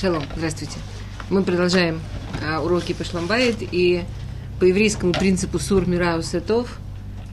Шалом, 0.00 0.24
здравствуйте. 0.36 0.78
Мы 1.30 1.42
продолжаем 1.42 2.00
а, 2.44 2.60
уроки 2.60 2.92
по 2.92 3.04
Шламбайт, 3.04 3.56
и 3.60 4.04
по 4.60 4.64
еврейскому 4.64 5.12
принципу 5.12 5.58
Сур 5.58 5.88
Мирау 5.88 6.22
Сетов 6.22 6.78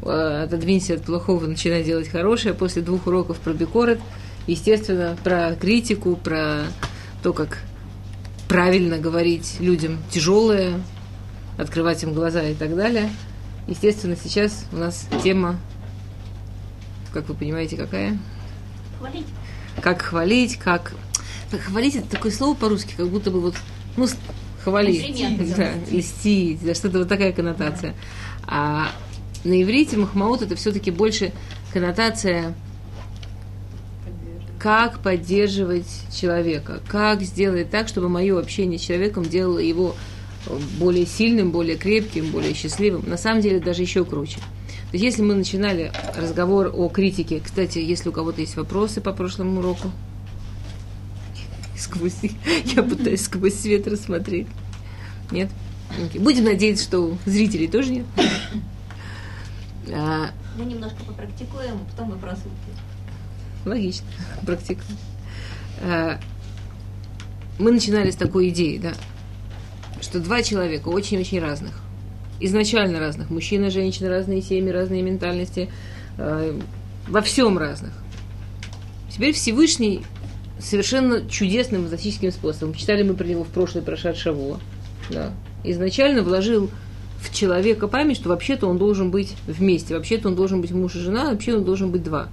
а, 0.03 0.43
отодвинься 0.43 0.93
от 0.95 1.03
плохого, 1.03 1.47
начинай 1.47 1.83
делать 1.83 2.07
хорошее. 2.07 2.53
После 2.53 2.81
двух 2.81 3.07
уроков 3.07 3.39
про 3.39 3.53
Бекорет, 3.53 3.99
естественно, 4.47 5.17
про 5.23 5.55
критику, 5.55 6.15
про 6.15 6.63
то, 7.23 7.33
как 7.33 7.59
правильно 8.47 8.97
говорить 8.97 9.57
людям 9.59 9.97
тяжелое, 10.09 10.81
открывать 11.57 12.03
им 12.03 12.13
глаза 12.13 12.43
и 12.43 12.53
так 12.53 12.75
далее. 12.75 13.09
Естественно, 13.67 14.15
сейчас 14.15 14.65
у 14.71 14.77
нас 14.77 15.07
тема, 15.23 15.57
как 17.13 17.27
вы 17.29 17.35
понимаете, 17.35 17.77
какая? 17.77 18.17
Хвалить. 18.99 19.27
Как 19.81 20.01
хвалить, 20.01 20.57
как... 20.57 20.93
Хвалить 21.57 21.95
это 21.95 22.09
такое 22.09 22.31
слово 22.31 22.55
по-русски, 22.55 22.93
как 22.95 23.07
будто 23.09 23.31
бы 23.31 23.41
вот, 23.41 23.55
ну, 23.97 24.07
хвалить, 24.63 25.55
да, 25.57 25.71
льстить, 25.91 26.63
да, 26.63 26.73
что-то 26.73 26.99
вот 26.99 27.09
такая 27.09 27.31
коннотация. 27.31 27.95
А 28.45 28.91
на 29.43 29.61
иврите 29.61 29.97
махмаут 29.97 30.41
это 30.41 30.55
все-таки 30.55 30.91
больше 30.91 31.31
коннотация 31.73 32.53
как 34.59 34.99
поддерживать 34.99 35.87
человека, 36.15 36.81
как 36.87 37.23
сделать 37.23 37.71
так, 37.71 37.87
чтобы 37.87 38.09
мое 38.09 38.37
общение 38.39 38.77
с 38.77 38.83
человеком 38.83 39.23
делало 39.25 39.57
его 39.57 39.95
более 40.79 41.07
сильным, 41.07 41.51
более 41.51 41.77
крепким, 41.77 42.29
более 42.29 42.53
счастливым. 42.53 43.03
На 43.09 43.17
самом 43.17 43.41
деле 43.41 43.59
даже 43.59 43.81
еще 43.81 44.05
круче. 44.05 44.37
То 44.37 44.97
есть 44.97 45.03
если 45.03 45.23
мы 45.23 45.33
начинали 45.33 45.91
разговор 46.15 46.71
о 46.75 46.89
критике, 46.89 47.41
кстати, 47.43 47.79
если 47.79 48.09
у 48.09 48.11
кого-то 48.11 48.41
есть 48.41 48.55
вопросы 48.55 49.01
по 49.01 49.13
прошлому 49.13 49.59
уроку, 49.59 49.91
сквозь, 51.81 52.17
я 52.65 52.83
пытаюсь 52.83 53.21
сквозь 53.21 53.55
свет 53.55 53.87
рассмотреть. 53.87 54.47
Нет? 55.31 55.49
Окей. 56.05 56.21
Будем 56.21 56.45
надеяться, 56.45 56.83
что 56.83 56.99
у 56.99 57.17
зрителей 57.25 57.67
тоже 57.67 57.91
нет. 57.91 58.05
А, 59.93 60.29
Мы 60.57 60.65
немножко 60.65 61.03
попрактикуем, 61.03 61.73
а 61.73 61.89
потом 61.89 62.11
вопросы. 62.11 62.43
Логично, 63.65 64.05
практика. 64.45 64.83
А, 65.81 66.19
Мы 67.57 67.71
начинали 67.71 68.11
с 68.11 68.15
такой 68.15 68.49
идеи, 68.49 68.77
да, 68.77 68.93
что 69.99 70.19
два 70.19 70.43
человека 70.43 70.87
очень-очень 70.87 71.39
разных, 71.39 71.73
изначально 72.39 72.99
разных, 72.99 73.31
мужчина, 73.31 73.69
женщина, 73.69 74.09
разные 74.09 74.41
семьи, 74.41 74.69
разные 74.69 75.01
ментальности, 75.01 75.69
а, 76.17 76.57
во 77.07 77.21
всем 77.21 77.57
разных. 77.57 77.91
Теперь 79.09 79.33
Всевышний 79.33 80.05
совершенно 80.61 81.27
чудесным 81.27 81.81
фантастическим 81.83 82.31
способом, 82.31 82.73
читали 82.73 83.03
мы 83.03 83.13
про 83.13 83.25
него 83.25 83.43
в 83.43 83.47
прошлой 83.47 83.81
прошат 83.81 84.17
Шавуа, 84.17 84.59
да, 85.09 85.31
изначально 85.63 86.23
вложил 86.23 86.69
в 87.19 87.33
человека 87.33 87.87
память, 87.87 88.17
что 88.17 88.29
вообще-то 88.29 88.67
он 88.67 88.77
должен 88.77 89.11
быть 89.11 89.35
вместе, 89.47 89.95
вообще-то 89.95 90.29
он 90.29 90.35
должен 90.35 90.61
быть 90.61 90.71
муж 90.71 90.95
и 90.95 90.99
жена, 90.99 91.31
вообще 91.31 91.55
он 91.55 91.63
должен 91.63 91.91
быть 91.91 92.03
два. 92.03 92.29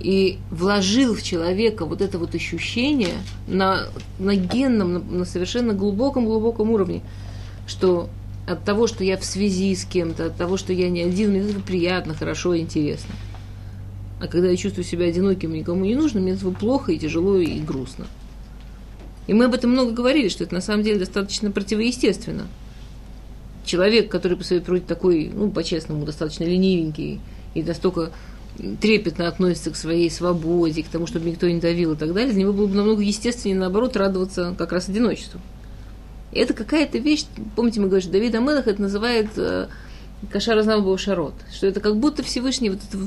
И 0.00 0.38
вложил 0.50 1.14
в 1.14 1.22
человека 1.22 1.84
вот 1.84 2.00
это 2.00 2.18
вот 2.18 2.34
ощущение 2.34 3.14
на, 3.48 3.86
на 4.18 4.36
генном, 4.36 4.92
на, 4.94 4.98
на 5.00 5.24
совершенно 5.24 5.72
глубоком-глубоком 5.72 6.70
уровне, 6.70 7.02
что 7.66 8.08
от 8.46 8.64
того, 8.64 8.86
что 8.86 9.02
я 9.02 9.16
в 9.16 9.24
связи 9.24 9.74
с 9.74 9.84
кем-то, 9.84 10.26
от 10.26 10.36
того, 10.36 10.56
что 10.56 10.72
я 10.72 10.88
не 10.88 11.02
один, 11.02 11.30
мне 11.30 11.40
это 11.40 11.60
приятно, 11.60 12.14
хорошо 12.14 12.56
интересно. 12.56 13.14
А 14.18 14.28
когда 14.28 14.48
я 14.48 14.56
чувствую 14.56 14.84
себя 14.84 15.06
одиноким, 15.06 15.52
никому 15.52 15.84
не 15.84 15.94
нужно, 15.94 16.20
мне 16.20 16.32
этого 16.32 16.52
плохо 16.52 16.92
и 16.92 16.98
тяжело 16.98 17.36
и 17.36 17.60
грустно. 17.60 18.06
И 19.26 19.34
мы 19.34 19.46
об 19.46 19.54
этом 19.54 19.70
много 19.70 19.92
говорили, 19.92 20.28
что 20.28 20.44
это 20.44 20.54
на 20.54 20.60
самом 20.60 20.84
деле 20.84 21.00
достаточно 21.00 21.50
противоестественно. 21.50 22.46
Человек, 23.64 24.10
который 24.10 24.38
по 24.38 24.44
своей 24.44 24.62
природе 24.62 24.84
такой, 24.86 25.30
ну, 25.34 25.50
по-честному, 25.50 26.06
достаточно 26.06 26.44
ленивенький 26.44 27.20
и 27.54 27.62
настолько 27.62 28.12
трепетно 28.80 29.28
относится 29.28 29.70
к 29.70 29.76
своей 29.76 30.10
свободе, 30.10 30.82
к 30.82 30.88
тому, 30.88 31.06
чтобы 31.06 31.28
никто 31.28 31.48
не 31.48 31.60
давил 31.60 31.92
и 31.92 31.96
так 31.96 32.14
далее, 32.14 32.32
для 32.32 32.42
него 32.42 32.52
было 32.52 32.66
бы 32.66 32.74
намного 32.74 33.02
естественнее, 33.02 33.58
наоборот, 33.58 33.96
радоваться 33.96 34.54
как 34.56 34.72
раз 34.72 34.88
одиночеству. 34.88 35.40
И 36.32 36.38
это 36.38 36.54
какая-то 36.54 36.98
вещь, 36.98 37.26
помните, 37.54 37.80
мы 37.80 37.88
говорим, 37.88 38.02
что 38.02 38.12
Давид 38.12 38.34
Амелах 38.34 38.66
это 38.66 38.80
называет 38.80 39.28
Кашар 40.30 40.58
Азнам 40.58 40.98
Шарот, 40.98 41.34
что 41.52 41.66
это 41.66 41.80
как 41.80 41.96
будто 41.96 42.22
Всевышний 42.22 42.70
вот 42.70 42.80
это 42.88 42.98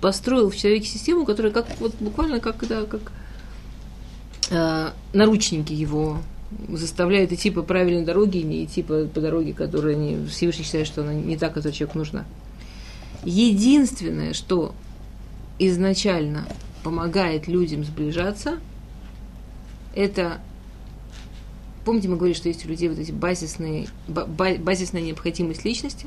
построил 0.00 0.50
в 0.50 0.56
человеке 0.56 0.86
систему, 0.86 1.24
которая 1.24 1.52
как 1.52 1.66
вот 1.80 1.94
буквально 1.98 2.40
как, 2.40 2.66
да, 2.68 2.84
как 2.84 3.12
э, 4.50 4.90
наручники 5.12 5.72
его 5.72 6.18
заставляет 6.68 7.32
идти 7.32 7.50
по 7.50 7.62
правильной 7.62 8.04
дороге, 8.04 8.42
не 8.42 8.64
идти 8.64 8.82
по, 8.82 9.06
по 9.06 9.20
дороге, 9.20 9.54
которая 9.54 9.96
не, 9.96 10.26
Всевышний 10.26 10.64
считает, 10.64 10.86
что 10.86 11.02
она 11.02 11.14
не 11.14 11.36
та, 11.36 11.48
которая 11.48 11.72
человеку 11.72 11.98
нужна. 11.98 12.24
Единственное, 13.24 14.34
что 14.34 14.74
изначально 15.58 16.46
помогает 16.82 17.48
людям 17.48 17.84
сближаться, 17.84 18.58
это 19.94 20.38
помните, 21.84 22.08
мы 22.08 22.16
говорили, 22.16 22.36
что 22.36 22.48
есть 22.48 22.64
у 22.64 22.68
людей 22.68 22.88
вот 22.88 22.98
эти 22.98 23.12
базисные, 23.12 23.86
ба- 24.08 24.26
ба- 24.26 24.56
базисная 24.58 25.02
необходимость 25.02 25.64
личности. 25.64 26.06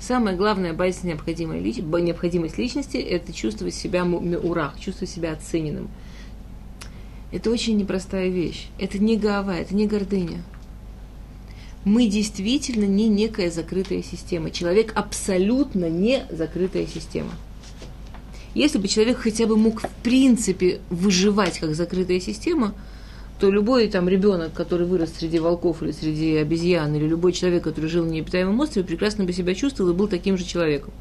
Самая 0.00 0.34
главная 0.34 0.72
базисная 0.72 1.12
необходимая 1.12 1.60
лич- 1.60 1.82
необходимость 2.00 2.58
личности– 2.58 2.96
это 2.98 3.32
чувствовать 3.32 3.74
себя 3.74 4.04
меурах, 4.04 4.80
чувствовать 4.80 5.10
себя 5.10 5.32
оцененным. 5.32 5.88
Это 7.32 7.50
очень 7.50 7.76
непростая 7.76 8.28
вещь. 8.28 8.68
Это 8.78 8.98
не 8.98 9.16
гава, 9.16 9.52
это 9.52 9.74
не 9.74 9.86
гордыня. 9.86 10.42
Мы 11.84 12.08
действительно 12.08 12.84
не 12.84 13.08
некая 13.08 13.50
закрытая 13.50 14.02
система. 14.02 14.50
Человек 14.50 14.92
абсолютно 14.96 15.88
не 15.88 16.24
закрытая 16.30 16.86
система. 16.86 17.30
Если 18.54 18.78
бы 18.78 18.88
человек 18.88 19.18
хотя 19.18 19.46
бы 19.46 19.56
мог 19.56 19.80
в 19.80 19.88
принципе 20.02 20.80
выживать 20.90 21.58
как 21.58 21.74
закрытая 21.74 22.20
система, 22.20 22.74
то 23.40 23.50
любой 23.50 23.88
там 23.88 24.06
ребенок, 24.08 24.52
который 24.52 24.86
вырос 24.86 25.14
среди 25.16 25.38
волков 25.38 25.82
или 25.82 25.92
среди 25.92 26.36
обезьян, 26.36 26.94
или 26.94 27.06
любой 27.06 27.32
человек, 27.32 27.64
который 27.64 27.88
жил 27.88 28.04
на 28.04 28.10
необитаемом 28.10 28.60
острове, 28.60 28.86
прекрасно 28.86 29.24
бы 29.24 29.32
себя 29.32 29.54
чувствовал 29.54 29.90
и 29.90 29.94
был 29.94 30.08
таким 30.08 30.36
же 30.36 30.44
человеком. 30.44 30.92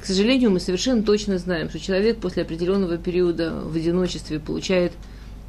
К 0.00 0.06
сожалению, 0.06 0.50
мы 0.50 0.60
совершенно 0.60 1.02
точно 1.02 1.38
знаем, 1.38 1.70
что 1.70 1.80
человек 1.80 2.18
после 2.18 2.42
определенного 2.42 2.98
периода 2.98 3.52
в 3.64 3.74
одиночестве 3.74 4.38
получает 4.38 4.92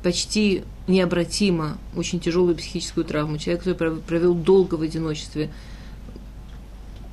почти 0.02 0.64
необратимо 0.88 1.78
очень 1.96 2.20
тяжелую 2.20 2.56
психическую 2.56 3.06
травму. 3.06 3.38
Человек, 3.38 3.64
который 3.64 3.78
пров- 3.78 4.02
провел 4.02 4.34
долго 4.34 4.76
в 4.76 4.82
одиночестве, 4.82 5.52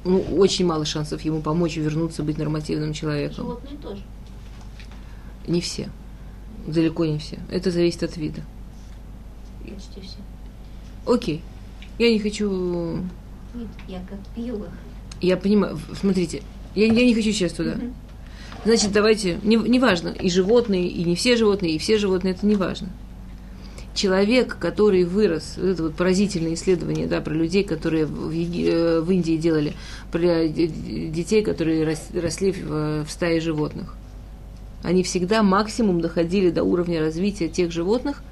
ну, 0.05 0.21
очень 0.21 0.65
мало 0.65 0.84
шансов 0.84 1.21
ему 1.22 1.43
помочь 1.43 1.77
вернуться 1.77 2.22
быть 2.22 2.38
нормативным 2.38 2.93
человеком. 2.93 3.47
Животные 3.47 3.78
тоже. 3.82 4.03
Не 5.47 5.61
все. 5.61 5.91
Далеко 6.66 7.05
не 7.05 7.19
все. 7.19 7.38
Это 7.50 7.71
зависит 7.71 8.03
от 8.03 8.16
вида. 8.16 8.43
Почти 9.62 10.00
все. 10.00 10.19
Окей. 11.06 11.41
Я 11.99 12.11
не 12.12 12.19
хочу... 12.19 12.50
Нет, 13.55 13.69
я 13.89 14.00
как 14.09 14.19
пью. 14.34 14.65
Я 15.21 15.37
понимаю. 15.37 15.77
В- 15.77 15.97
Смотрите, 15.97 16.43
я, 16.75 16.87
я 16.87 17.05
не 17.06 17.15
хочу 17.15 17.33
сейчас 17.33 17.53
туда. 17.53 17.77
Значит, 18.65 18.93
давайте... 18.93 19.39
Не, 19.43 19.56
не 19.56 19.78
важно, 19.78 20.09
и 20.09 20.31
животные, 20.31 20.87
и 20.89 21.05
не 21.05 21.17
все 21.17 21.37
животные, 21.37 21.73
и 21.73 21.78
все 21.78 21.99
животные, 21.99 22.34
это 22.34 22.47
не 22.47 22.56
важно. 22.56 22.89
Человек, 23.95 24.56
который 24.59 25.05
вырос, 25.05 25.55
вот 25.59 25.67
это 25.67 25.83
вот 25.83 25.94
поразительное 25.97 26.55
исследование, 26.55 27.06
да, 27.06 27.21
про 27.21 27.34
людей, 27.34 27.62
которые 27.62 28.06
в, 28.06 28.31
Еги- 28.31 28.67
э, 28.67 29.00
в 29.03 29.11
Индии 29.11 29.37
делали, 29.37 29.75
про 30.11 30.49
детей, 30.49 31.43
которые 31.43 31.84
рос- 31.84 32.11
росли 32.15 32.53
в, 32.53 33.05
в 33.05 33.11
стае 33.11 33.41
животных. 33.43 33.94
Они 34.83 35.03
всегда 35.03 35.43
максимум 35.43 36.00
доходили 36.00 36.49
до 36.49 36.62
уровня 36.65 37.00
развития 37.00 37.49
тех 37.49 37.70
животных, 37.70 38.23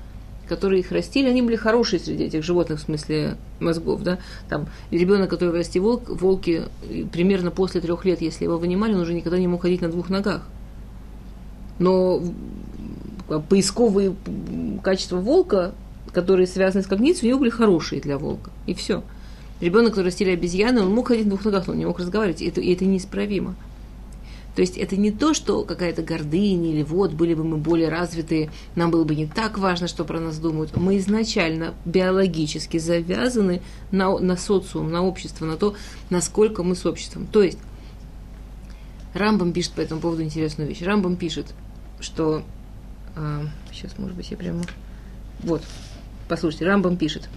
которые 0.51 0.81
их 0.81 0.91
растили, 0.91 1.29
они 1.29 1.43
были 1.43 1.55
хорошие 1.55 2.01
среди 2.01 2.25
этих 2.25 2.43
животных 2.43 2.81
в 2.81 2.83
смысле 2.83 3.37
мозгов, 3.61 4.03
да. 4.03 4.19
Там 4.49 4.67
ребенок, 4.91 5.31
который 5.31 5.55
расти 5.55 5.79
волк, 5.79 6.09
волки 6.09 6.65
примерно 7.13 7.53
после 7.53 7.81
трех 7.81 8.05
лет, 8.05 8.21
если 8.21 8.45
его 8.45 8.59
вынимали, 8.59 8.95
он 8.95 9.01
уже 9.03 9.15
никогда 9.15 9.39
не 9.39 9.47
мог 9.47 9.63
ходить 9.63 9.81
на 9.81 9.89
двух 9.89 10.11
ногах. 10.11 10.43
Но 11.79 12.21
м, 13.29 13.43
поисковые 13.49 14.17
качества 14.83 15.19
волка, 15.19 15.73
которые 16.13 16.49
связаны 16.49 16.83
с 16.83 16.89
когницей, 16.89 17.29
у 17.29 17.29
него 17.29 17.39
были 17.39 17.51
хорошие 17.51 18.01
для 18.01 18.19
волка. 18.19 18.51
И 18.67 18.75
все. 18.75 19.05
Ребенок, 19.61 19.91
который 19.91 20.07
растили 20.07 20.31
обезьяны, 20.31 20.83
он 20.83 20.93
мог 20.93 21.07
ходить 21.07 21.27
на 21.27 21.31
двух 21.31 21.45
ногах, 21.45 21.69
но 21.69 21.75
он 21.75 21.79
не 21.79 21.87
мог 21.87 22.01
разговаривать. 22.01 22.43
И 22.43 22.49
это, 22.49 22.61
и 22.61 22.75
это 22.75 22.85
неисправимо. 22.85 23.55
То 24.55 24.63
есть 24.63 24.77
это 24.77 24.97
не 24.97 25.11
то, 25.11 25.35
что 25.35 25.65
какая-то 25.65 26.03
гордыня 26.03 26.71
или 26.71 26.83
вот, 26.83 27.13
были 27.13 27.35
бы 27.35 27.45
мы 27.45 27.57
более 27.57 27.89
развитые, 27.89 28.51
нам 28.75 28.91
было 28.91 29.05
бы 29.05 29.15
не 29.15 29.27
так 29.27 29.59
важно, 29.59 29.89
что 29.89 30.05
про 30.05 30.21
нас 30.21 30.39
думают. 30.39 30.77
Мы 30.77 30.99
изначально 30.99 31.75
биологически 31.85 32.79
завязаны 32.79 33.63
на, 33.91 34.19
на 34.19 34.37
социум, 34.37 34.91
на 34.91 35.03
общество, 35.03 35.47
на 35.47 35.57
то, 35.57 35.75
насколько 36.11 36.63
мы 36.63 36.75
с 36.75 36.85
обществом. 36.87 37.27
То 37.27 37.43
есть 37.43 37.59
Рамбам 39.15 39.53
пишет 39.53 39.73
по 39.73 39.81
этому 39.81 40.01
поводу 40.01 40.23
интересную 40.23 40.69
вещь. 40.69 40.83
Рамбам 40.83 41.17
пишет, 41.17 41.55
что 42.01 42.43
А, 43.17 43.43
сейчас, 43.73 43.99
может 43.99 44.17
быть, 44.17 44.31
я 44.31 44.37
прямо... 44.37 44.63
Вот, 45.41 45.63
послушайте, 46.29 46.67
Рамбам 46.67 46.97
пишет. 46.97 47.29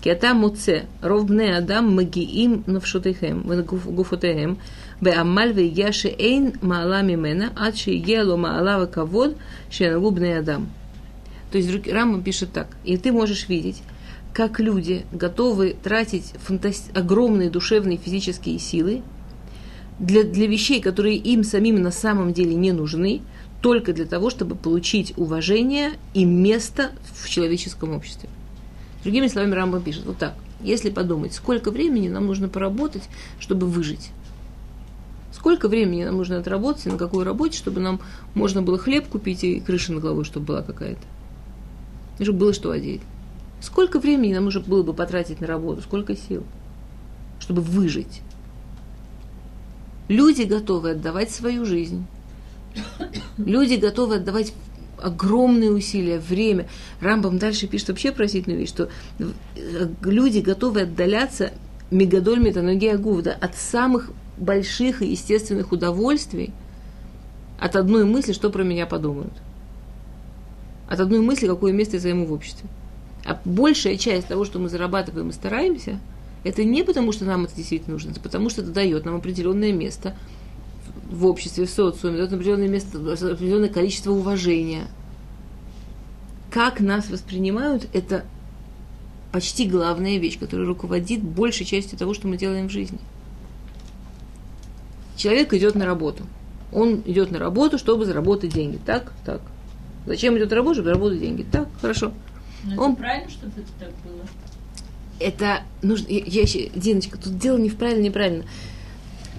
Киата 0.00 0.32
муце, 0.32 0.86
ров 1.02 1.26
бне 1.26 1.56
адам 1.56 1.94
магиим 1.94 2.62
навшотейхем, 2.66 3.42
гуфотейхем, 3.42 4.58
Беамаль 5.00 5.52
вегия 5.52 5.92
шеэйн 5.92 6.54
маала 6.60 7.02
мимена, 7.02 7.52
ад 7.56 7.76
шеегия 7.76 8.24
ло 8.24 8.36
маала 8.36 8.78
ваковод 8.78 9.36
шенагубный 9.70 10.38
адам. 10.38 10.68
То 11.52 11.58
есть 11.58 11.86
Рама 11.86 12.22
пишет 12.22 12.52
так. 12.52 12.76
И 12.84 12.96
ты 12.96 13.12
можешь 13.12 13.48
видеть, 13.48 13.82
как 14.34 14.60
люди 14.60 15.06
готовы 15.12 15.76
тратить 15.82 16.34
фантаст... 16.44 16.96
огромные 16.96 17.48
душевные 17.50 17.96
физические 17.96 18.58
силы 18.58 19.02
для, 19.98 20.24
для 20.24 20.46
вещей, 20.46 20.80
которые 20.80 21.16
им 21.16 21.44
самим 21.44 21.80
на 21.80 21.90
самом 21.90 22.32
деле 22.32 22.54
не 22.54 22.72
нужны, 22.72 23.22
только 23.62 23.92
для 23.92 24.04
того, 24.04 24.30
чтобы 24.30 24.54
получить 24.54 25.14
уважение 25.16 25.92
и 26.14 26.24
место 26.24 26.92
в 27.14 27.28
человеческом 27.28 27.94
обществе. 27.94 28.28
Другими 29.02 29.26
словами, 29.28 29.54
Рамбам 29.54 29.82
пишет 29.82 30.06
вот 30.06 30.18
так. 30.18 30.34
Если 30.60 30.90
подумать, 30.90 31.34
сколько 31.34 31.70
времени 31.70 32.08
нам 32.08 32.26
нужно 32.26 32.48
поработать, 32.48 33.04
чтобы 33.38 33.66
выжить, 33.66 34.10
Сколько 35.32 35.68
времени 35.68 36.04
нам 36.04 36.16
нужно 36.16 36.38
отработать, 36.38 36.86
на 36.86 36.96
какой 36.96 37.24
работе, 37.24 37.56
чтобы 37.56 37.80
нам 37.80 38.00
можно 38.34 38.62
было 38.62 38.78
хлеб 38.78 39.08
купить 39.08 39.44
и 39.44 39.60
крыша 39.60 39.92
над 39.92 40.02
головой, 40.02 40.24
чтобы 40.24 40.46
была 40.46 40.62
какая-то. 40.62 41.02
И 42.18 42.24
чтобы 42.24 42.38
было 42.38 42.52
что 42.52 42.70
одеть. 42.70 43.02
Сколько 43.60 43.98
времени 43.98 44.34
нам 44.34 44.44
нужно 44.44 44.60
было 44.60 44.82
бы 44.82 44.94
потратить 44.94 45.40
на 45.40 45.46
работу, 45.46 45.82
сколько 45.82 46.16
сил, 46.16 46.44
чтобы 47.40 47.60
выжить. 47.60 48.22
Люди 50.08 50.42
готовы 50.42 50.92
отдавать 50.92 51.30
свою 51.30 51.64
жизнь. 51.64 52.06
Люди 53.36 53.74
готовы 53.74 54.16
отдавать 54.16 54.54
огромные 55.00 55.70
усилия, 55.70 56.18
время. 56.18 56.68
Рамбам 57.00 57.38
дальше 57.38 57.66
пишет 57.66 57.88
вообще 57.88 58.12
просительную 58.12 58.60
вещь, 58.60 58.70
что 58.70 58.88
э, 59.18 59.88
люди 60.02 60.38
готовы 60.38 60.82
отдаляться 60.82 61.52
мегадоль 61.90 62.40
метаногия 62.40 62.96
гувда 62.96 63.36
от 63.38 63.56
самых 63.56 64.10
больших 64.38 65.02
и 65.02 65.10
естественных 65.10 65.72
удовольствий, 65.72 66.52
от 67.58 67.76
одной 67.76 68.04
мысли, 68.04 68.32
что 68.32 68.50
про 68.50 68.62
меня 68.62 68.86
подумают. 68.86 69.32
От 70.88 71.00
одной 71.00 71.20
мысли, 71.20 71.46
какое 71.46 71.72
место 71.72 71.96
я 71.96 72.00
займу 72.00 72.26
в 72.26 72.32
обществе. 72.32 72.68
А 73.24 73.38
большая 73.44 73.96
часть 73.96 74.28
того, 74.28 74.44
что 74.44 74.58
мы 74.58 74.68
зарабатываем 74.68 75.30
и 75.30 75.32
стараемся, 75.32 75.98
это 76.44 76.64
не 76.64 76.84
потому, 76.84 77.12
что 77.12 77.24
нам 77.24 77.44
это 77.44 77.54
действительно 77.56 77.94
нужно, 77.94 78.12
это 78.12 78.20
потому, 78.20 78.48
что 78.48 78.62
это 78.62 78.70
дает 78.70 79.04
нам 79.04 79.16
определенное 79.16 79.72
место 79.72 80.14
в 81.10 81.26
обществе, 81.26 81.66
в 81.66 81.70
социуме, 81.70 82.18
дает 82.18 82.32
определенное 82.32 82.68
место, 82.68 82.98
определенное 82.98 83.68
количество 83.68 84.12
уважения. 84.12 84.86
Как 86.50 86.80
нас 86.80 87.10
воспринимают, 87.10 87.88
это 87.92 88.24
почти 89.32 89.66
главная 89.66 90.18
вещь, 90.18 90.38
которая 90.38 90.66
руководит 90.66 91.22
большей 91.22 91.66
частью 91.66 91.98
того, 91.98 92.14
что 92.14 92.28
мы 92.28 92.36
делаем 92.36 92.68
в 92.68 92.72
жизни. 92.72 92.98
Человек 95.18 95.52
идет 95.52 95.74
на 95.74 95.84
работу. 95.84 96.22
Он 96.72 97.02
идет 97.04 97.32
на 97.32 97.38
работу, 97.40 97.76
чтобы 97.76 98.06
заработать 98.06 98.54
деньги. 98.54 98.78
Так, 98.86 99.12
так. 99.26 99.40
Зачем 100.06 100.38
идет 100.38 100.50
на 100.50 100.56
работу, 100.56 100.76
чтобы 100.76 100.86
заработать 100.90 101.20
деньги? 101.20 101.44
Так, 101.50 101.68
хорошо. 101.80 102.12
Но 102.64 102.80
Он- 102.82 102.92
это 102.92 103.00
правильно, 103.00 103.28
чтобы 103.30 103.52
это 103.56 103.66
так 103.80 103.90
было? 104.04 104.22
это 105.18 105.62
нужно, 105.82 106.06
я, 106.08 106.22
я 106.42 106.68
Диночка, 106.74 107.18
тут 107.18 107.36
дело 107.36 107.58
не 107.58 107.68
в 107.68 107.74
правильно, 107.76 108.04
неправильно. 108.04 108.44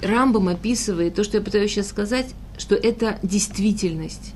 Рамбам 0.02 0.50
описывает 0.50 1.16
то, 1.16 1.24
что 1.24 1.38
я 1.38 1.44
пытаюсь 1.44 1.72
сейчас 1.72 1.88
сказать, 1.88 2.28
что 2.58 2.76
это 2.76 3.18
действительность. 3.24 4.34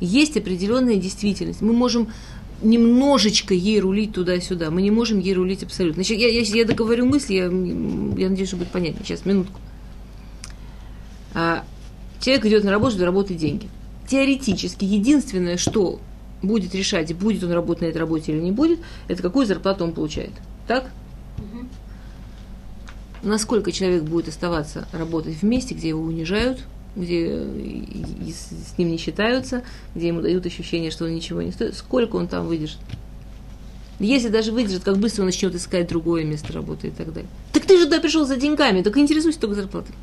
Есть 0.00 0.36
определенная 0.36 0.96
действительность. 0.96 1.60
Мы 1.62 1.72
можем 1.72 2.08
немножечко 2.60 3.54
ей 3.54 3.78
рулить 3.80 4.12
туда-сюда. 4.14 4.70
Мы 4.70 4.82
не 4.82 4.90
можем 4.90 5.20
ей 5.20 5.34
рулить 5.34 5.62
абсолютно. 5.62 6.02
Значит, 6.02 6.18
я, 6.18 6.28
я, 6.28 6.40
я 6.40 6.64
договорю 6.64 7.06
мысли, 7.06 7.34
я, 7.34 7.44
я 7.44 8.28
надеюсь, 8.30 8.48
что 8.48 8.56
будет 8.56 8.68
понятнее. 8.70 9.04
Сейчас, 9.04 9.24
минутку. 9.24 9.60
А, 11.38 11.64
человек 12.18 12.46
идет 12.46 12.64
на 12.64 12.70
работу, 12.70 12.96
заработать 12.96 13.36
деньги. 13.36 13.68
Теоретически, 14.08 14.86
единственное, 14.86 15.58
что 15.58 16.00
будет 16.42 16.74
решать, 16.74 17.14
будет 17.14 17.44
он 17.44 17.52
работать 17.52 17.82
на 17.82 17.86
этой 17.86 17.98
работе 17.98 18.32
или 18.32 18.40
не 18.40 18.52
будет, 18.52 18.80
это 19.06 19.22
какую 19.22 19.44
зарплату 19.44 19.84
он 19.84 19.92
получает. 19.92 20.32
Так? 20.66 20.90
Насколько 23.22 23.70
человек 23.70 24.04
будет 24.04 24.28
оставаться 24.28 24.88
работать 24.92 25.36
в 25.36 25.42
месте, 25.42 25.74
где 25.74 25.88
его 25.88 26.02
унижают, 26.02 26.60
где 26.96 27.36
с 27.36 28.78
ним 28.78 28.88
не 28.88 28.96
считаются, 28.96 29.62
где 29.94 30.08
ему 30.08 30.22
дают 30.22 30.46
ощущение, 30.46 30.90
что 30.90 31.04
он 31.04 31.14
ничего 31.14 31.42
не 31.42 31.52
стоит, 31.52 31.76
сколько 31.76 32.16
он 32.16 32.28
там 32.28 32.46
выдержит. 32.46 32.78
Если 33.98 34.28
даже 34.28 34.52
выдержит, 34.52 34.84
как 34.84 34.96
быстро 34.96 35.22
он 35.22 35.26
начнет 35.26 35.54
искать 35.54 35.86
другое 35.88 36.24
место 36.24 36.54
работы 36.54 36.88
и 36.88 36.90
так 36.90 37.12
далее. 37.12 37.28
Так 37.52 37.66
ты 37.66 37.78
же 37.78 37.84
туда 37.84 38.00
пришел 38.00 38.24
за 38.24 38.36
деньгами, 38.36 38.82
только 38.82 39.00
интересуйся 39.00 39.38
только 39.38 39.56
зарплатой. 39.56 39.94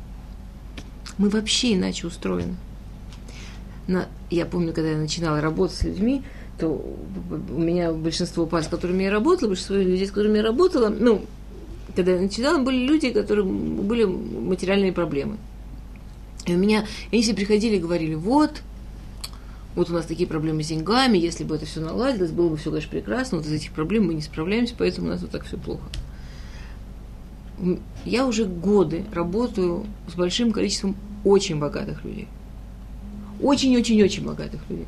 Мы 1.18 1.28
вообще 1.28 1.74
иначе 1.74 2.06
устроены. 2.06 2.56
На, 3.86 4.08
я 4.30 4.46
помню, 4.46 4.72
когда 4.72 4.90
я 4.90 4.96
начинала 4.96 5.40
работать 5.40 5.76
с 5.76 5.82
людьми, 5.82 6.22
то 6.58 6.68
у 6.68 7.58
меня 7.58 7.92
большинство 7.92 8.46
пар, 8.46 8.62
с 8.64 8.68
которыми 8.68 9.04
я 9.04 9.10
работала, 9.10 9.48
большинство 9.48 9.76
людей, 9.76 10.06
с 10.06 10.10
которыми 10.10 10.38
я 10.38 10.42
работала, 10.42 10.88
ну, 10.88 11.24
когда 11.94 12.12
я 12.12 12.20
начинала, 12.20 12.62
были 12.62 12.86
люди, 12.86 13.10
которые 13.10 13.44
были 13.44 14.04
материальные 14.04 14.92
проблемы. 14.92 15.36
И 16.46 16.54
у 16.54 16.58
меня, 16.58 16.86
они 17.12 17.22
все 17.22 17.34
приходили 17.34 17.76
и 17.76 17.80
говорили, 17.80 18.14
вот, 18.14 18.62
вот 19.74 19.90
у 19.90 19.92
нас 19.92 20.06
такие 20.06 20.28
проблемы 20.28 20.62
с 20.62 20.68
деньгами, 20.68 21.18
если 21.18 21.44
бы 21.44 21.56
это 21.56 21.66
все 21.66 21.80
наладилось, 21.80 22.30
было 22.30 22.48
бы 22.48 22.56
все, 22.56 22.70
конечно, 22.70 22.90
прекрасно, 22.90 23.38
вот 23.38 23.46
из 23.46 23.52
этих 23.52 23.72
проблем 23.72 24.06
мы 24.06 24.14
не 24.14 24.22
справляемся, 24.22 24.74
поэтому 24.76 25.08
у 25.08 25.10
нас 25.10 25.20
вот 25.20 25.30
так 25.30 25.44
все 25.44 25.56
плохо. 25.56 25.84
Я 28.04 28.26
уже 28.26 28.44
годы 28.44 29.04
работаю 29.12 29.86
с 30.08 30.14
большим 30.14 30.52
количеством 30.52 30.96
очень 31.24 31.58
богатых 31.58 32.04
людей. 32.04 32.28
Очень-очень-очень 33.40 34.24
богатых 34.24 34.60
людей. 34.68 34.86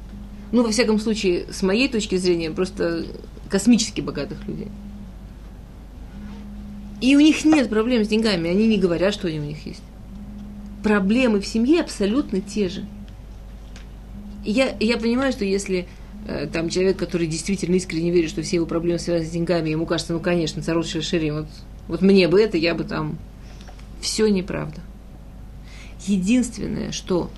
Ну, 0.53 0.63
во 0.63 0.71
всяком 0.71 0.99
случае, 0.99 1.47
с 1.51 1.63
моей 1.63 1.89
точки 1.89 2.17
зрения, 2.17 2.51
просто 2.51 3.07
космически 3.49 4.01
богатых 4.01 4.47
людей. 4.47 4.69
И 7.01 7.15
у 7.17 7.21
них 7.21 7.45
нет 7.45 7.69
проблем 7.69 8.05
с 8.05 8.09
деньгами, 8.09 8.51
они 8.51 8.67
не 8.67 8.79
говорят, 8.79 9.13
что 9.13 9.29
они 9.29 9.39
у 9.39 9.45
них 9.45 9.67
есть. 9.67 9.83
Проблемы 10.83 11.41
в 11.41 11.47
семье 11.47 11.81
абсолютно 11.81 12.41
те 12.41 12.69
же. 12.69 12.87
Я, 14.45 14.77
я 14.79 14.97
понимаю, 14.97 15.33
что 15.33 15.45
если 15.45 15.89
э, 16.27 16.47
там 16.47 16.69
человек, 16.69 16.97
который 16.97 17.27
действительно 17.27 17.75
искренне 17.75 18.11
верит, 18.13 18.31
что 18.31 18.43
все 18.43 18.57
его 18.57 18.67
проблемы 18.67 18.99
связаны 18.99 19.29
с 19.29 19.33
деньгами, 19.33 19.71
ему 19.71 19.85
кажется, 19.85 20.13
ну, 20.13 20.21
конечно, 20.21 20.63
царот 20.63 20.87
шершири, 20.87 21.31
вот, 21.31 21.49
вот 21.89 22.03
мне 22.03 22.29
бы 22.29 22.41
это, 22.41 22.57
я 22.57 22.75
бы 22.75 22.85
там... 22.85 23.19
Все 24.01 24.29
неправда. 24.29 24.81
Единственное, 26.07 26.93
что 26.93 27.31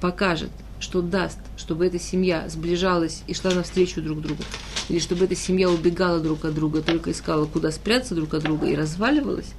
покажет, 0.00 0.50
что 0.80 1.02
даст, 1.02 1.38
чтобы 1.56 1.86
эта 1.86 1.98
семья 1.98 2.48
сближалась 2.48 3.22
и 3.26 3.34
шла 3.34 3.52
навстречу 3.52 4.00
друг 4.02 4.20
другу, 4.20 4.42
или 4.88 4.98
чтобы 4.98 5.26
эта 5.26 5.36
семья 5.36 5.68
убегала 5.70 6.20
друг 6.20 6.44
от 6.44 6.54
друга, 6.54 6.82
только 6.82 7.10
искала, 7.10 7.46
куда 7.46 7.70
спрятаться 7.70 8.14
друг 8.14 8.34
от 8.34 8.44
друга 8.44 8.66
и 8.66 8.74
разваливалась, 8.74 9.52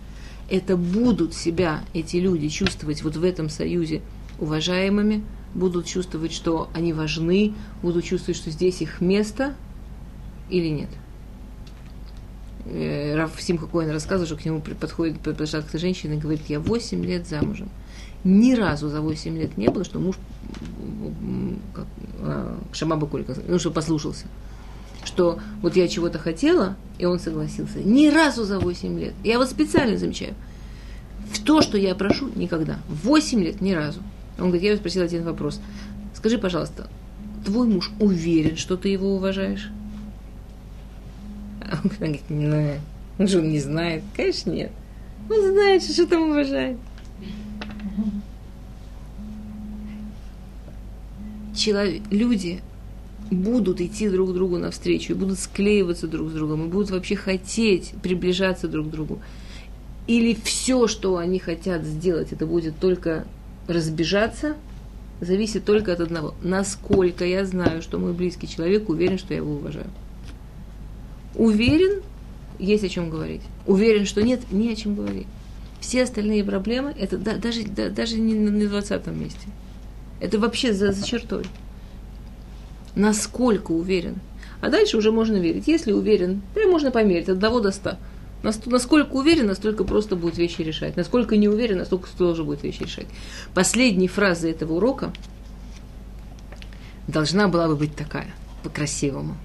это 0.49 0.75
будут 0.77 1.33
себя 1.33 1.83
эти 1.93 2.17
люди 2.17 2.49
чувствовать 2.49 3.03
вот 3.03 3.15
в 3.15 3.23
этом 3.23 3.49
союзе 3.49 4.01
уважаемыми, 4.39 5.23
будут 5.53 5.85
чувствовать, 5.85 6.33
что 6.33 6.69
они 6.73 6.93
важны, 6.93 7.53
будут 7.81 8.05
чувствовать, 8.05 8.37
что 8.37 8.49
здесь 8.49 8.81
их 8.81 9.01
место 9.01 9.55
или 10.49 10.67
нет. 10.67 10.89
Э, 12.71 13.15
Раф 13.15 13.41
Симха 13.41 13.67
Коэн 13.67 13.89
рассказывал, 13.91 14.27
что 14.27 14.35
к 14.35 14.45
нему 14.45 14.61
подходит 14.61 15.17
какая-то 15.23 15.77
женщина 15.77 16.13
и 16.13 16.17
говорит, 16.17 16.41
я 16.47 16.59
8 16.59 17.03
лет 17.03 17.27
замужем. 17.27 17.69
Ни 18.23 18.53
разу 18.53 18.89
за 18.89 19.01
8 19.01 19.37
лет 19.37 19.57
не 19.57 19.69
было, 19.69 19.83
что 19.83 19.99
муж 19.99 20.17
как, 21.73 21.85
а, 22.21 22.57
Шама 22.73 22.97
Бакуль, 22.97 23.23
как- 23.23 23.37
ну, 23.47 23.59
что 23.59 23.71
послушался. 23.71 24.25
Что 25.05 25.39
вот 25.61 25.75
я 25.75 25.87
чего-то 25.87 26.19
хотела, 26.19 26.75
и 26.97 27.05
он 27.05 27.19
согласился. 27.19 27.79
Ни 27.79 28.09
разу 28.09 28.43
за 28.43 28.59
8 28.59 28.99
лет. 28.99 29.13
Я 29.23 29.37
вот 29.37 29.49
специально 29.49 29.97
замечаю. 29.97 30.33
В 31.31 31.41
то, 31.43 31.61
что 31.61 31.77
я 31.77 31.95
прошу, 31.95 32.29
никогда. 32.35 32.79
8 32.89 33.41
лет 33.41 33.61
ни 33.61 33.71
разу. 33.71 34.01
Он 34.37 34.45
говорит, 34.45 34.63
я 34.63 34.69
его 34.71 34.79
спросила 34.79 35.05
один 35.05 35.23
вопрос. 35.23 35.61
Скажи, 36.13 36.37
пожалуйста, 36.37 36.87
твой 37.45 37.67
муж 37.67 37.91
уверен, 37.99 38.57
что 38.57 38.75
ты 38.75 38.89
его 38.89 39.15
уважаешь? 39.15 39.69
А 41.69 41.79
он 41.83 41.91
говорит, 41.97 42.23
ну, 42.29 42.73
он 43.19 43.27
же 43.27 43.41
не 43.41 43.59
знает. 43.59 44.03
Конечно, 44.15 44.51
нет. 44.51 44.71
Он 45.29 45.51
знает, 45.51 45.83
что 45.83 46.07
там 46.07 46.29
уважает. 46.29 46.77
Человек, 51.55 52.01
люди 52.09 52.61
будут 53.29 53.81
идти 53.81 54.09
друг 54.09 54.33
другу 54.33 54.57
навстречу, 54.57 55.13
и 55.13 55.15
будут 55.15 55.37
склеиваться 55.37 56.07
друг 56.07 56.29
с 56.29 56.33
другом, 56.33 56.65
и 56.65 56.69
будут 56.69 56.89
вообще 56.89 57.15
хотеть 57.15 57.93
приближаться 58.01 58.67
друг 58.67 58.87
к 58.87 58.89
другу. 58.89 59.19
Или 60.07 60.33
все, 60.33 60.87
что 60.87 61.17
они 61.17 61.37
хотят 61.37 61.83
сделать, 61.83 62.31
это 62.31 62.47
будет 62.47 62.79
только 62.79 63.27
разбежаться, 63.67 64.55
зависит 65.21 65.65
только 65.65 65.93
от 65.93 65.99
одного. 65.99 66.33
Насколько 66.41 67.25
я 67.25 67.45
знаю, 67.45 67.83
что 67.83 67.99
мой 67.99 68.13
близкий 68.13 68.47
человек 68.47 68.89
уверен, 68.89 69.19
что 69.19 69.33
я 69.33 69.37
его 69.37 69.53
уважаю. 69.53 69.87
Уверен, 71.39 72.01
есть 72.59 72.83
о 72.83 72.89
чем 72.89 73.09
говорить. 73.09 73.41
Уверен, 73.65 74.05
что 74.05 74.21
нет, 74.21 74.41
не 74.51 74.73
о 74.73 74.75
чем 74.75 74.93
говорить. 74.93 75.25
Все 75.79 76.03
остальные 76.03 76.43
проблемы, 76.43 76.93
это 76.99 77.17
да, 77.17 77.37
даже, 77.37 77.63
да, 77.63 77.89
даже 77.89 78.19
не 78.19 78.33
на 78.33 78.67
20 78.67 79.07
месте. 79.07 79.47
Это 80.19 80.37
вообще 80.37 80.73
за, 80.73 80.91
за 80.91 81.07
чертой. 81.07 81.45
Насколько 82.93 83.71
уверен. 83.71 84.17
А 84.59 84.69
дальше 84.69 84.97
уже 84.97 85.13
можно 85.13 85.37
верить. 85.37 85.69
Если 85.69 85.93
уверен, 85.93 86.41
прям 86.53 86.71
можно 86.71 86.91
померить 86.91 87.29
от 87.29 87.41
1 87.41 87.61
до 87.61 87.71
100. 87.71 87.97
Насколько 88.43 89.13
уверен, 89.13 89.47
настолько 89.47 89.85
просто 89.85 90.17
будет 90.17 90.37
вещи 90.37 90.61
решать. 90.61 90.97
Насколько 90.97 91.37
не 91.37 91.47
уверен, 91.47 91.77
настолько 91.77 92.09
тоже 92.17 92.43
будет 92.43 92.63
вещи 92.63 92.83
решать. 92.83 93.07
Последней 93.53 94.09
фразы 94.09 94.51
этого 94.51 94.73
урока 94.73 95.13
должна 97.07 97.47
была 97.47 97.69
бы 97.69 97.77
быть 97.77 97.95
такая, 97.95 98.27
по-красивому. 98.61 99.37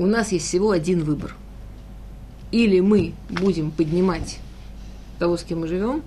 У 0.00 0.06
нас 0.06 0.32
есть 0.32 0.46
всего 0.46 0.70
один 0.70 1.04
выбор. 1.04 1.36
Или 2.52 2.80
мы 2.80 3.12
будем 3.28 3.70
поднимать 3.70 4.40
того, 5.18 5.36
с 5.36 5.44
кем 5.44 5.60
мы 5.60 5.68
живем. 5.68 6.02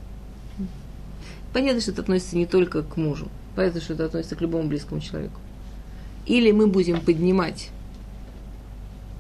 Понятно, 1.54 1.80
что 1.80 1.92
это 1.92 2.02
относится 2.02 2.36
не 2.36 2.48
только 2.48 2.82
к 2.82 2.98
мужу. 2.98 3.28
Понятно, 3.56 3.82
что 3.82 3.94
это 3.94 4.06
относится 4.06 4.36
к 4.36 4.42
любому 4.42 4.68
близкому 4.68 5.00
человеку. 5.00 5.40
Или 6.26 6.52
мы 6.52 6.66
будем 6.66 7.02
поднимать 7.02 7.70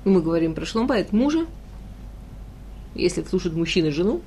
мы 0.05 0.21
говорим 0.21 0.55
про 0.55 0.65
шломбайт 0.65 1.13
мужа, 1.13 1.45
если 2.95 3.23
слушает 3.23 3.55
мужчина 3.55 3.91
жену, 3.91 4.21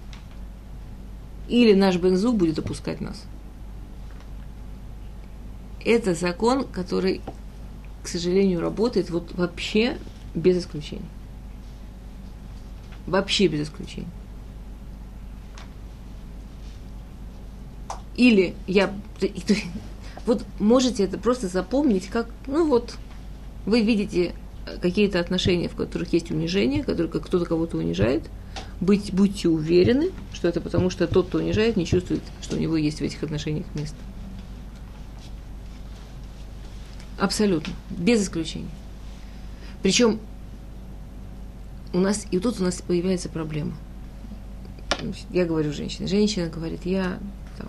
или 1.49 1.75
наш 1.75 1.97
бензу 1.97 2.33
будет 2.33 2.61
опускать 2.61 3.01
нас. 3.01 3.25
Это 5.85 6.15
закон, 6.15 6.65
который, 6.65 7.21
к 8.05 8.07
сожалению, 8.07 8.61
работает 8.61 9.11
вот 9.11 9.35
вообще 9.35 9.99
без 10.37 10.59
исключений. 10.59 11.09
Вообще 13.07 13.49
без 13.49 13.69
исключений. 13.69 14.07
Или 18.17 18.55
я... 18.69 18.95
Вот 20.27 20.45
можете 20.59 21.05
это 21.05 21.19
просто 21.19 21.47
запомнить, 21.47 22.09
как, 22.09 22.29
ну 22.49 22.67
вот, 22.67 22.97
вы 23.65 23.83
видите 23.83 24.35
какие-то 24.83 25.21
отношения, 25.21 25.69
в 25.69 25.77
которых 25.77 26.13
есть 26.13 26.33
унижение, 26.33 26.83
в 26.83 26.87
которых 26.87 27.13
кто-то 27.23 27.45
кого-то 27.45 27.77
унижает, 27.77 28.25
быть, 28.81 29.13
будьте 29.13 29.49
уверены, 29.49 30.11
что 30.33 30.49
это 30.49 30.61
потому, 30.61 30.91
что 30.91 31.07
тот, 31.07 31.29
кто 31.29 31.39
унижает, 31.39 31.77
не 31.77 31.87
чувствует, 31.87 32.23
что 32.43 32.57
у 32.57 32.59
него 32.59 32.77
есть 32.77 32.99
в 32.99 33.03
этих 33.03 33.23
отношениях 33.23 33.67
место. 33.77 33.97
Абсолютно. 37.19 37.73
Без 37.91 38.25
исключения. 38.25 38.69
Причем 39.87 40.19
у 41.93 42.01
нас, 42.01 42.27
и 42.33 42.41
тут 42.41 42.59
у 42.59 42.65
нас 42.65 42.83
появляется 42.83 43.29
проблема. 43.29 43.73
Я 45.31 45.45
говорю 45.45 45.73
женщине. 45.73 46.09
Женщина 46.09 46.49
говорит, 46.49 46.81
я 46.85 47.21
там, 47.57 47.69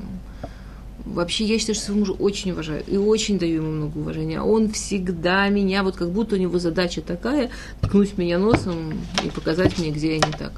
Вообще, 1.05 1.45
я 1.45 1.59
считаю, 1.59 1.75
что 1.75 1.85
своего 1.85 1.99
мужа 1.99 2.13
очень 2.13 2.53
уважаю 2.53 2.83
и 2.87 2.97
очень 2.97 3.37
даю 3.37 3.57
ему 3.57 3.69
много 3.69 3.99
уважения. 3.99 4.41
Он 4.41 4.71
всегда 4.71 5.47
меня, 5.49 5.83
вот 5.83 5.95
как 5.95 6.09
будто 6.09 6.37
у 6.37 6.39
него 6.39 6.57
задача 6.57 7.03
такая, 7.03 7.51
ткнуть 7.81 8.17
меня 8.17 8.39
носом 8.39 8.99
и 9.23 9.29
показать 9.29 9.77
мне, 9.77 9.91
где 9.91 10.15
я 10.15 10.17
не 10.17 10.33
так. 10.33 10.53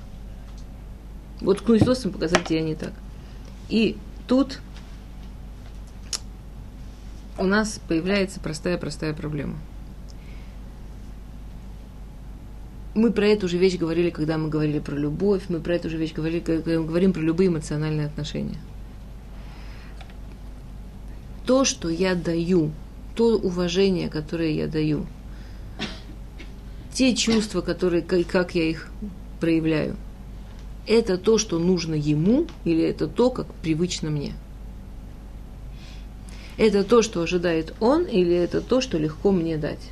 Вот 1.42 1.58
ткнуть 1.58 1.86
носом 1.86 2.14
показать, 2.14 2.46
где 2.46 2.60
я 2.60 2.62
не 2.62 2.76
так. 2.76 2.94
И 3.68 3.98
тут 4.30 4.62
у 7.38 7.44
нас 7.44 7.82
появляется 7.86 8.40
простая-простая 8.40 9.14
проблема. 9.14 9.58
Мы 12.96 13.12
про 13.12 13.28
эту 13.28 13.48
же 13.48 13.58
вещь 13.58 13.78
говорили, 13.78 14.10
когда 14.10 14.38
мы 14.38 14.50
говорили 14.50 14.80
про 14.80 14.96
любовь, 14.96 15.44
мы 15.50 15.60
про 15.60 15.76
эту 15.76 15.90
же 15.90 15.98
вещь 15.98 16.14
говорили, 16.14 16.40
когда 16.40 16.80
мы 16.80 16.86
говорим 16.86 17.14
про 17.14 17.22
любые 17.22 17.50
эмоциональные 17.50 18.08
отношения– 18.08 18.58
то, 21.50 21.66
что 21.66 21.90
я 21.90 22.14
даю, 22.14 22.72
то 23.16 23.36
уважение, 23.36 24.08
которое 24.08 24.52
я 24.52 24.68
даю, 24.68 25.08
те 26.94 27.16
чувства, 27.16 27.62
которые, 27.62 28.04
как 28.04 28.54
я 28.54 28.70
их 28.70 28.88
проявляю, 29.40 29.96
это 30.86 31.18
то, 31.18 31.40
что 31.40 31.58
нужно 31.58 31.96
ему, 31.96 32.46
или 32.66 32.84
это 32.84 33.08
то, 33.08 33.32
как 33.32 33.52
привычно 33.64 34.12
мне? 34.12 34.34
Это 36.60 36.84
то, 36.84 37.02
что 37.02 37.24
ожидает 37.24 37.74
он, 37.80 38.04
или 38.04 38.36
это 38.36 38.62
то, 38.62 38.80
что 38.80 39.00
легко 39.00 39.32
мне 39.32 39.58
дать? 39.58 39.90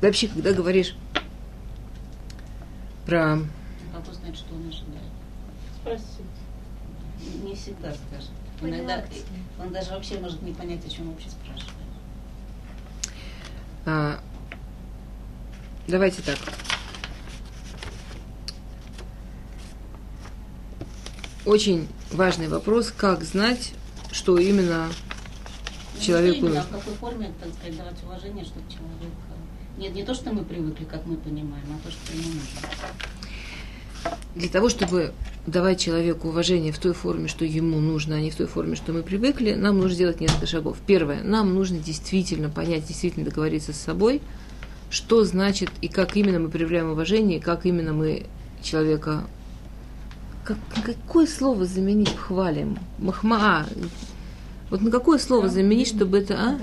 Вообще, 0.00 0.28
когда 0.28 0.54
говоришь 0.54 0.96
про... 3.12 3.38
Вопрос 3.92 4.16
знает, 4.16 4.36
что 4.36 4.54
он 4.54 4.68
ожидает. 4.68 5.04
Спросить. 5.76 7.44
Не 7.44 7.54
всегда 7.54 7.92
скажет. 7.92 8.30
Иногда 8.62 9.04
он 9.58 9.70
даже 9.70 9.90
вообще 9.90 10.18
может 10.18 10.40
не 10.40 10.54
понять, 10.54 10.84
о 10.86 10.88
чем 10.88 11.10
вообще 11.10 11.28
спрашивает. 11.28 11.76
А, 13.84 14.20
давайте 15.86 16.22
так. 16.22 16.38
Очень 21.44 21.88
важный 22.12 22.48
вопрос, 22.48 22.92
как 22.92 23.24
знать, 23.24 23.74
что 24.10 24.38
именно 24.38 24.88
ну, 25.94 26.00
человеку 26.00 26.46
нужно. 26.46 26.62
В 26.62 26.70
какой 26.70 26.94
форме, 26.94 27.32
так 27.38 27.52
сказать, 27.52 27.76
давать 27.76 28.02
уважение, 28.04 28.44
чтобы 28.44 28.70
человек... 28.70 29.12
Нет, 29.78 29.94
не 29.94 30.04
то, 30.04 30.14
что 30.14 30.32
мы 30.32 30.44
привыкли, 30.44 30.84
как 30.84 31.06
мы 31.06 31.16
понимаем, 31.16 31.64
а 31.70 31.86
то, 31.86 31.90
что 31.90 32.12
ему 32.12 32.28
нужно. 32.28 32.68
Для 34.34 34.48
того, 34.48 34.68
чтобы 34.68 35.12
давать 35.46 35.80
человеку 35.80 36.28
уважение 36.28 36.72
в 36.72 36.78
той 36.78 36.92
форме, 36.92 37.28
что 37.28 37.44
ему 37.44 37.80
нужно, 37.80 38.16
а 38.16 38.20
не 38.20 38.30
в 38.30 38.36
той 38.36 38.46
форме, 38.46 38.76
что 38.76 38.92
мы 38.92 39.02
привыкли, 39.02 39.54
нам 39.54 39.78
нужно 39.78 39.94
сделать 39.94 40.20
несколько 40.20 40.46
шагов. 40.46 40.78
Первое, 40.86 41.22
нам 41.22 41.54
нужно 41.54 41.78
действительно 41.78 42.48
понять, 42.48 42.86
действительно 42.86 43.24
договориться 43.24 43.72
с 43.72 43.76
собой, 43.76 44.20
что 44.90 45.24
значит 45.24 45.70
и 45.80 45.88
как 45.88 46.16
именно 46.16 46.38
мы 46.38 46.48
проявляем 46.48 46.90
уважение, 46.90 47.38
и 47.38 47.42
как 47.42 47.66
именно 47.66 47.92
мы 47.92 48.26
человека... 48.62 49.24
Как, 50.44 50.58
какое 50.84 51.26
слово 51.26 51.66
заменить 51.66 52.14
хвалим? 52.16 52.76
Махмаа, 52.98 53.66
вот 54.72 54.80
на 54.80 54.90
какое 54.90 55.18
слово 55.18 55.50
заменить, 55.50 55.88
чтобы 55.88 56.16
это... 56.16 56.34
А? 56.34 56.58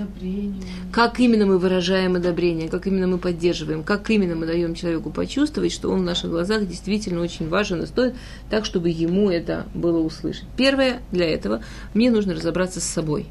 Как 0.92 1.20
именно 1.20 1.46
мы 1.46 1.58
выражаем 1.58 2.16
одобрение, 2.16 2.68
как 2.68 2.88
именно 2.88 3.06
мы 3.06 3.18
поддерживаем, 3.18 3.84
как 3.84 4.10
именно 4.10 4.34
мы 4.34 4.46
даем 4.46 4.74
человеку 4.74 5.10
почувствовать, 5.10 5.70
что 5.70 5.90
он 5.90 6.00
в 6.00 6.02
наших 6.02 6.28
глазах 6.28 6.66
действительно 6.66 7.20
очень 7.20 7.48
важен 7.48 7.84
и 7.84 7.86
стоит, 7.86 8.16
так, 8.50 8.64
чтобы 8.64 8.90
ему 8.90 9.30
это 9.30 9.64
было 9.74 10.00
услышать. 10.00 10.46
Первое 10.56 11.02
для 11.12 11.30
этого, 11.32 11.62
мне 11.94 12.10
нужно 12.10 12.34
разобраться 12.34 12.80
с 12.80 12.84
собой. 12.84 13.28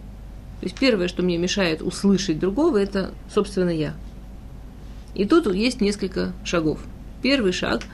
То 0.61 0.67
есть 0.67 0.79
первое, 0.79 1.09
что 1.09 1.23
мне 1.23 1.37
мешает 1.37 1.81
услышать 1.81 2.39
другого, 2.39 2.77
это, 2.77 3.11
собственно, 3.33 3.71
я. 3.71 3.95
И 5.13 5.25
тут 5.25 5.53
есть 5.53 5.81
несколько 5.81 6.31
шагов. 6.45 6.79
Первый 7.21 7.51
шаг– 7.51 7.81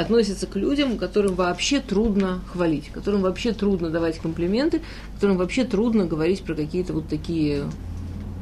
относится 0.00 0.46
к 0.46 0.56
людям, 0.56 0.98
которым 0.98 1.34
вообще 1.34 1.80
трудно 1.80 2.40
хвалить, 2.52 2.88
которым 2.88 3.22
вообще 3.22 3.52
трудно 3.52 3.90
давать 3.90 4.18
комплименты, 4.18 4.82
которым 5.14 5.36
вообще 5.36 5.64
трудно 5.64 6.06
говорить 6.06 6.42
про 6.42 6.54
какие-то 6.54 6.92
вот 6.92 7.08
такие 7.08 7.64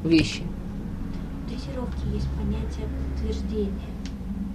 вещи. 0.05 0.43
В 1.45 1.49
дрессировке 1.49 2.03
есть 2.15 2.29
понятие 2.37 2.87
подтверждения. 3.15 3.91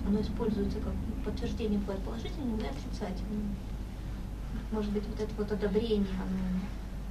Оно 0.07 0.21
используется 0.21 0.79
как 0.79 0.93
подтверждение 1.23 1.79
бывает 1.79 2.01
положительным 2.01 2.57
и 2.57 2.65
отрицательным. 2.65 3.55
Может 4.71 4.91
быть, 4.91 5.03
вот 5.07 5.19
это 5.19 5.31
вот 5.37 5.51
одобрение, 5.51 6.07
оно 6.19 6.59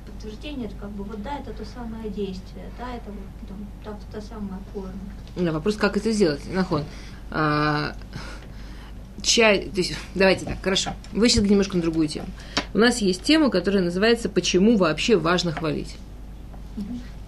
подтверждение, 0.07 0.67
это 0.67 0.77
как 0.77 0.91
бы 0.91 1.05
вот 1.05 1.23
да, 1.23 1.39
это 1.39 1.53
то 1.53 1.65
самое 1.65 2.11
действие, 2.11 2.67
да, 2.79 2.95
это 2.95 3.11
вот 3.11 3.49
там, 3.49 3.67
та, 3.85 3.99
та 4.13 4.21
самая 4.21 4.59
форма. 4.73 4.93
Да, 5.37 5.53
вопрос, 5.53 5.77
как 5.77 5.97
это 5.97 6.13
сделать, 6.13 6.43
Нахон. 6.53 6.85
А, 7.31 7.95
чай, 9.23 9.71
то 9.73 9.79
есть, 9.79 9.95
давайте 10.15 10.45
так, 10.45 10.63
хорошо, 10.63 10.91
вы 11.13 11.29
немножко 11.29 11.77
на 11.77 11.83
другую 11.83 12.09
тему. 12.09 12.27
У 12.75 12.79
нас 12.79 12.99
есть 12.99 13.23
тема, 13.23 13.51
которая 13.51 13.83
называется 13.83 14.29
«Почему 14.29 14.77
вообще 14.77 15.17
важно 15.17 15.53
хвалить?». 15.53 15.97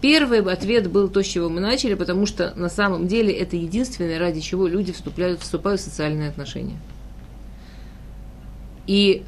Первый 0.00 0.40
ответ 0.40 0.90
был 0.90 1.08
то, 1.08 1.22
с 1.22 1.26
чего 1.26 1.48
мы 1.48 1.60
начали, 1.60 1.94
потому 1.94 2.26
что 2.26 2.52
на 2.56 2.68
самом 2.68 3.08
деле 3.08 3.32
это 3.32 3.56
единственное, 3.56 4.18
ради 4.18 4.40
чего 4.40 4.66
люди 4.66 4.92
вступают, 4.92 5.40
вступают 5.40 5.80
в 5.80 5.84
социальные 5.84 6.28
отношения. 6.28 6.76
И 8.86 9.22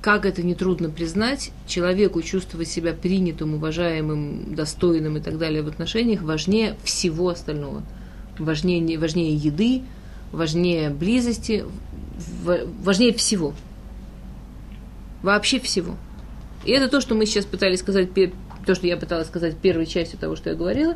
как 0.00 0.26
это 0.26 0.42
нетрудно 0.42 0.90
признать, 0.90 1.50
человеку 1.66 2.22
чувствовать 2.22 2.68
себя 2.68 2.92
принятым, 2.92 3.54
уважаемым, 3.54 4.54
достойным 4.54 5.16
и 5.16 5.20
так 5.20 5.38
далее 5.38 5.62
в 5.62 5.68
отношениях 5.68 6.22
важнее 6.22 6.76
всего 6.84 7.28
остального. 7.28 7.82
Важнее, 8.38 8.98
важнее 8.98 9.34
еды, 9.34 9.82
важнее 10.32 10.90
близости, 10.90 11.64
важнее 12.82 13.12
всего. 13.12 13.54
Вообще 15.22 15.60
всего. 15.60 15.96
И 16.64 16.72
это 16.72 16.88
то, 16.88 17.00
что 17.00 17.14
мы 17.14 17.26
сейчас 17.26 17.44
пытались 17.44 17.80
сказать, 17.80 18.10
то, 18.66 18.74
что 18.74 18.86
я 18.86 18.96
пыталась 18.96 19.28
сказать 19.28 19.56
первой 19.56 19.86
частью 19.86 20.18
того, 20.18 20.36
что 20.36 20.50
я 20.50 20.56
говорила. 20.56 20.94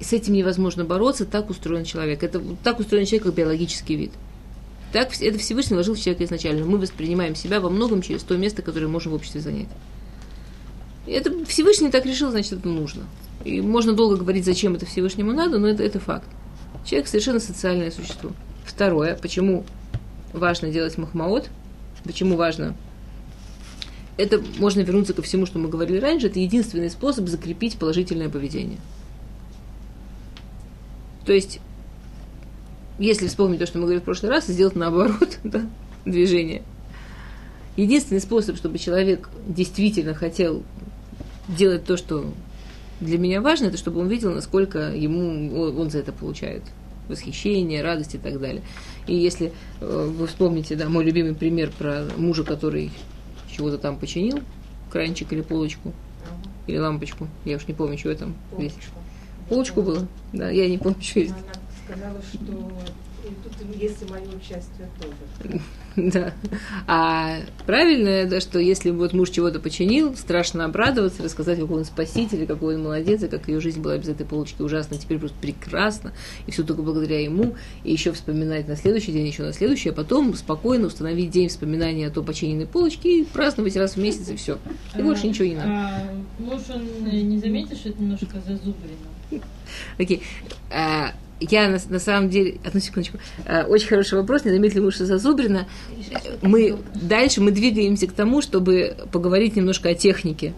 с 0.00 0.12
этим 0.12 0.34
невозможно 0.34 0.84
бороться, 0.84 1.24
так 1.24 1.50
устроен 1.50 1.84
человек. 1.84 2.22
Это 2.22 2.40
так 2.62 2.78
устроен 2.80 3.06
человек, 3.06 3.24
как 3.24 3.34
биологический 3.34 3.96
вид. 3.96 4.12
Так 4.92 5.10
это 5.20 5.38
Всевышний 5.38 5.74
вложил 5.74 5.94
в 5.94 6.00
человека 6.00 6.24
изначально. 6.24 6.64
Мы 6.64 6.78
воспринимаем 6.78 7.34
себя 7.34 7.60
во 7.60 7.68
многом 7.68 8.02
через 8.02 8.22
то 8.22 8.36
место, 8.36 8.62
которое 8.62 8.86
можем 8.86 9.12
в 9.12 9.14
обществе 9.16 9.40
занять. 9.40 9.68
Это 11.06 11.44
Всевышний 11.46 11.90
так 11.90 12.06
решил, 12.06 12.30
значит, 12.30 12.52
это 12.52 12.68
нужно. 12.68 13.04
И 13.44 13.60
можно 13.60 13.92
долго 13.92 14.16
говорить, 14.16 14.44
зачем 14.44 14.74
это 14.74 14.86
Всевышнему 14.86 15.32
надо, 15.32 15.58
но 15.58 15.68
это, 15.68 15.82
это 15.82 16.00
факт. 16.00 16.28
Человек 16.84 17.08
совершенно 17.08 17.40
социальное 17.40 17.90
существо. 17.90 18.30
Второе, 18.64 19.16
почему 19.20 19.64
важно 20.34 20.70
делать 20.70 20.98
махмаот, 20.98 21.48
почему 22.04 22.36
важно 22.36 22.74
это 24.16 24.42
можно 24.58 24.80
вернуться 24.80 25.12
ко 25.12 25.22
всему, 25.22 25.46
что 25.46 25.58
мы 25.58 25.68
говорили 25.68 25.98
раньше, 25.98 26.28
это 26.28 26.38
единственный 26.38 26.90
способ 26.90 27.28
закрепить 27.28 27.78
положительное 27.78 28.28
поведение. 28.28 28.78
То 31.26 31.32
есть, 31.32 31.60
если 32.98 33.26
вспомнить 33.26 33.58
то, 33.58 33.66
что 33.66 33.78
мы 33.78 33.84
говорили 33.84 34.02
в 34.02 34.04
прошлый 34.04 34.30
раз, 34.30 34.46
сделать 34.46 34.76
наоборот 34.76 35.38
да, 35.44 35.62
движение. 36.04 36.62
Единственный 37.76 38.20
способ, 38.20 38.56
чтобы 38.56 38.78
человек 38.78 39.28
действительно 39.48 40.14
хотел 40.14 40.62
делать 41.48 41.84
то, 41.84 41.96
что 41.96 42.32
для 43.00 43.18
меня 43.18 43.40
важно, 43.40 43.66
это 43.66 43.76
чтобы 43.76 44.00
он 44.00 44.08
видел, 44.08 44.32
насколько 44.32 44.92
ему 44.92 45.58
он 45.76 45.90
за 45.90 45.98
это 45.98 46.12
получает 46.12 46.62
восхищение, 47.08 47.82
радость 47.82 48.14
и 48.14 48.18
так 48.18 48.40
далее. 48.40 48.62
И 49.06 49.14
если 49.14 49.52
э, 49.80 50.10
вы 50.16 50.26
вспомните, 50.26 50.76
да, 50.76 50.88
мой 50.88 51.04
любимый 51.04 51.34
пример 51.34 51.70
про 51.70 52.06
мужа, 52.16 52.44
который 52.44 52.90
чего-то 53.50 53.78
там 53.78 53.98
починил, 53.98 54.40
кранчик 54.90 55.32
или 55.32 55.42
полочку, 55.42 55.92
или 56.66 56.78
лампочку, 56.78 57.28
я 57.44 57.56
уж 57.56 57.66
не 57.66 57.74
помню, 57.74 57.98
что 57.98 58.14
там. 58.14 58.34
Полочку. 58.50 58.80
Полочку 59.48 59.82
было, 59.82 60.08
да, 60.32 60.50
я 60.50 60.68
не 60.68 60.78
помню, 60.78 61.02
что 61.02 61.20
есть. 61.20 61.32
Она 61.32 61.96
сказала, 61.96 62.22
что 62.22 62.72
тут 63.42 63.80
есть 63.80 64.02
и 64.02 64.10
мое 64.10 64.22
участие 64.22 64.88
тоже. 65.00 65.60
Да. 65.96 66.32
А 66.88 67.36
правильно, 67.66 68.28
да, 68.28 68.40
что 68.40 68.58
если 68.58 68.90
вот 68.90 69.12
муж 69.12 69.30
чего-то 69.30 69.60
починил, 69.60 70.16
страшно 70.16 70.64
обрадоваться, 70.64 71.22
рассказать, 71.22 71.60
какой 71.60 71.78
он 71.78 71.84
спаситель, 71.84 72.46
какой 72.46 72.74
он 72.74 72.82
молодец, 72.82 73.22
и 73.22 73.28
как 73.28 73.46
ее 73.46 73.60
жизнь 73.60 73.80
была 73.80 73.96
без 73.96 74.08
этой 74.08 74.26
полочки 74.26 74.60
ужасна, 74.60 74.98
теперь 74.98 75.20
просто 75.20 75.36
прекрасно, 75.40 76.12
и 76.48 76.50
все 76.50 76.64
только 76.64 76.82
благодаря 76.82 77.22
ему, 77.22 77.54
и 77.84 77.92
еще 77.92 78.10
вспоминать 78.10 78.66
на 78.66 78.74
следующий 78.74 79.12
день, 79.12 79.28
еще 79.28 79.44
на 79.44 79.52
следующий, 79.52 79.90
а 79.90 79.92
потом 79.92 80.34
спокойно 80.34 80.88
установить 80.88 81.30
день 81.30 81.48
вспоминания 81.48 82.08
о 82.08 82.10
той 82.10 82.24
починенной 82.24 82.66
полочке 82.66 83.20
и 83.20 83.24
праздновать 83.24 83.76
раз 83.76 83.94
в 83.94 83.98
месяц, 83.98 84.28
и 84.30 84.34
все. 84.34 84.58
И 84.96 85.00
а, 85.00 85.02
больше 85.04 85.28
ничего 85.28 85.46
не 85.46 85.54
надо. 85.54 85.68
А, 85.70 86.10
муж, 86.40 86.62
он 86.74 87.28
не 87.28 87.38
заметит, 87.38 87.78
что 87.78 87.90
это 87.90 88.02
немножко 88.02 88.40
зазубрено? 88.44 89.44
Окей. 89.96 90.22
Okay. 90.70 91.14
Я 91.50 91.68
на, 91.68 91.78
на 91.88 91.98
самом 91.98 92.30
деле, 92.30 92.58
одну 92.64 92.80
секундочку, 92.80 93.18
э, 93.44 93.64
очень 93.64 93.88
хороший 93.88 94.18
вопрос, 94.18 94.44
не 94.44 94.50
заметили 94.50 94.80
мы, 94.80 94.90
что 94.90 95.06
зазубрено. 95.06 95.66
Мы 96.42 96.76
дальше 96.94 97.40
мы 97.40 97.50
двигаемся 97.50 98.06
к 98.06 98.12
тому, 98.12 98.42
чтобы 98.42 98.96
поговорить 99.12 99.56
немножко 99.56 99.90
о 99.90 99.94
технике. 99.94 100.54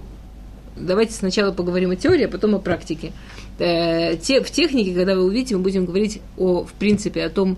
Давайте 0.76 1.14
сначала 1.14 1.52
поговорим 1.52 1.90
о 1.90 1.97
теории, 1.97 2.25
а 2.25 2.28
потом 2.28 2.55
о 2.55 2.59
практике. 2.59 3.12
Э, 3.59 4.16
те, 4.16 4.43
в 4.43 4.50
технике, 4.50 4.95
когда 4.95 5.14
вы 5.14 5.25
увидите, 5.25 5.57
мы 5.57 5.62
будем 5.62 5.87
говорить 5.87 6.21
о, 6.37 6.64
в 6.64 6.73
принципе, 6.75 7.25
о 7.25 7.31
том, 7.31 7.57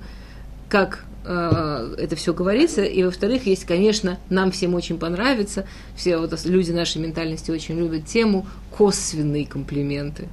как 0.68 1.04
э, 1.24 1.94
это 1.98 2.14
все 2.16 2.32
говорится. 2.32 2.82
И, 2.82 3.02
во-вторых, 3.02 3.46
есть, 3.46 3.64
конечно, 3.64 4.18
нам 4.30 4.52
всем 4.52 4.74
очень 4.74 4.98
понравится, 4.98 5.66
все 5.96 6.18
вот 6.18 6.32
люди 6.44 6.70
нашей 6.70 7.02
ментальности 7.02 7.50
очень 7.50 7.78
любят 7.78 8.06
тему 8.06 8.46
косвенные 8.70 9.46
комплименты 9.46 10.28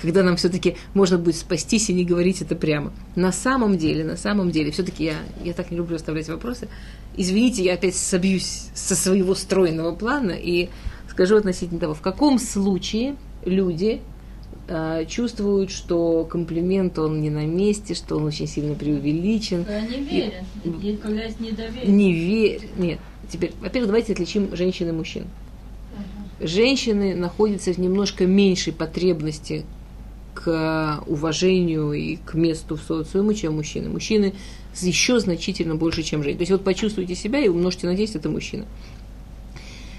когда 0.00 0.22
нам 0.22 0.36
все-таки 0.36 0.76
можно 0.92 1.18
будет 1.18 1.36
спастись 1.36 1.90
и 1.90 1.94
не 1.94 2.04
говорить 2.04 2.42
это 2.42 2.56
прямо. 2.56 2.92
На 3.16 3.32
самом 3.32 3.78
деле, 3.78 4.04
на 4.04 4.16
самом 4.16 4.50
деле, 4.50 4.70
все-таки 4.70 5.04
я, 5.04 5.16
я 5.42 5.52
так 5.52 5.70
не 5.70 5.76
люблю 5.76 5.96
оставлять 5.96 6.28
вопросы. 6.28 6.68
Извините, 7.16 7.62
я 7.64 7.74
опять 7.74 7.94
собьюсь 7.94 8.68
со 8.74 8.96
своего 8.96 9.34
стройного 9.34 9.94
плана 9.94 10.32
и 10.32 10.68
скажу 11.10 11.36
относительно 11.36 11.80
того, 11.80 11.94
в 11.94 12.00
каком 12.00 12.38
случае 12.38 13.16
люди 13.44 14.00
э, 14.68 15.04
чувствуют, 15.08 15.70
что 15.70 16.24
комплимент 16.24 16.98
он 16.98 17.20
не 17.20 17.30
на 17.30 17.46
месте, 17.46 17.94
что 17.94 18.16
он 18.16 18.24
очень 18.24 18.48
сильно 18.48 18.74
преувеличен. 18.74 19.64
Да, 19.64 19.80
не 19.80 20.00
верят, 20.00 20.44
и, 20.64 20.98
когда 21.00 21.22
есть 21.22 21.40
недоверие. 21.40 21.86
Не 21.86 22.12
верят, 22.12 22.76
нет. 22.76 22.98
Теперь, 23.30 23.52
во-первых, 23.60 23.88
давайте 23.88 24.12
отличим 24.12 24.54
женщин 24.54 24.88
и 24.88 24.92
мужчин. 24.92 25.24
Женщины 26.40 27.14
находятся 27.14 27.72
в 27.72 27.78
немножко 27.78 28.26
меньшей 28.26 28.72
потребности 28.72 29.64
к 30.34 31.02
уважению 31.06 31.92
и 31.92 32.16
к 32.16 32.34
месту 32.34 32.76
в 32.76 32.82
социуме, 32.82 33.34
чем 33.34 33.54
мужчины. 33.54 33.88
Мужчины 33.88 34.34
еще 34.80 35.20
значительно 35.20 35.76
больше, 35.76 36.02
чем 36.02 36.22
женщины. 36.22 36.38
То 36.38 36.42
есть 36.42 36.52
вот 36.52 36.64
почувствуйте 36.64 37.14
себя 37.14 37.38
и 37.38 37.48
умножьте 37.48 37.86
на 37.86 37.94
10, 37.94 38.16
это 38.16 38.28
мужчина. 38.28 38.66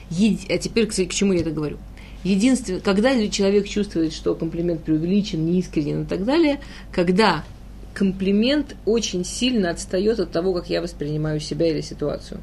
Еди... 0.09 0.51
А 0.53 0.57
теперь 0.57 0.87
к, 0.87 0.93
к 0.93 1.13
чему 1.13 1.33
я 1.33 1.41
это 1.41 1.51
говорю? 1.51 1.77
Единственное, 2.23 2.81
когда 2.81 3.27
человек 3.27 3.67
чувствует, 3.67 4.11
что 4.11 4.35
комплимент 4.35 4.83
преувеличен, 4.83 5.45
неискренен 5.45 6.03
и 6.03 6.05
так 6.05 6.25
далее, 6.25 6.59
когда 6.91 7.43
комплимент 7.93 8.75
очень 8.85 9.23
сильно 9.23 9.69
отстает 9.69 10.19
от 10.19 10.31
того, 10.31 10.53
как 10.53 10.69
я 10.69 10.81
воспринимаю 10.81 11.39
себя 11.39 11.67
или 11.67 11.81
ситуацию. 11.81 12.41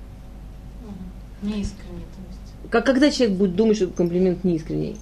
Неискренне, 1.42 2.04
то 2.14 2.22
есть. 2.28 2.70
Как, 2.70 2.86
когда 2.86 3.10
человек 3.10 3.36
будет 3.36 3.56
думать, 3.56 3.76
что 3.76 3.88
комплимент 3.88 4.44
неискренний? 4.44 4.96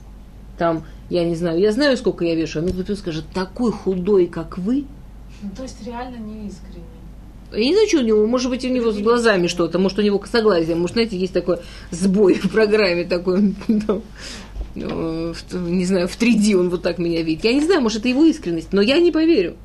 Там 0.61 0.85
я 1.09 1.25
не 1.25 1.37
знаю, 1.37 1.59
я 1.59 1.73
знаю, 1.73 1.97
сколько 1.97 2.23
я 2.23 2.35
вешу, 2.35 2.59
а 2.59 2.63
мне 2.63 2.75
кто-то 2.75 2.95
скажет, 2.95 3.25
такой 3.33 3.73
худой, 3.73 4.27
как 4.27 4.59
вы. 4.59 4.85
Ну, 5.41 5.49
то 5.57 5.63
есть 5.63 5.83
реально 5.87 6.19
не 6.19 6.49
искренне. 6.49 6.85
Я 7.51 7.65
не 7.65 7.73
знаю, 7.73 7.89
что 7.89 8.01
у 8.01 8.03
него, 8.03 8.27
может 8.27 8.51
быть, 8.51 8.63
у 8.67 8.69
него 8.69 8.93
с 8.93 8.99
глазами 8.99 9.47
что-то, 9.47 9.79
может, 9.79 9.99
у 9.99 10.03
него 10.03 10.19
косоглазие, 10.19 10.77
может, 10.77 10.97
знаете, 10.97 11.17
есть 11.17 11.33
такой 11.33 11.61
сбой 11.91 12.35
в 12.35 12.51
программе 12.51 13.05
такой, 13.05 13.55
ну, 13.69 14.03
не 14.75 15.87
знаю, 15.87 16.09
в 16.09 16.21
3D 16.21 16.55
он 16.57 16.69
вот 16.69 16.83
так 16.83 16.99
меня 16.99 17.23
видит. 17.23 17.45
Я 17.45 17.55
не 17.55 17.65
знаю, 17.65 17.81
может, 17.81 18.01
это 18.01 18.11
его 18.11 18.27
искренность, 18.27 18.75
но 18.75 18.83
я 18.83 18.99
не 18.99 19.13
поверю. 19.13 19.57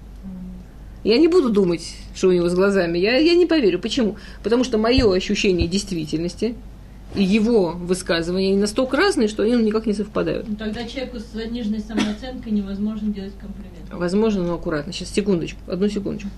Я 1.03 1.17
не 1.17 1.27
буду 1.27 1.49
думать, 1.49 1.93
что 2.15 2.29
у 2.29 2.31
него 2.31 2.47
с 2.47 2.55
глазами. 2.55 2.99
Я, 2.99 3.17
я 3.17 3.36
не 3.36 3.45
поверю. 3.45 3.79
Почему? 3.79 4.15
Потому 4.43 4.63
что 4.63 4.77
мое 4.77 5.13
ощущение 5.13 5.67
действительности– 5.67 6.55
и 7.13 7.24
его 7.24 7.72
высказывания 7.72 8.58
настолько 8.58 8.98
разные, 8.98 9.28
что 9.28 9.44
они 9.44 9.56
никак 9.56 9.86
не 9.86 9.94
совпадают. 9.94 10.48
Ну, 10.48 10.56
тогда 10.56 10.86
человеку 10.86 11.20
с 11.20 11.32
заниженной 11.32 11.80
самооценкой 11.80 12.52
невозможно 12.52 13.13
делать 13.13 13.34
комплимент. 13.39 13.76
Возможно, 13.91 14.44
но 14.44 14.56
аккуратно. 14.56 14.91
Сейчас, 14.91 15.10
секундочку, 15.10 15.60
одну 15.68 15.88
секундочку. 15.88 16.30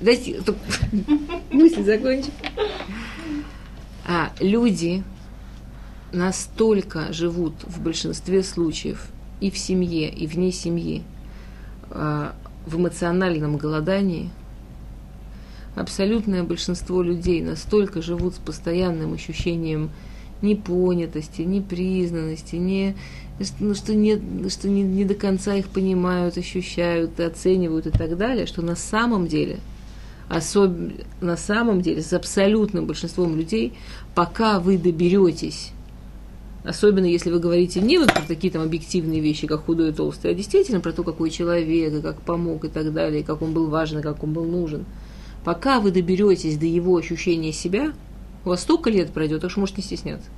Дайте 0.00 0.40
мысль 1.52 1.84
закончить. 1.84 2.32
А 4.06 4.32
люди 4.40 5.04
настолько 6.12 7.12
живут 7.12 7.52
в 7.64 7.82
большинстве 7.82 8.42
случаев 8.42 9.08
и 9.40 9.50
в 9.50 9.58
семье, 9.58 10.08
и 10.08 10.26
вне 10.26 10.50
семьи 10.50 11.02
а, 11.90 12.34
в 12.66 12.76
эмоциональном 12.76 13.56
голодании, 13.56 14.30
абсолютное 15.80 16.42
большинство 16.42 17.02
людей 17.02 17.42
настолько 17.42 18.02
живут 18.02 18.34
с 18.34 18.38
постоянным 18.38 19.14
ощущением 19.14 19.90
непонятости, 20.42 21.42
непризнанности, 21.42 22.56
не, 22.56 22.96
ну, 23.58 23.74
что, 23.74 23.94
не, 23.94 24.20
что 24.48 24.68
не, 24.68 24.82
не 24.82 25.04
до 25.04 25.14
конца 25.14 25.54
их 25.54 25.68
понимают, 25.68 26.36
ощущают, 26.38 27.18
оценивают 27.18 27.86
и 27.86 27.90
так 27.90 28.16
далее, 28.16 28.46
что 28.46 28.62
на 28.62 28.76
самом 28.76 29.26
деле, 29.26 29.58
особ... 30.28 30.72
на 31.20 31.36
самом 31.36 31.80
деле, 31.80 32.02
с 32.02 32.12
абсолютным 32.12 32.86
большинством 32.86 33.36
людей, 33.36 33.72
пока 34.14 34.60
вы 34.60 34.78
доберетесь 34.78 35.72
Особенно 36.64 37.06
если 37.06 37.30
вы 37.30 37.38
говорите 37.38 37.80
не 37.80 37.98
вот 37.98 38.12
про 38.12 38.22
такие 38.22 38.52
там 38.52 38.62
объективные 38.62 39.20
вещи, 39.20 39.46
как 39.46 39.64
худой 39.64 39.90
и 39.90 39.92
толстый, 39.92 40.32
а 40.32 40.34
действительно 40.34 40.80
про 40.80 40.92
то, 40.92 41.02
какой 41.02 41.30
человек, 41.30 41.94
и 41.94 42.02
как 42.02 42.20
помог 42.20 42.64
и 42.64 42.68
так 42.68 42.92
далее, 42.92 43.20
и 43.20 43.24
как 43.24 43.40
он 43.40 43.54
был 43.54 43.68
важен, 43.68 44.00
и 44.00 44.02
как 44.02 44.22
он 44.22 44.32
был 44.32 44.44
нужен. 44.44 44.84
Пока 45.48 45.80
вы 45.80 45.92
доберетесь 45.92 46.58
до 46.58 46.66
его 46.66 46.98
ощущения 46.98 47.54
себя– 47.54 47.94
у 48.44 48.50
вас 48.50 48.62
столько 48.62 48.90
лет 48.90 49.12
пройдет, 49.12 49.40
так 49.40 49.50
что 49.50 49.60
можете 49.60 49.82
не 49.82 49.84
стесняться. 49.84 50.28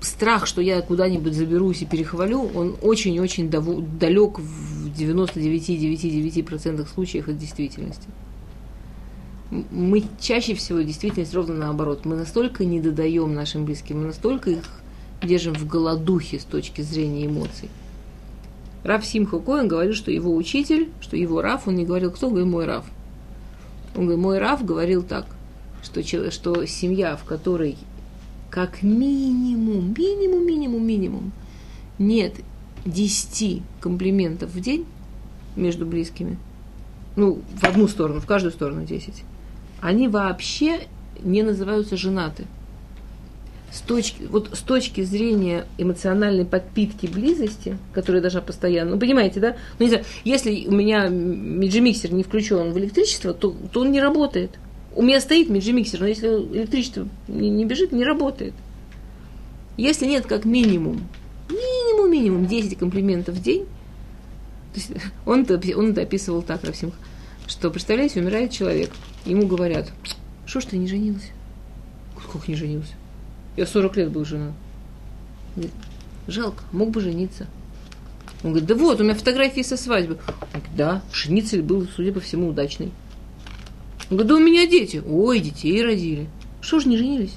Страх, 0.00 0.46
что 0.46 0.60
я 0.60 0.80
куда-нибудь 0.82 1.34
заберусь 1.34 1.82
и 1.82 1.86
перехвалю, 1.86 2.42
он 2.54 2.76
очень-очень 2.82 3.50
далек 3.50 4.38
в 4.38 4.88
99,99% 4.88 6.86
случаев 6.92 7.28
от 7.28 7.38
действительности. 7.38 8.08
Мы 9.50 10.04
чаще 10.20 10.54
всего 10.54 10.80
действительность 10.80 11.34
ровно 11.34 11.54
наоборот. 11.54 12.04
Мы 12.04 12.16
настолько 12.16 12.64
не 12.64 12.80
додаем 12.80 13.34
нашим 13.34 13.64
близким, 13.64 14.00
мы 14.00 14.06
настолько 14.06 14.50
их 14.50 14.64
держим 15.22 15.54
в 15.54 15.66
голодухе 15.66 16.40
с 16.40 16.44
точки 16.44 16.80
зрения 16.82 17.26
эмоций. 17.26 17.68
Раф 18.86 19.04
Симха 19.04 19.38
Коэн 19.38 19.68
говорил, 19.68 19.94
что 19.94 20.10
его 20.10 20.34
учитель, 20.34 20.90
что 21.00 21.16
его 21.16 21.42
Раф, 21.42 21.66
он 21.66 21.74
не 21.74 21.84
говорил, 21.84 22.10
кто, 22.10 22.28
говорит, 22.28 22.48
мой 22.48 22.66
Раф. 22.66 22.84
Он 23.94 24.04
говорит, 24.04 24.22
мой 24.22 24.38
Раф 24.38 24.64
говорил 24.64 25.02
так 25.02 25.26
что, 25.86 26.30
что 26.30 26.66
семья, 26.66 27.16
в 27.16 27.24
которой 27.24 27.76
как 28.50 28.82
минимум, 28.82 29.94
минимум, 29.96 30.46
минимум, 30.46 30.86
минимум, 30.86 31.32
нет 31.98 32.34
10 32.84 33.62
комплиментов 33.80 34.50
в 34.50 34.60
день 34.60 34.84
между 35.54 35.86
близкими, 35.86 36.38
ну, 37.16 37.40
в 37.54 37.64
одну 37.64 37.88
сторону, 37.88 38.20
в 38.20 38.26
каждую 38.26 38.52
сторону 38.52 38.84
10, 38.84 39.24
они 39.80 40.08
вообще 40.08 40.86
не 41.22 41.42
называются 41.42 41.96
женаты. 41.96 42.46
С 43.76 43.82
точки, 43.82 44.22
вот 44.22 44.48
с 44.54 44.60
точки 44.60 45.02
зрения 45.02 45.66
эмоциональной 45.76 46.46
подпитки 46.46 47.06
близости, 47.06 47.76
которая 47.92 48.22
должна 48.22 48.40
постоянно, 48.40 48.92
ну, 48.92 48.98
понимаете, 48.98 49.38
да? 49.38 49.56
Ну, 49.78 49.84
не 49.84 49.90
знаю, 49.90 50.06
если 50.24 50.66
у 50.66 50.72
меня 50.72 51.08
меджимиксер 51.08 52.10
не 52.14 52.22
включен 52.22 52.72
в 52.72 52.78
электричество, 52.78 53.34
то, 53.34 53.54
то 53.70 53.82
он 53.82 53.92
не 53.92 54.00
работает. 54.00 54.52
У 54.94 55.02
меня 55.02 55.20
стоит 55.20 55.50
меджимиксер, 55.50 56.00
но 56.00 56.06
если 56.06 56.26
электричество 56.26 57.06
не, 57.28 57.50
не 57.50 57.66
бежит, 57.66 57.92
не 57.92 58.02
работает. 58.02 58.54
Если 59.76 60.06
нет 60.06 60.24
как 60.24 60.46
минимум, 60.46 61.06
минимум, 61.50 62.10
минимум 62.10 62.46
10 62.46 62.78
комплиментов 62.78 63.34
в 63.34 63.42
день, 63.42 63.66
он, 65.26 65.42
это, 65.42 65.60
он 65.76 65.90
это 65.90 66.00
описывал 66.00 66.40
так, 66.40 66.64
Равсимх, 66.64 66.94
что, 67.46 67.70
представляете, 67.70 68.20
умирает 68.20 68.52
человек, 68.52 68.90
ему 69.26 69.46
говорят, 69.46 69.92
что 70.46 70.62
ж 70.62 70.64
ты 70.64 70.78
не 70.78 70.86
женился? 70.86 71.28
Как 72.32 72.48
не 72.48 72.54
женился? 72.54 72.94
Я 73.56 73.66
40 73.66 73.96
лет 73.96 74.10
был 74.10 74.24
женат. 74.24 74.52
Жалко, 76.26 76.64
мог 76.72 76.90
бы 76.90 77.00
жениться. 77.00 77.46
Он 78.42 78.50
говорит, 78.50 78.68
да 78.68 78.74
вот, 78.74 79.00
у 79.00 79.04
меня 79.04 79.14
фотографии 79.14 79.62
со 79.62 79.76
свадьбы. 79.76 80.18
Он 80.28 80.60
говорит, 80.60 80.76
да, 80.76 81.02
шницель 81.10 81.62
был, 81.62 81.86
судя 81.94 82.12
по 82.12 82.20
всему, 82.20 82.48
удачный. 82.48 82.92
Он 84.10 84.18
говорит, 84.18 84.28
да 84.28 84.34
у 84.34 84.40
меня 84.40 84.66
дети. 84.66 85.02
Ой, 85.06 85.40
детей 85.40 85.82
родили. 85.82 86.28
Что 86.60 86.80
ж 86.80 86.86
не 86.86 86.96
женились? 86.96 87.34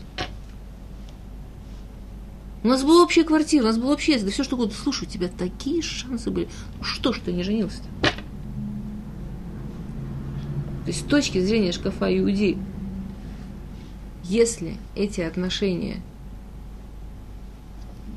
У 2.62 2.68
нас 2.68 2.84
была 2.84 3.04
общая 3.04 3.24
квартира, 3.24 3.64
у 3.64 3.68
нас 3.68 3.78
было 3.78 3.94
общее, 3.94 4.20
да 4.20 4.30
все 4.30 4.44
что 4.44 4.56
угодно. 4.56 4.76
Слушай, 4.76 5.08
у 5.08 5.12
тебя 5.12 5.30
такие 5.30 5.82
шансы 5.82 6.30
были. 6.30 6.50
Ну 6.78 6.84
что 6.84 7.14
ж 7.14 7.22
ты 7.24 7.32
не 7.32 7.44
женился-то? 7.44 7.88
То 10.84 10.88
есть 10.88 11.02
с 11.02 11.04
точки 11.04 11.40
зрения 11.40 11.72
шкафа 11.72 12.14
Иудеи, 12.16 12.58
если 14.24 14.76
эти 14.96 15.22
отношения 15.22 16.02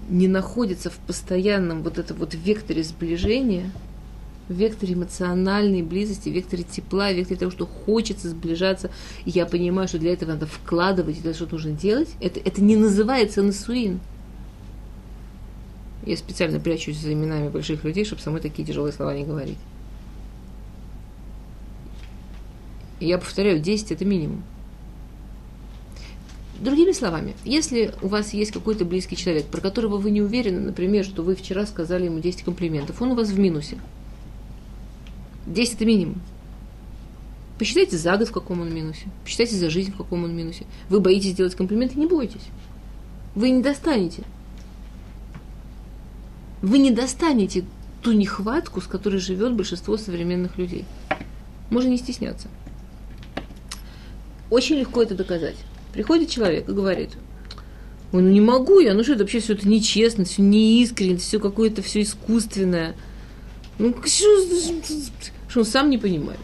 не 0.09 0.29
находятся 0.29 0.91
в 0.91 0.97
постоянном 0.99 1.83
вот 1.83 1.99
этом 1.99 2.17
вот 2.17 2.35
векторе 2.35 2.83
сближения, 2.83 3.71
векторе 4.49 4.95
эмоциональной 4.95 5.83
близости, 5.83 6.29
векторе 6.29 6.65
тепла, 6.65 7.13
векторе 7.13 7.39
того, 7.39 7.51
что 7.51 7.67
хочется 7.67 8.29
сближаться, 8.29 8.91
и 9.25 9.31
я 9.31 9.47
понимаю, 9.47 9.89
что 9.89 9.99
для 9.99 10.13
этого 10.13 10.31
надо 10.31 10.47
вкладывать, 10.47 11.23
для 11.23 11.35
что 11.35 11.47
нужно 11.51 11.73
делать, 11.73 12.09
это, 12.21 12.41
это 12.41 12.63
не 12.63 12.77
называется 12.77 13.43
насуин. 13.43 14.01
Я 16.05 16.17
специально 16.17 16.59
прячусь 16.59 16.99
за 16.99 17.13
именами 17.13 17.49
больших 17.49 17.85
людей, 17.85 18.05
чтобы 18.05 18.21
самой 18.23 18.41
такие 18.41 18.67
тяжелые 18.67 18.93
слова 18.93 19.15
не 19.15 19.25
говорить. 19.25 19.59
Я 22.99 23.19
повторяю, 23.19 23.61
10 23.61 23.93
это 23.93 24.05
минимум. 24.05 24.43
Другими 26.63 26.93
словами, 26.93 27.35
если 27.45 27.93
у 28.03 28.07
вас 28.07 28.33
есть 28.33 28.53
какой-то 28.53 28.85
близкий 28.85 29.17
человек, 29.17 29.47
про 29.47 29.61
которого 29.61 29.97
вы 29.97 30.13
не 30.13 30.23
уверены, 30.23 30.61
например, 30.61 31.05
что 31.05 31.25
вы 31.25 31.35
вчера 31.35 31.67
сказали 31.67 32.05
ему 32.05 32.21
10 32.21 32.45
комплиментов, 32.45 33.03
он 33.03 33.11
у 33.11 33.15
вас 33.17 33.31
в 33.31 33.39
минусе. 33.39 33.79
10 35.47 35.75
это 35.75 35.85
минимум. 35.85 36.23
Посчитайте 37.59 37.97
за 37.97 38.17
год, 38.17 38.29
в 38.29 38.33
каком 38.33 38.61
он 38.61 38.73
минусе. 38.73 39.09
Посчитайте 39.25 39.57
за 39.57 39.71
жизнь, 39.71 39.91
в 39.91 39.97
каком 39.97 40.23
он 40.23 40.37
минусе. 40.37 40.65
Вы 40.89 41.01
боитесь 41.01 41.35
делать 41.35 41.57
комплименты, 41.57 41.99
не 41.99 42.07
бойтесь. 42.07 42.47
Вы 43.35 43.51
не 43.51 43.61
достанете. 43.61 44.23
Вы 46.61 46.79
не 46.79 46.93
достанете 46.93 47.65
ту 48.03 48.13
нехватку, 48.13 48.81
с 48.81 48.87
которой 48.87 49.17
живет 49.17 49.57
большинство 49.57 49.97
современных 49.97 50.59
людей. 50.59 50.85
Можно 51.71 51.89
не 51.89 51.99
стесняться. 51.99 52.47
Очень 54.49 54.77
легко 54.77 55.03
это 55.03 55.17
доказать. 55.17 55.57
Приходит 55.93 56.31
человек 56.31 56.69
и 56.69 56.73
говорит, 56.73 57.11
ой, 58.13 58.23
ну 58.23 58.31
не 58.31 58.41
могу 58.41 58.81
я, 58.81 58.95
ну 58.95 59.03
что 59.03 59.13
это 59.13 59.25
вообще 59.25 59.41
все 59.41 59.55
это 59.55 59.69
нечестно, 59.69 60.25
все 60.25 60.43
неискренне, 60.43 61.19
все 61.19 61.39
какое-то 61.39 61.83
все 61.83 62.03
искусственное. 62.03 62.95
Ну, 63.79 63.95
что, 64.05 64.27
что 65.49 65.61
он 65.61 65.67
сам 65.67 65.91
не 65.91 65.99
понимает. 65.99 66.41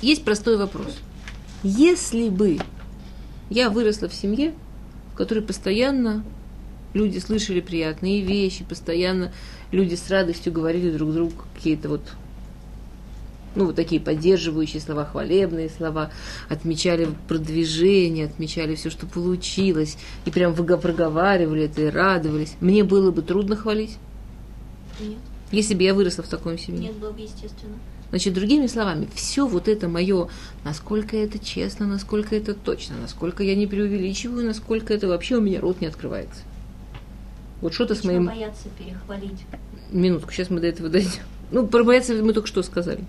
Есть 0.00 0.24
простой 0.24 0.56
вопрос. 0.56 0.98
Если 1.62 2.28
бы 2.28 2.58
я 3.50 3.70
выросла 3.70 4.08
в 4.08 4.14
семье, 4.14 4.52
в 5.12 5.16
которой 5.16 5.40
постоянно 5.40 6.24
люди 6.94 7.18
слышали 7.18 7.60
приятные 7.60 8.22
вещи, 8.22 8.64
постоянно 8.64 9.32
люди 9.70 9.94
с 9.94 10.10
радостью 10.10 10.52
говорили 10.52 10.90
друг 10.90 11.12
другу 11.12 11.34
какие-то 11.54 11.88
вот 11.88 12.02
ну, 13.54 13.66
вот 13.66 13.76
такие 13.76 14.00
поддерживающие 14.00 14.80
слова, 14.80 15.04
хвалебные 15.04 15.68
слова, 15.68 16.10
отмечали 16.48 17.08
продвижение, 17.28 18.26
отмечали 18.26 18.74
все, 18.74 18.90
что 18.90 19.06
получилось, 19.06 19.96
и 20.24 20.30
прям 20.30 20.54
проговаривали 20.54 21.64
это 21.64 21.82
и 21.82 21.90
радовались. 21.90 22.54
Мне 22.60 22.84
было 22.84 23.10
бы 23.10 23.22
трудно 23.22 23.56
хвалить? 23.56 23.98
Нет. 25.00 25.18
Если 25.50 25.74
бы 25.74 25.82
я 25.82 25.94
выросла 25.94 26.24
в 26.24 26.28
таком 26.28 26.58
семье. 26.58 26.88
Нет, 26.88 26.96
было 26.96 27.10
бы 27.10 27.20
естественно. 27.20 27.74
Значит, 28.08 28.34
другими 28.34 28.66
словами, 28.66 29.08
все 29.14 29.46
вот 29.46 29.68
это 29.68 29.88
мое, 29.88 30.28
насколько 30.64 31.16
это 31.16 31.38
честно, 31.38 31.86
насколько 31.86 32.36
это 32.36 32.52
точно, 32.52 32.96
насколько 33.00 33.42
я 33.42 33.54
не 33.54 33.66
преувеличиваю, 33.66 34.44
насколько 34.44 34.92
это 34.92 35.08
вообще 35.08 35.36
у 35.36 35.40
меня 35.40 35.60
рот 35.62 35.80
не 35.80 35.86
открывается. 35.86 36.42
Вот 37.62 37.72
что-то 37.72 37.94
с 37.94 38.04
моим... 38.04 38.26
бояться 38.26 38.68
перехвалить. 38.78 39.40
Минутку, 39.90 40.30
сейчас 40.30 40.50
мы 40.50 40.60
до 40.60 40.66
этого 40.66 40.90
дойдем. 40.90 41.22
Ну, 41.50 41.66
про 41.66 41.84
бояться 41.84 42.12
мы 42.14 42.32
только 42.34 42.48
что 42.48 42.62
сказали. 42.62 43.04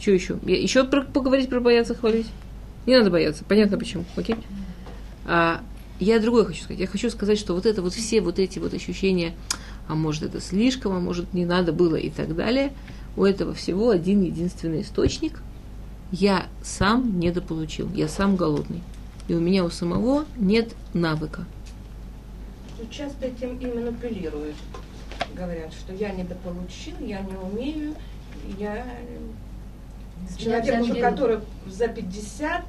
Что 0.00 0.12
еще? 0.12 0.38
Я, 0.46 0.58
еще 0.58 0.84
про, 0.84 1.02
поговорить 1.02 1.50
про 1.50 1.60
бояться 1.60 1.94
хвалить? 1.94 2.26
Не 2.86 2.96
надо 2.96 3.10
бояться, 3.10 3.44
понятно 3.46 3.76
почему, 3.76 4.04
окей? 4.16 4.36
А, 5.26 5.62
я 5.98 6.18
другое 6.18 6.46
хочу 6.46 6.62
сказать. 6.62 6.80
Я 6.80 6.86
хочу 6.86 7.10
сказать, 7.10 7.38
что 7.38 7.54
вот 7.54 7.66
это 7.66 7.82
вот 7.82 7.92
все 7.92 8.22
вот 8.22 8.38
эти 8.38 8.58
вот 8.58 8.72
ощущения, 8.72 9.34
а 9.86 9.94
может 9.94 10.22
это 10.22 10.40
слишком, 10.40 10.92
а 10.92 11.00
может 11.00 11.34
не 11.34 11.44
надо 11.44 11.74
было 11.74 11.96
и 11.96 12.08
так 12.08 12.34
далее, 12.34 12.72
у 13.16 13.24
этого 13.24 13.52
всего 13.52 13.90
один 13.90 14.22
единственный 14.22 14.80
источник. 14.80 15.42
Я 16.10 16.46
сам 16.62 17.20
недополучил, 17.20 17.88
я 17.92 18.08
сам 18.08 18.36
голодный. 18.36 18.80
И 19.28 19.34
у 19.34 19.40
меня 19.40 19.64
у 19.64 19.70
самого 19.70 20.24
нет 20.36 20.74
навыка. 20.94 21.44
Часто 22.90 23.26
этим 23.26 23.58
именно 23.58 23.90
апеллируют. 23.90 24.56
Говорят, 25.36 25.72
что 25.74 25.92
я 25.92 26.10
недополучил, 26.12 26.94
я 27.00 27.20
не 27.20 27.36
умею, 27.36 27.94
я 28.58 28.86
человеку, 30.38 31.00
который 31.00 31.40
за 31.66 31.88
50, 31.88 32.62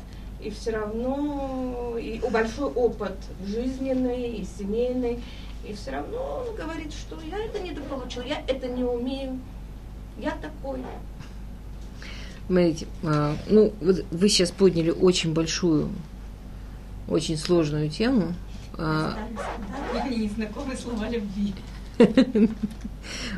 и 0.44 0.50
все 0.50 0.72
равно 0.72 1.98
и 2.00 2.22
большой 2.32 2.72
опыт 2.72 3.14
жизненный 3.46 4.38
и 4.38 4.46
семейный, 4.58 5.24
и 5.68 5.74
все 5.74 5.92
равно 5.92 6.46
он 6.48 6.56
говорит, 6.56 6.92
что 6.92 7.18
я 7.22 7.38
это 7.44 7.60
недополучил, 7.60 8.24
я 8.24 8.42
это 8.48 8.68
не 8.68 8.84
умею, 8.84 9.40
я 10.18 10.32
такой. 10.32 10.80
Смотрите, 12.48 12.88
а, 13.04 13.36
ну, 13.48 13.72
вот 13.80 14.04
вы 14.12 14.30
сейчас 14.30 14.52
подняли 14.52 14.90
очень 14.90 15.34
большую, 15.34 15.90
очень 17.08 17.38
сложную 17.38 17.90
тему. 17.90 18.34
А, 18.78 19.18
Незнакомые 20.10 20.78
слова 20.78 21.08
любви. 21.08 21.54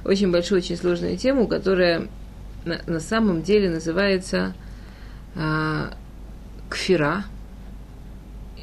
Очень 0.05 0.31
большую, 0.31 0.59
очень 0.59 0.77
сложную 0.77 1.17
тему, 1.17 1.47
которая 1.47 2.07
на, 2.65 2.99
самом 2.99 3.41
деле 3.41 3.69
называется 3.69 4.53
а, 5.35 5.93
кфира. 6.69 7.25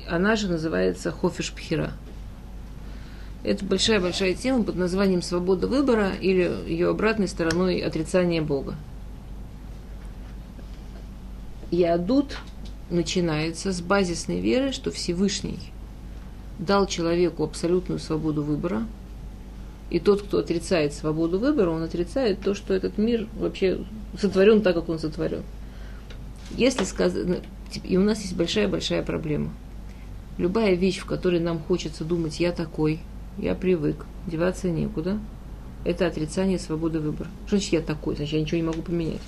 Она 0.08 0.36
же 0.36 0.48
называется 0.48 1.12
хофиш 1.12 1.52
пхира. 1.52 1.92
Это 3.42 3.64
большая-большая 3.64 4.34
тема 4.34 4.64
под 4.64 4.76
названием 4.76 5.22
«Свобода 5.22 5.66
выбора» 5.66 6.10
или 6.20 6.42
ее 6.66 6.90
обратной 6.90 7.28
стороной 7.28 7.78
«Отрицание 7.78 8.42
Бога». 8.42 8.74
Ядут 11.70 12.36
начинается 12.90 13.72
с 13.72 13.80
базисной 13.80 14.40
веры, 14.40 14.72
что 14.72 14.90
Всевышний 14.90 15.72
дал 16.58 16.86
человеку 16.86 17.44
абсолютную 17.44 17.98
свободу 17.98 18.42
выбора– 18.42 18.86
и 19.90 19.98
тот, 19.98 20.22
кто 20.22 20.38
отрицает 20.38 20.94
свободу 20.94 21.38
выбора, 21.38 21.70
он 21.70 21.82
отрицает 21.82 22.40
то, 22.40 22.54
что 22.54 22.72
этот 22.72 22.96
мир 22.96 23.26
вообще 23.38 23.80
сотворен 24.18 24.62
так, 24.62 24.74
как 24.74 24.88
он 24.88 25.00
сотворен. 25.00 25.42
Если 26.56 26.84
сказано, 26.84 27.40
и 27.84 27.96
у 27.96 28.02
нас 28.02 28.22
есть 28.22 28.36
большая-большая 28.36 29.02
проблема. 29.02 29.52
Любая 30.38 30.74
вещь, 30.74 30.98
в 30.98 31.06
которой 31.06 31.40
нам 31.40 31.58
хочется 31.58 32.04
думать, 32.04 32.40
я 32.40 32.52
такой, 32.52 33.00
я 33.36 33.54
привык, 33.54 34.06
деваться 34.26 34.70
некуда, 34.70 35.18
это 35.84 36.06
отрицание 36.06 36.58
свободы 36.58 37.00
выбора. 37.00 37.28
Что 37.46 37.56
значит 37.56 37.72
я 37.72 37.80
такой? 37.80 38.14
Значит, 38.16 38.34
я 38.34 38.40
ничего 38.40 38.56
не 38.58 38.66
могу 38.66 38.82
поменять. 38.82 39.20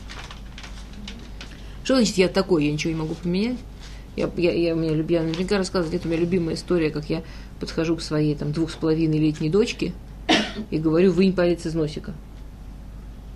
Что 1.85 1.97
значит 1.97 2.17
я 2.19 2.29
такой, 2.29 2.67
я 2.67 2.73
ничего 2.73 2.93
не 2.93 3.01
могу 3.01 3.15
поменять? 3.15 3.59
Я, 4.15 4.31
я, 4.37 4.53
я, 4.53 4.75
у 4.75 4.79
меня, 4.79 4.95
люб- 4.95 5.11
я 5.11 5.23
наверняка 5.23 5.59
рассказывала, 5.59 5.97
это 5.97 6.07
у 6.07 6.11
меня 6.11 6.21
любимая 6.21 6.55
история, 6.55 6.91
как 6.91 7.09
я 7.09 7.23
подхожу 7.59 7.97
к 7.97 8.03
своей 8.03 8.35
там 8.35 8.53
двух 8.53 8.71
с 8.71 8.75
половиной 8.75 9.19
летней 9.19 9.49
дочке 9.49 9.93
и 10.71 10.79
говорю, 10.79 11.13
вынь 11.13 11.33
палец 11.33 11.67
из 11.67 11.75
носика. 11.75 12.15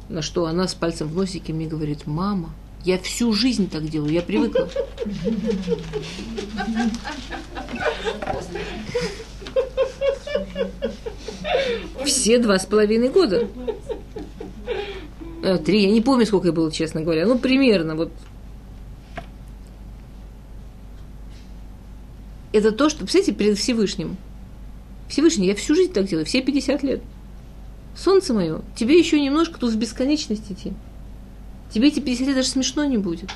На 0.09 0.23
что 0.23 0.47
она 0.47 0.69
с 0.69 0.75
пальцем 0.75 1.09
в 1.09 1.17
носике 1.17 1.53
мне 1.53 1.67
говорит, 1.67 2.07
мама, 2.07 2.51
я 2.85 2.99
всю 2.99 3.33
жизнь 3.33 3.69
так 3.69 3.89
делаю, 3.89 4.13
я 4.13 4.23
привыкла. 4.23 4.69
Все 12.05 12.39
два 12.39 12.59
с 12.59 12.67
половиной 12.67 13.09
года. 13.09 13.49
Э, 15.43 15.59
Три, 15.59 15.85
я 15.85 15.91
не 15.91 16.01
помню, 16.01 16.27
сколько 16.27 16.49
ей 16.49 16.53
было, 16.55 16.71
честно 16.71 17.03
говоря. 17.03 17.27
Ну, 17.27 17.39
примерно, 17.39 17.97
вот. 17.97 18.13
Это 22.53 22.73
то, 22.73 22.89
что, 22.89 23.01
представляете, 23.01 23.33
перед 23.33 23.59
Всевышним. 23.59 24.17
Всевышний, 25.09 25.47
я 25.47 25.55
всю 25.55 25.75
жизнь 25.75 25.93
так 25.93 26.07
делаю, 26.07 26.27
все 26.27 26.43
50 26.43 26.83
лет. 26.83 27.03
Солнце 27.97 28.35
мое, 28.35 28.61
тебе 28.77 28.99
еще 28.99 29.21
немножко 29.21 29.59
тут 29.59 29.73
в 29.73 29.79
бесконечность 29.79 30.51
идти. 30.51 30.73
Тебе 31.71 31.89
эти 31.89 32.01
50 32.01 32.27
лет 32.27 32.37
даже 32.37 32.49
смешно 32.49 32.85
не 32.85 32.99
будет. 32.99 33.31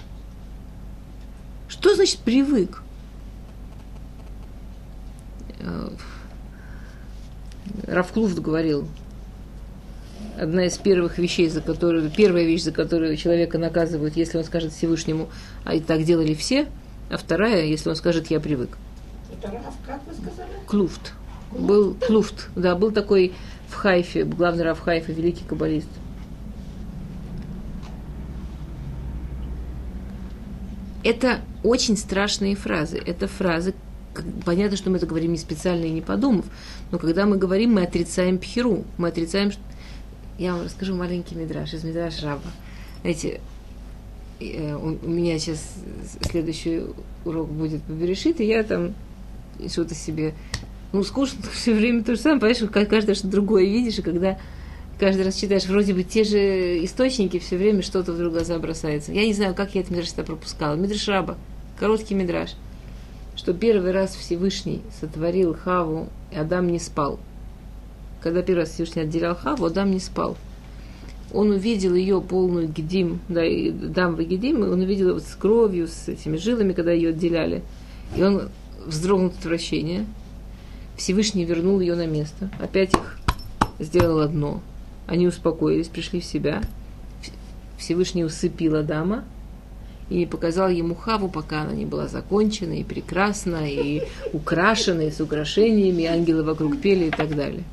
Что 1.68 1.94
значит 1.94 2.18
привык? 2.20 2.82
Э, 5.60 5.90
Равклуфт 7.86 8.38
говорил, 8.38 8.88
одна 10.38 10.66
из 10.66 10.76
первых 10.78 11.18
вещей, 11.18 11.48
за 11.48 11.60
которую, 11.60 12.10
первая 12.10 12.44
вещь, 12.44 12.62
за 12.62 12.72
которую 12.72 13.16
человека 13.16 13.58
наказывают, 13.58 14.16
если 14.16 14.38
он 14.38 14.44
скажет 14.44 14.72
Всевышнему, 14.72 15.28
а 15.64 15.74
и 15.74 15.80
так 15.80 16.02
делали 16.04 16.34
все, 16.34 16.66
а 17.10 17.16
вторая, 17.16 17.64
если 17.64 17.88
он 17.90 17.96
скажет, 17.96 18.30
я 18.30 18.40
привык. 18.40 18.76
Это 19.32 19.52
Раф, 19.52 19.74
как 19.86 20.00
вы 20.06 20.14
сказали? 20.14 20.50
Клуфт. 20.66 21.12
Был 21.52 21.94
Клуфт, 21.94 22.48
да, 22.54 22.76
был 22.76 22.92
такой 22.92 23.32
в 23.68 23.74
Хайфе, 23.74 24.24
главный 24.24 24.64
Рав 24.64 24.80
Хайфа, 24.80 25.12
великий 25.12 25.44
каббалист. 25.44 25.88
Это 31.02 31.40
очень 31.62 31.96
страшные 31.96 32.56
фразы. 32.56 33.02
Это 33.04 33.26
фразы, 33.26 33.74
понятно, 34.44 34.76
что 34.76 34.90
мы 34.90 34.98
это 34.98 35.06
говорим 35.06 35.32
не 35.32 35.38
специально 35.38 35.84
и 35.84 35.90
не 35.90 36.02
подумав, 36.02 36.44
но 36.90 36.98
когда 36.98 37.26
мы 37.26 37.36
говорим, 37.36 37.74
мы 37.74 37.82
отрицаем 37.82 38.38
пхеру, 38.38 38.84
мы 38.98 39.08
отрицаем... 39.08 39.50
Я 40.38 40.54
вам 40.54 40.64
расскажу 40.64 40.94
маленький 40.94 41.34
мидраж 41.34 41.74
из 41.74 41.84
мидраш 41.84 42.22
Раба. 42.22 42.42
Знаете, 43.02 43.40
э, 44.40 44.74
у 44.74 45.08
меня 45.08 45.38
сейчас 45.38 45.74
следующий 46.22 46.84
урок 47.24 47.50
будет 47.50 47.82
по 47.82 47.92
Берешит, 47.92 48.40
и 48.40 48.46
я 48.46 48.62
там 48.62 48.94
что-то 49.68 49.94
себе... 49.94 50.34
Ну, 50.92 51.04
скучно 51.04 51.38
все 51.52 51.74
время 51.74 52.02
то 52.02 52.14
же 52.14 52.20
самое, 52.20 52.40
понимаешь, 52.40 52.70
как 52.72 52.88
каждое 52.88 53.14
что 53.14 53.28
другое 53.28 53.64
видишь, 53.64 53.98
и 53.98 54.02
когда 54.02 54.38
каждый 54.98 55.24
раз 55.24 55.36
читаешь 55.36 55.66
вроде 55.66 55.94
бы 55.94 56.02
те 56.02 56.24
же 56.24 56.84
источники, 56.84 57.38
все 57.38 57.56
время 57.56 57.82
что-то 57.82 58.12
вдруг 58.12 58.34
глаза 58.34 58.58
бросается. 58.58 59.12
Я 59.12 59.24
не 59.24 59.32
знаю, 59.32 59.54
как 59.54 59.74
я 59.74 59.80
этот 59.80 59.92
мидраж 59.92 60.08
всегда 60.08 60.24
пропускала. 60.24 60.74
Мидраш 60.74 61.08
Раба, 61.08 61.36
короткий 61.78 62.14
мидраж, 62.14 62.50
что 63.36 63.54
первый 63.54 63.92
раз 63.92 64.14
Всевышний 64.14 64.82
сотворил 65.00 65.54
Хаву, 65.54 66.08
и 66.30 66.36
Адам 66.36 66.70
не 66.70 66.78
спал. 66.78 67.18
Когда 68.20 68.42
первый 68.42 68.60
раз 68.60 68.70
Всевышний 68.70 69.02
отделял 69.02 69.34
Хаву, 69.34 69.64
Адам 69.64 69.90
не 69.90 70.00
спал. 70.00 70.36
Он 71.32 71.50
увидел 71.50 71.94
ее 71.94 72.20
полную 72.20 72.68
гедим, 72.68 73.20
да, 73.28 73.44
и 73.44 73.70
дам 73.70 74.16
в 74.16 74.22
гедим, 74.22 74.64
и 74.64 74.68
он 74.68 74.80
увидел 74.80 75.14
вот 75.14 75.22
с 75.22 75.34
кровью, 75.36 75.86
с 75.86 76.08
этими 76.08 76.36
жилами, 76.36 76.72
когда 76.72 76.92
ее 76.92 77.10
отделяли. 77.10 77.62
И 78.16 78.22
он 78.22 78.50
вздрогнул 78.84 79.28
от 79.28 79.38
отвращения. 79.38 80.06
Всевышний 81.00 81.46
вернул 81.46 81.80
ее 81.80 81.94
на 81.94 82.06
место. 82.06 82.50
Опять 82.60 82.92
их 82.92 83.18
сделал 83.78 84.20
одно. 84.20 84.60
Они 85.06 85.26
успокоились, 85.26 85.88
пришли 85.88 86.20
в 86.20 86.26
себя. 86.26 86.62
Всевышний 87.78 88.22
усыпил 88.22 88.76
Адама 88.76 89.24
и 90.10 90.26
показал 90.26 90.68
ему 90.68 90.94
Хаву, 90.94 91.30
пока 91.30 91.62
она 91.62 91.72
не 91.72 91.86
была 91.86 92.06
закончена 92.06 92.74
и 92.74 92.84
прекрасна, 92.84 93.66
и 93.66 94.02
украшена, 94.34 95.04
и 95.04 95.10
с 95.10 95.22
украшениями, 95.22 96.02
и 96.02 96.06
ангелы 96.06 96.42
вокруг 96.42 96.78
пели 96.78 97.06
и 97.06 97.10
так 97.10 97.34
далее. 97.34 97.64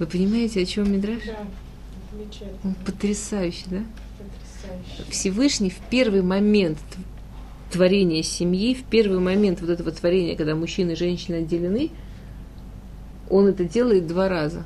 Вы 0.00 0.06
понимаете, 0.06 0.62
о 0.62 0.66
чем 0.66 0.92
Мидраш? 0.92 1.22
Да, 1.24 1.46
Он 2.64 2.74
потрясающий, 2.74 3.66
да? 3.70 3.82
потрясающе. 4.18 5.10
Всевышний 5.12 5.70
в 5.70 5.78
первый 5.90 6.22
момент 6.22 6.78
т- 7.70 7.74
творения 7.74 8.22
семьи, 8.22 8.74
в 8.74 8.84
первый 8.84 9.18
момент 9.20 9.60
вот 9.60 9.70
этого 9.70 9.90
творения, 9.90 10.36
когда 10.36 10.54
мужчина 10.54 10.92
и 10.92 10.96
женщина 10.96 11.38
отделены, 11.38 11.90
он 13.30 13.46
это 13.46 13.64
делает 13.64 14.06
два 14.06 14.28
раза. 14.28 14.64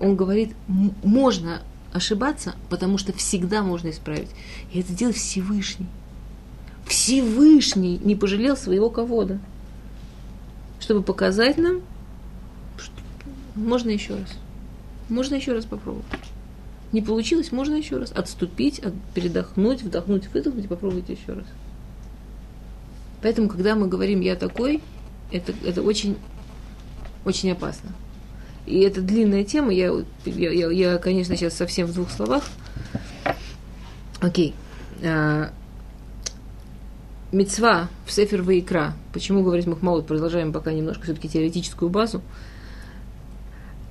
Он 0.00 0.16
говорит, 0.16 0.54
«М- 0.68 0.94
можно 1.02 1.62
ошибаться, 1.92 2.54
потому 2.70 2.98
что 2.98 3.12
всегда 3.12 3.62
можно 3.62 3.90
исправить. 3.90 4.28
И 4.72 4.80
это 4.80 4.92
делает 4.92 5.16
Всевышний. 5.16 5.86
Всевышний 6.86 7.98
не 8.02 8.14
пожалел 8.14 8.56
своего 8.56 8.90
кого-то, 8.90 9.38
чтобы 10.80 11.02
показать 11.02 11.58
нам, 11.58 11.80
что 12.78 12.92
можно 13.54 13.90
еще 13.90 14.14
раз. 14.14 14.38
Можно 15.08 15.34
еще 15.36 15.52
раз 15.52 15.64
попробовать. 15.64 16.06
Не 16.92 17.02
получилось, 17.02 17.52
можно 17.52 17.74
еще 17.74 17.98
раз 17.98 18.12
отступить, 18.12 18.78
от- 18.78 18.94
передохнуть, 19.14 19.82
вдохнуть, 19.82 20.28
выдохнуть 20.32 20.64
и 20.64 20.68
попробовать 20.68 21.08
еще 21.10 21.32
раз. 21.34 21.44
Поэтому, 23.22 23.48
когда 23.48 23.74
мы 23.74 23.88
говорим 23.88 24.20
«я 24.20 24.36
такой», 24.36 24.80
это, 25.32 25.52
это 25.64 25.82
очень, 25.82 26.16
очень 27.24 27.52
опасно. 27.52 27.90
И 28.66 28.80
это 28.80 29.00
длинная 29.00 29.44
тема, 29.44 29.72
я, 29.72 29.92
я, 30.24 30.50
я, 30.50 30.70
я, 30.70 30.98
конечно, 30.98 31.36
сейчас 31.36 31.54
совсем 31.54 31.86
в 31.86 31.94
двух 31.94 32.10
словах. 32.10 32.44
Окей. 34.20 34.54
А, 35.02 35.50
Мецва 37.32 37.88
в 38.06 38.12
Сефер 38.12 38.42
Ваикра. 38.42 38.94
Почему 39.12 39.42
говорить 39.42 39.66
Махмаут? 39.66 40.06
Продолжаем 40.06 40.52
пока 40.52 40.72
немножко 40.72 41.04
все-таки 41.04 41.28
теоретическую 41.28 41.90
базу. 41.90 42.22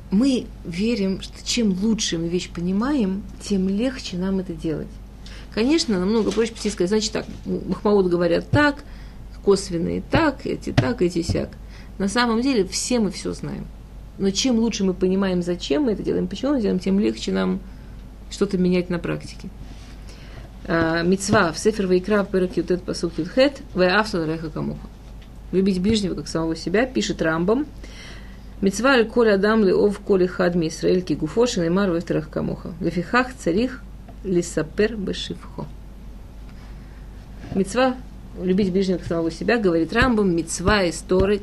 Мы 0.10 0.48
верим, 0.64 1.22
что 1.22 1.46
чем 1.46 1.74
лучше 1.74 2.18
мы 2.18 2.30
вещь 2.30 2.50
понимаем, 2.50 3.24
тем 3.42 3.68
легче 3.68 4.18
нам 4.18 4.40
это 4.40 4.54
делать. 4.54 4.88
Конечно, 5.54 6.00
намного 6.00 6.32
проще 6.32 6.54
прийти 6.54 6.70
сказать, 6.70 6.90
значит 6.90 7.12
так, 7.12 7.26
Махмаут 7.46 8.08
говорят 8.08 8.50
так, 8.50 8.84
косвенные 9.44 10.02
так, 10.02 10.46
эти 10.46 10.72
так, 10.72 11.02
эти 11.02 11.22
сяк. 11.22 11.50
На 11.98 12.08
самом 12.08 12.42
деле 12.42 12.66
все 12.66 13.00
мы 13.00 13.12
все 13.12 13.34
знаем. 13.34 13.66
Но 14.18 14.30
чем 14.32 14.58
лучше 14.60 14.84
мы 14.84 14.94
понимаем, 14.94 15.42
зачем 15.42 15.84
мы 15.84 15.94
это 15.94 16.04
делаем, 16.04 16.28
почему 16.28 16.54
мы 16.54 16.62
делаем, 16.62 16.80
тем 16.80 17.00
легче 17.00 17.32
нам 17.32 17.60
что-то 18.30 18.58
менять 18.58 18.90
на 18.90 19.00
практике. 19.00 19.50
А, 20.66 21.02
Мицва 21.04 21.52
в 21.52 21.60
Сефер 21.60 21.88
Вайкра 21.88 22.24
в 22.24 22.30
Перек 22.30 22.58
Ютет 22.58 22.84
Пасук 22.84 23.18
Ютхет 23.18 23.62
Ваявсу 23.74 24.26
Реха 24.26 24.50
Камуха. 24.50 24.88
Любить 25.52 25.82
ближнего, 25.82 26.16
как 26.16 26.28
самого 26.28 26.56
себя, 26.56 26.86
пишет 26.86 27.22
Рамбам. 27.22 27.66
Мицва 28.60 28.92
аль 28.92 29.08
коль 29.08 29.32
адам 29.32 29.64
леов 29.64 30.00
коли 30.00 30.26
хадми 30.26 30.68
Исраэль 30.68 31.04
ки 31.04 31.14
гуфошин 31.14 31.64
и 31.64 31.70
мар 31.70 31.92
вефтерах 31.92 32.30
камуха. 32.30 32.74
Лефихах 32.82 33.34
царих 33.36 33.84
лисапер 34.24 34.96
бешивхо. 34.98 35.68
Мицва 37.54 37.96
любить 38.42 38.72
ближнего, 38.72 39.00
самого 39.00 39.32
себя, 39.32 39.58
говорит 39.58 39.94
Рамбам, 39.94 40.36
мицва 40.36 40.90
историк, 40.90 41.42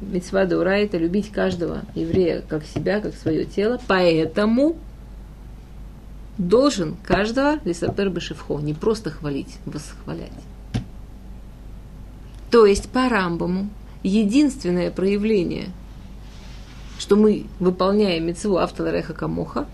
мицва 0.00 0.44
дура 0.44 0.70
это 0.70 0.98
любить 0.98 1.30
каждого 1.30 1.82
еврея 1.94 2.42
как 2.46 2.64
себя, 2.64 3.00
как 3.00 3.14
свое 3.14 3.44
тело. 3.44 3.80
Поэтому 3.86 4.76
должен 6.38 6.96
каждого 7.02 7.58
лисапер 7.64 8.10
бешивхо 8.10 8.60
не 8.60 8.74
просто 8.74 9.10
хвалить, 9.10 9.56
восхвалять. 9.64 10.30
То 12.50 12.66
есть 12.66 12.88
по 12.90 13.08
Рамбаму 13.08 13.68
единственное 14.02 14.90
проявление, 14.90 15.68
что 16.98 17.16
мы 17.16 17.46
выполняем 17.58 18.26
мецву 18.26 18.58
автолареха 18.58 19.14
камоха, 19.14 19.66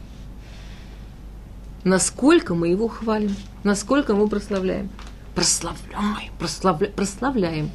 насколько 1.84 2.54
мы 2.54 2.68
его 2.68 2.88
хвалим, 2.88 3.34
насколько 3.64 4.14
мы 4.14 4.28
прославляем. 4.28 4.88
Прославляем, 5.34 6.32
прославля, 6.38 6.88
прославляем. 6.88 7.70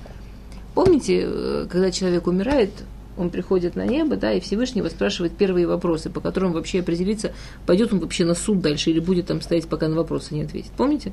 Помните, 0.76 1.24
э, 1.26 1.68
когда 1.70 1.92
человек 1.92 2.28
умирает, 2.28 2.70
он 3.18 3.32
приходит 3.32 3.76
на 3.76 3.86
небо, 3.86 4.16
да, 4.16 4.32
и 4.32 4.40
Всевышний 4.40 4.80
его 4.80 4.90
спрашивает 4.90 5.36
первые 5.36 5.66
вопросы, 5.66 6.10
по 6.10 6.22
которым 6.22 6.54
вообще 6.54 6.82
определиться, 6.82 7.34
пойдет 7.66 7.92
он 7.92 8.00
вообще 8.00 8.26
на 8.26 8.36
суд 8.36 8.62
дальше 8.62 8.92
или 8.92 9.00
будет 9.00 9.26
там 9.26 9.42
стоять, 9.42 9.68
пока 9.68 9.88
на 9.88 9.96
вопросы 9.96 10.36
не 10.36 10.44
ответит. 10.44 10.72
Помните? 10.78 11.12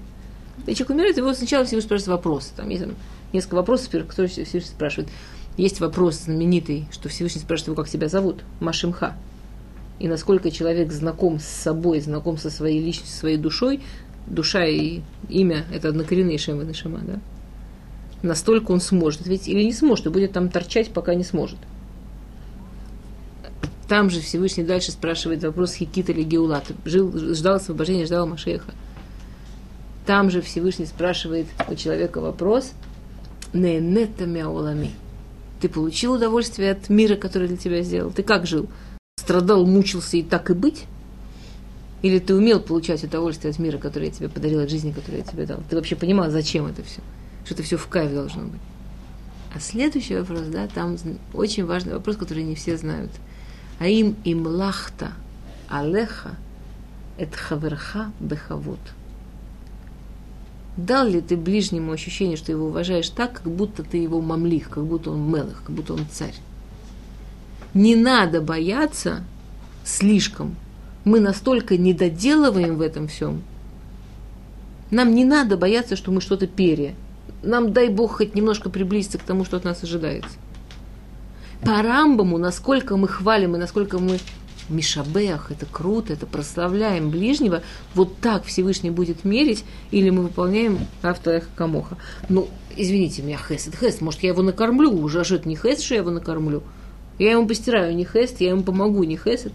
И 0.66 0.74
человек 0.74 0.90
умирает, 0.90 1.16
его 1.16 1.32
сначала 1.32 1.64
Всевышний 1.64 1.86
спрашивает 1.86 2.16
вопросы. 2.18 2.50
Там 2.54 2.68
есть 2.68 2.84
там 2.84 2.94
несколько 3.32 3.54
вопросов, 3.54 3.90
которые 3.90 4.28
Всевышний 4.28 4.60
спрашивает. 4.60 5.10
Есть 5.56 5.80
вопрос 5.80 6.24
знаменитый, 6.24 6.86
что 6.90 7.08
Всевышний 7.08 7.40
спрашивает 7.40 7.68
его, 7.68 7.76
как 7.76 7.88
себя 7.88 8.08
зовут, 8.08 8.42
Машимха. 8.60 9.16
И 9.98 10.08
насколько 10.08 10.50
человек 10.50 10.92
знаком 10.92 11.38
с 11.38 11.44
собой, 11.44 12.00
знаком 12.00 12.36
со 12.36 12.50
своей 12.50 12.80
личностью, 12.80 13.16
своей 13.16 13.36
душой, 13.36 13.80
душа 14.26 14.64
и 14.64 15.00
имя– 15.28 15.64
это 15.72 15.88
однокоренные 15.88 16.38
Шем 16.38 16.60
и 16.62 16.64
Нишама, 16.64 17.00
да? 17.00 17.20
Настолько 18.22 18.72
он 18.72 18.80
сможет 18.80 19.22
ответить 19.22 19.48
или 19.48 19.62
не 19.62 19.72
сможет, 19.72 20.06
и 20.06 20.08
будет 20.10 20.32
там 20.32 20.48
торчать, 20.48 20.90
пока 20.90 21.14
не 21.14 21.24
сможет. 21.24 21.58
Там 23.88 24.08
же 24.08 24.20
Всевышний 24.20 24.64
дальше 24.64 24.92
спрашивает 24.92 25.44
вопрос 25.44 25.74
Хикит 25.74 26.08
или 26.08 26.22
Геулат. 26.22 26.64
Жил, 26.86 27.12
ждал 27.34 27.56
освобождения, 27.56 28.06
ждал 28.06 28.26
Машеха. 28.26 28.72
Там 30.06 30.30
же 30.30 30.40
Всевышний 30.40 30.86
спрашивает 30.86 31.46
у 31.68 31.74
человека 31.74 32.20
вопрос 32.20 32.72
«Нeeneta 33.52 34.26
мяолами». 34.26 34.90
Ты 35.60 35.68
получил 35.68 36.14
удовольствие 36.14 36.72
от 36.72 36.88
мира, 36.88 37.16
который 37.16 37.48
для 37.48 37.56
тебя 37.56 37.82
сделал? 37.82 38.10
Ты 38.10 38.22
как 38.22 38.46
жил? 38.46 38.68
Страдал, 39.16 39.64
мучился 39.66 40.16
и 40.16 40.22
так 40.22 40.50
и 40.50 40.54
быть? 40.54 40.84
Или 42.04 42.18
ты 42.18 42.34
умел 42.34 42.60
получать 42.60 43.02
удовольствие 43.02 43.50
от 43.50 43.58
мира, 43.58 43.78
который 43.78 44.08
я 44.08 44.10
тебе 44.10 44.28
подарил, 44.28 44.60
от 44.60 44.68
жизни, 44.68 44.92
которую 44.92 45.20
я 45.20 45.24
тебе 45.24 45.46
дал? 45.46 45.62
Ты 45.70 45.74
вообще 45.74 45.96
понимал, 45.96 46.30
зачем 46.30 46.66
это 46.66 46.82
все? 46.82 47.00
Что 47.46 47.54
это 47.54 47.62
все 47.62 47.78
в 47.78 47.86
кайф 47.86 48.12
должно 48.12 48.42
быть. 48.42 48.60
А 49.54 49.58
следующий 49.58 50.14
вопрос, 50.14 50.42
да, 50.48 50.68
там 50.68 50.98
очень 51.32 51.64
важный 51.64 51.94
вопрос, 51.94 52.18
который 52.18 52.44
не 52.44 52.56
все 52.56 52.76
знают. 52.76 53.10
А 53.78 53.86
им 53.86 54.16
им 54.22 54.46
лахта 54.46 55.12
алеха 55.70 56.36
эт 57.16 57.34
хаверха 57.34 58.12
бехавод. 58.20 58.80
Дал 60.76 61.08
ли 61.08 61.22
ты 61.22 61.38
ближнему 61.38 61.90
ощущение, 61.90 62.36
что 62.36 62.52
его 62.52 62.66
уважаешь 62.66 63.08
так, 63.08 63.32
как 63.32 63.50
будто 63.50 63.82
ты 63.82 63.96
его 63.96 64.20
мамлих, 64.20 64.68
как 64.68 64.84
будто 64.84 65.10
он 65.10 65.30
мелых, 65.30 65.62
как 65.64 65.74
будто 65.74 65.94
он 65.94 66.04
царь? 66.12 66.34
Не 67.72 67.96
надо 67.96 68.42
бояться 68.42 69.24
слишком. 69.86 70.56
Мы 71.04 71.20
настолько 71.20 71.76
недоделываем 71.76 72.76
в 72.76 72.80
этом 72.80 73.08
всем. 73.08 73.42
Нам 74.90 75.14
не 75.14 75.24
надо 75.24 75.56
бояться, 75.56 75.96
что 75.96 76.10
мы 76.10 76.20
что-то 76.20 76.46
пере. 76.46 76.94
Нам, 77.42 77.72
дай 77.72 77.88
Бог, 77.88 78.18
хоть 78.18 78.34
немножко 78.34 78.70
приблизиться 78.70 79.18
к 79.18 79.22
тому, 79.22 79.44
что 79.44 79.56
от 79.56 79.64
нас 79.64 79.82
ожидается. 79.82 80.30
По 81.62 81.82
Рамбаму, 81.82 82.38
насколько 82.38 82.96
мы 82.96 83.08
хвалим 83.08 83.56
и 83.56 83.58
насколько 83.58 83.98
мы 83.98 84.18
Мишабех, 84.68 85.50
это 85.50 85.66
круто, 85.66 86.12
это 86.12 86.26
прославляем 86.26 87.10
ближнего, 87.10 87.62
вот 87.94 88.16
так 88.18 88.44
Всевышний 88.44 88.90
будет 88.90 89.24
мерить, 89.24 89.64
или 89.90 90.08
мы 90.10 90.22
выполняем 90.22 90.78
автоэх 91.02 91.48
камоха. 91.54 91.98
Ну, 92.28 92.48
извините 92.76 93.22
меня, 93.22 93.38
это 93.48 93.76
хест, 93.76 94.00
может, 94.00 94.22
я 94.22 94.30
его 94.30 94.42
накормлю 94.42 94.90
уже, 94.90 95.20
а 95.20 95.24
что 95.24 95.36
это 95.36 95.48
не 95.48 95.56
хест, 95.56 95.82
что 95.82 95.94
я 95.94 96.00
его 96.00 96.10
накормлю? 96.10 96.62
Я 97.18 97.32
ему 97.32 97.46
постираю, 97.46 97.94
не 97.94 98.04
хест, 98.04 98.40
я 98.40 98.50
ему 98.50 98.62
помогу, 98.62 99.04
не 99.04 99.16
хест. 99.16 99.48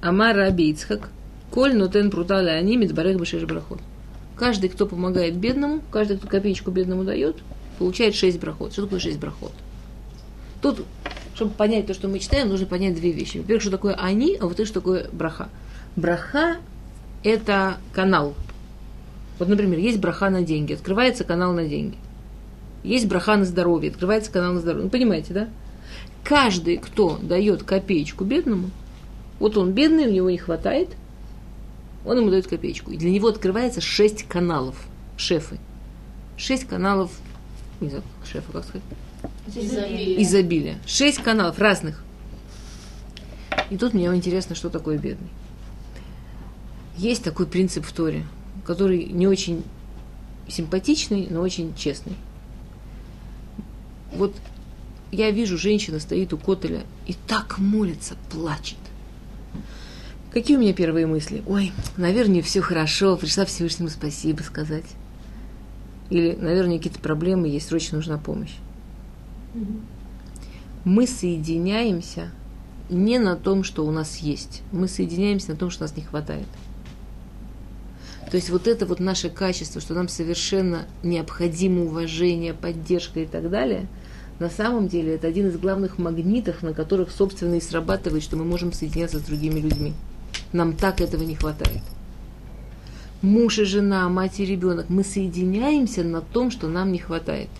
Амар 0.00 0.36
Раби 0.36 0.70
Ицхак, 0.70 1.10
коль 1.50 1.76
нотен 1.76 2.10
пруталя 2.10 2.52
они 2.52 2.76
мидбарех 2.76 3.18
бешеш 3.18 3.44
брахот. 3.44 3.80
Каждый, 4.36 4.70
кто 4.70 4.86
помогает 4.86 5.36
бедному, 5.36 5.82
каждый, 5.90 6.16
кто 6.16 6.26
копеечку 6.26 6.70
бедному 6.70 7.04
дает, 7.04 7.36
получает 7.78 8.14
шесть 8.14 8.40
брахот. 8.40 8.72
Что 8.72 8.82
такое 8.82 9.00
шесть 9.00 9.18
брахот? 9.18 9.52
Тут 10.62 10.84
чтобы 11.40 11.52
понять 11.52 11.86
то, 11.86 11.94
что 11.94 12.06
мы 12.06 12.18
читаем, 12.18 12.50
нужно 12.50 12.66
понять 12.66 12.94
две 12.94 13.12
вещи. 13.12 13.38
Во-первых, 13.38 13.62
что 13.62 13.70
такое 13.70 13.94
они, 13.94 14.36
а 14.38 14.44
во-вторых, 14.44 14.68
что 14.68 14.80
такое 14.80 15.08
браха. 15.10 15.48
Браха– 15.96 16.58
это 17.24 17.78
канал. 17.94 18.34
Вот, 19.38 19.48
например, 19.48 19.78
есть 19.78 20.00
браха 20.00 20.28
на 20.28 20.42
деньги, 20.42 20.74
открывается 20.74 21.24
канал 21.24 21.54
на 21.54 21.64
деньги. 21.66 21.96
Есть 22.82 23.08
браха 23.08 23.36
на 23.36 23.46
здоровье, 23.46 23.90
открывается 23.90 24.30
канал 24.30 24.52
на 24.52 24.60
здоровье. 24.60 24.84
Ну, 24.84 24.90
понимаете, 24.90 25.32
да? 25.32 25.48
Каждый, 26.24 26.76
кто 26.76 27.18
дает 27.22 27.62
копеечку 27.62 28.24
бедному, 28.24 28.70
вот 29.40 29.56
он 29.56 29.72
бедный, 29.72 30.06
у 30.06 30.12
него 30.12 30.30
не 30.30 30.38
хватает, 30.38 30.90
он 32.04 32.18
ему 32.18 32.30
дает 32.30 32.46
копеечку. 32.46 32.92
И 32.92 32.96
для 32.96 33.10
него 33.10 33.28
открывается 33.28 33.80
шесть 33.80 34.22
каналов, 34.24 34.76
шефы. 35.16 35.58
Шесть 36.36 36.66
каналов, 36.66 37.10
не 37.80 37.88
знаю, 37.88 38.04
шефа, 38.24 38.52
как 38.52 38.64
сказать, 38.64 38.82
Изобилие. 39.48 40.22
изобилия. 40.22 40.78
Шесть 40.86 41.22
каналов 41.22 41.58
разных. 41.58 42.04
И 43.70 43.76
тут 43.76 43.94
мне 43.94 44.06
интересно, 44.06 44.54
что 44.54 44.70
такое 44.70 44.98
бедный. 44.98 45.28
Есть 46.96 47.24
такой 47.24 47.46
принцип 47.46 47.84
в 47.84 47.92
Торе, 47.92 48.26
который 48.66 49.04
не 49.04 49.26
очень 49.26 49.64
симпатичный, 50.48 51.28
но 51.30 51.40
очень 51.40 51.74
честный. 51.74 52.14
Вот 54.12 54.34
я 55.12 55.30
вижу, 55.30 55.56
женщина 55.56 55.98
стоит 55.98 56.32
у 56.32 56.38
котеля 56.38 56.82
и 57.06 57.14
так 57.26 57.58
молится, 57.58 58.16
плачет. 58.30 58.76
Какие 60.32 60.56
у 60.56 60.60
меня 60.60 60.72
первые 60.72 61.06
мысли? 61.06 61.42
Ой, 61.46 61.72
наверное, 61.96 62.42
все 62.42 62.60
хорошо, 62.60 63.16
пришла 63.16 63.44
Всевышнему 63.44 63.88
спасибо 63.88 64.42
сказать. 64.42 64.86
Или, 66.08 66.34
наверное, 66.34 66.78
какие-то 66.78 67.00
проблемы 67.00 67.48
есть, 67.48 67.68
срочно 67.68 67.96
нужна 67.96 68.18
помощь 68.18 68.54
мы 70.84 71.06
соединяемся 71.06 72.30
не 72.88 73.18
на 73.18 73.36
том, 73.36 73.64
что 73.64 73.86
у 73.86 73.90
нас 73.90 74.16
есть. 74.18 74.62
Мы 74.72 74.88
соединяемся 74.88 75.50
на 75.50 75.56
том, 75.56 75.70
что 75.70 75.84
у 75.84 75.86
нас 75.86 75.96
не 75.96 76.02
хватает. 76.02 76.46
То 78.30 78.36
есть 78.36 78.50
вот 78.50 78.68
это 78.68 78.86
вот 78.86 79.00
наше 79.00 79.28
качество, 79.28 79.80
что 79.80 79.94
нам 79.94 80.08
совершенно 80.08 80.86
необходимо 81.02 81.84
уважение, 81.84 82.54
поддержка 82.54 83.20
и 83.20 83.26
так 83.26 83.50
далее, 83.50 83.88
на 84.38 84.48
самом 84.48 84.88
деле 84.88 85.16
это 85.16 85.26
один 85.26 85.48
из 85.48 85.58
главных 85.58 85.98
магнитов, 85.98 86.62
на 86.62 86.72
которых, 86.72 87.10
собственно, 87.10 87.56
и 87.56 87.60
срабатывает, 87.60 88.22
что 88.22 88.36
мы 88.36 88.44
можем 88.44 88.72
соединяться 88.72 89.18
с 89.18 89.22
другими 89.22 89.60
людьми. 89.60 89.92
Нам 90.52 90.74
так 90.74 91.00
этого 91.00 91.22
не 91.22 91.34
хватает. 91.34 91.82
Муж 93.22 93.58
и 93.58 93.64
жена, 93.64 94.08
мать 94.08 94.40
и 94.40 94.46
ребенок, 94.46 94.86
мы 94.88 95.04
соединяемся 95.04 96.02
на 96.02 96.20
том, 96.20 96.50
что 96.50 96.68
нам 96.68 96.92
не 96.92 96.98
хватает– 96.98 97.48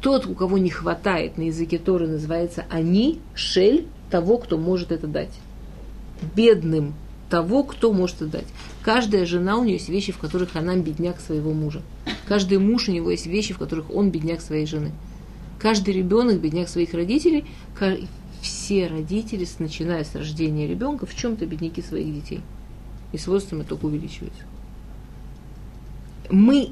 тот, 0.00 0.26
у 0.26 0.34
кого 0.34 0.58
не 0.58 0.70
хватает 0.70 1.36
на 1.36 1.42
языке 1.42 1.78
Торы, 1.78 2.08
называется 2.08 2.64
они, 2.70 3.20
шель, 3.34 3.86
того, 4.10 4.38
кто 4.38 4.56
может 4.56 4.92
это 4.92 5.06
дать. 5.06 5.32
Бедным 6.34 6.94
того, 7.28 7.62
кто 7.64 7.92
может 7.92 8.16
это 8.16 8.26
дать. 8.26 8.46
Каждая 8.82 9.26
жена, 9.26 9.56
у 9.56 9.64
нее 9.64 9.74
есть 9.74 9.88
вещи, 9.88 10.12
в 10.12 10.18
которых 10.18 10.56
она 10.56 10.74
бедняк 10.76 11.20
своего 11.20 11.52
мужа. 11.52 11.82
Каждый 12.26 12.58
муж, 12.58 12.88
у 12.88 12.92
него 12.92 13.10
есть 13.10 13.26
вещи, 13.26 13.54
в 13.54 13.58
которых 13.58 13.94
он 13.94 14.10
бедняк 14.10 14.40
своей 14.40 14.66
жены. 14.66 14.92
Каждый 15.58 15.94
ребенок 15.94 16.40
бедняк 16.40 16.68
своих 16.68 16.94
родителей. 16.94 17.44
Все 18.40 18.86
родители, 18.86 19.46
начиная 19.58 20.04
с 20.04 20.14
рождения 20.14 20.66
ребенка, 20.66 21.06
в 21.06 21.14
чем-то 21.14 21.46
бедняки 21.46 21.82
своих 21.82 22.14
детей. 22.14 22.40
И 23.12 23.18
с 23.18 23.26
возрастом 23.26 23.60
это 23.60 23.70
только 23.70 23.86
увеличивается. 23.86 24.42
Мы 26.30 26.70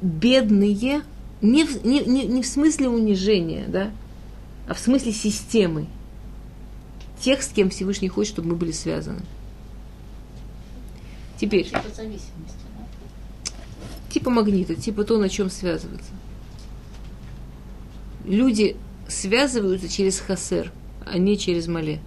бедные 0.00 1.02
не 1.42 1.64
в, 1.64 1.84
не, 1.84 2.00
не, 2.00 2.26
не 2.26 2.42
в 2.42 2.46
смысле 2.46 2.88
унижения, 2.88 3.66
да, 3.68 3.90
а 4.68 4.74
в 4.74 4.78
смысле 4.78 5.12
системы. 5.12 5.86
Тех, 7.20 7.42
с 7.42 7.48
кем 7.48 7.70
Всевышний 7.70 8.08
хочет, 8.08 8.34
чтобы 8.34 8.50
мы 8.50 8.56
были 8.56 8.72
связаны. 8.72 9.22
Теперь. 11.38 11.64
Типа 11.64 11.82
зависимости, 11.94 12.30
да? 12.78 13.52
Типа 14.10 14.30
магнита, 14.30 14.74
типа 14.74 15.04
то, 15.04 15.18
на 15.18 15.28
чем 15.28 15.50
связываться. 15.50 16.12
Люди 18.24 18.76
связываются 19.08 19.88
через 19.88 20.18
хасер, 20.18 20.72
а 21.06 21.18
не 21.18 21.38
через 21.38 21.68
мале. 21.68 22.00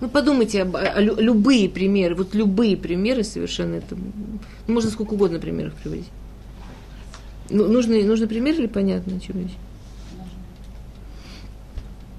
Ну, 0.00 0.10
подумайте 0.10 0.62
об, 0.62 0.76
о, 0.76 0.80
о, 0.80 1.00
любые 1.00 1.70
примеры, 1.70 2.14
вот 2.14 2.34
любые 2.34 2.76
примеры 2.76 3.24
совершенно 3.24 3.76
это. 3.76 3.96
Ну, 3.96 4.74
можно 4.74 4.90
сколько 4.90 5.14
угодно 5.14 5.38
примеров 5.38 5.72
приводить. 5.74 6.10
Ну, 7.48 7.66
нужны, 7.68 8.04
нужны 8.04 8.26
примеры 8.26 8.58
или 8.58 8.66
понятно, 8.66 9.16
о 9.16 9.20
чем 9.20 9.38
речь? 9.38 9.56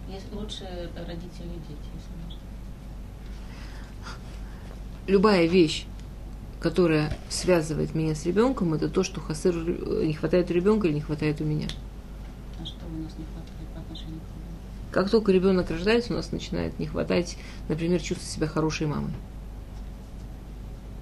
Если 0.09 0.33
лучше 0.33 0.63
родители 0.95 1.45
и 1.45 1.59
дети, 1.67 1.87
если 1.93 2.11
можно. 2.23 2.39
Любая 5.05 5.45
вещь, 5.45 5.85
которая 6.59 7.15
связывает 7.29 7.93
меня 7.93 8.15
с 8.15 8.25
ребенком, 8.25 8.73
это 8.73 8.89
то, 8.89 9.03
что 9.03 9.21
хасыр 9.21 9.55
не 10.03 10.13
хватает 10.13 10.49
у 10.49 10.53
ребенка 10.53 10.87
или 10.87 10.95
не 10.95 11.01
хватает 11.01 11.41
у 11.41 11.43
меня. 11.43 11.67
А 12.59 12.65
что 12.65 12.85
у 12.85 13.03
нас 13.03 13.13
не 13.17 13.25
хватает 13.25 13.69
по 13.75 13.81
отношению 13.81 14.19
к 14.19 14.23
ребенку? 14.23 14.57
Как 14.91 15.09
только 15.09 15.31
ребенок 15.31 15.69
рождается, 15.69 16.13
у 16.13 16.15
нас 16.15 16.31
начинает 16.31 16.79
не 16.79 16.87
хватать, 16.87 17.37
например, 17.67 17.99
чувствовать 17.99 18.31
себя 18.31 18.47
хорошей 18.47 18.87
мамой. 18.87 19.11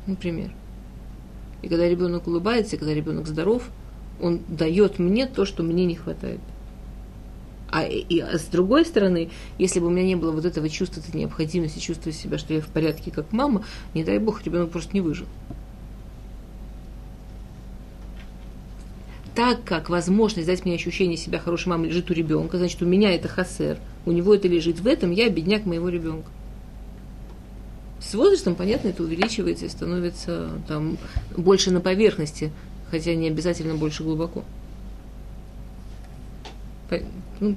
Например. 0.08 0.52
И 1.62 1.68
когда 1.68 1.88
ребенок 1.88 2.28
улыбается, 2.28 2.76
и 2.76 2.80
когда 2.80 2.94
ребенок 2.94 3.28
здоров, 3.28 3.70
он 4.22 4.42
дает 4.48 5.00
мне 5.00 5.26
то, 5.26 5.46
что 5.46 5.64
мне 5.64 5.86
не 5.86 5.96
хватает. 5.96 6.40
А, 7.70 7.84
и, 7.84 8.20
а 8.20 8.38
с 8.38 8.46
другой 8.46 8.86
стороны, 8.86 9.30
если 9.58 9.80
бы 9.80 9.88
у 9.88 9.90
меня 9.90 10.06
не 10.06 10.16
было 10.16 10.32
вот 10.32 10.46
этого 10.46 10.70
чувства, 10.70 11.02
этой 11.02 11.18
необходимости 11.18 11.80
чувствовать 11.80 12.18
себя, 12.18 12.38
что 12.38 12.54
я 12.54 12.62
в 12.62 12.68
порядке 12.68 13.12
как 13.12 13.32
мама, 13.34 13.66
не 13.94 14.04
дай 14.04 14.18
бог, 14.20 14.44
ребенок 14.44 14.72
просто 14.72 14.94
не 14.94 15.02
выжил. 15.02 15.28
Так 19.36 19.64
как 19.66 19.90
возможность 19.90 20.48
дать 20.48 20.64
мне 20.64 20.76
ощущение 20.76 21.18
себя 21.18 21.40
хорошей 21.40 21.68
мамой 21.68 21.90
лежит 21.90 22.10
у 22.10 22.14
ребенка, 22.14 22.58
значит, 22.58 22.82
у 22.82 22.86
меня 22.86 23.14
это 23.14 23.28
хасер, 23.28 23.78
у 24.06 24.12
него 24.12 24.34
это 24.34 24.48
лежит 24.48 24.80
в 24.80 24.88
этом, 24.88 25.12
я 25.12 25.30
бедняк 25.30 25.66
моего 25.66 25.90
ребенка. 25.90 26.30
С 28.00 28.14
возрастом, 28.14 28.56
понятно, 28.56 28.90
это 28.90 29.04
увеличивается 29.04 29.66
и 29.66 29.70
становится 29.70 30.52
там 30.68 30.98
больше 31.36 31.72
на 31.72 31.82
поверхности, 31.82 32.52
хотя 32.90 33.14
не 33.14 33.28
обязательно 33.28 33.76
больше 33.76 34.04
глубоко. 34.04 34.46
По- 36.90 37.02
ну, 37.40 37.56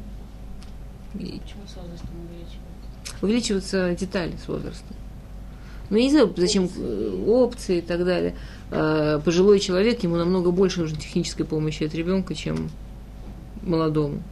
и 1.15 1.41
Почему 1.41 1.63
с 1.67 1.77
возрастом 1.77 2.11
увеличивается? 2.29 3.17
увеличиваются 3.25 3.95
детали 3.95 4.33
с 4.45 4.49
возрастом. 4.49 4.97
Ну, 5.91 5.97
я 5.97 6.05
не 6.05 6.11
знаю, 6.11 6.33
зачем 6.37 6.69
э, 6.77 7.25
опции 7.27 7.79
и 7.79 7.81
так 7.81 8.05
далее. 8.05 8.35
А, 8.71 9.21
Пожилой 9.21 9.59
человек, 9.59 10.03
ему 10.03 10.17
намного 10.17 10.51
больше 10.51 10.81
нужно 10.81 10.99
технической 10.99 11.47
помощи 11.47 11.85
от 11.85 11.95
ребенка, 11.95 12.35
чем 12.35 12.71
молодому. 13.63 14.23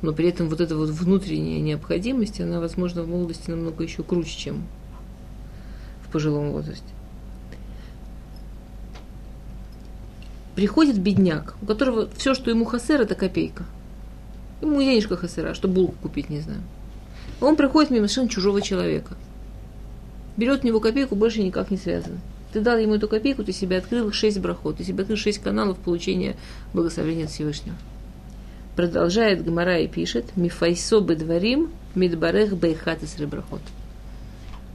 Но 0.00 0.12
при 0.12 0.28
этом 0.28 0.48
вот 0.48 0.60
эта 0.60 0.76
вот 0.76 0.88
внутренняя 0.88 1.60
необходимость, 1.60 2.40
она, 2.40 2.60
возможно, 2.60 3.02
в 3.02 3.08
молодости 3.08 3.50
намного 3.50 3.84
еще 3.84 4.02
круче, 4.02 4.36
чем 4.36 4.66
в 6.06 6.10
пожилом 6.10 6.50
возрасте. 6.52 6.84
Приходит 10.54 10.98
бедняк, 10.98 11.54
у 11.62 11.66
которого 11.66 12.08
все, 12.16 12.34
что 12.34 12.50
ему 12.50 12.64
хасер, 12.64 13.00
это 13.00 13.14
копейка. 13.14 13.64
Ему 14.60 14.80
денежка 14.80 15.16
хасера, 15.16 15.54
что 15.54 15.68
булку 15.68 15.94
купить, 16.02 16.30
не 16.30 16.40
знаю. 16.40 16.62
Он 17.40 17.56
проходит 17.56 17.90
мимо 17.90 18.06
совершенно 18.06 18.28
чужого 18.28 18.60
человека. 18.60 19.16
Берет 20.36 20.64
у 20.64 20.66
него 20.66 20.80
копейку, 20.80 21.14
больше 21.14 21.42
никак 21.42 21.70
не 21.70 21.76
связано. 21.76 22.18
Ты 22.52 22.60
дал 22.60 22.78
ему 22.78 22.94
эту 22.94 23.08
копейку, 23.08 23.44
ты 23.44 23.52
себе 23.52 23.78
открыл 23.78 24.12
шесть 24.12 24.38
брахот, 24.38 24.76
ты 24.76 24.84
себе 24.84 25.02
открыл 25.02 25.16
шесть 25.16 25.38
каналов 25.38 25.78
получения 25.78 26.36
благословения 26.74 27.24
от 27.24 27.30
Всевышнего. 27.30 27.76
Продолжает 28.76 29.44
Гмара 29.44 29.78
и 29.78 29.88
пишет, 29.88 30.36
Мифайсо 30.36 31.00
бедварим, 31.00 31.70
мидбарех 31.94 32.54
бейхат 32.56 33.02
из 33.02 33.14
брахот. 33.14 33.60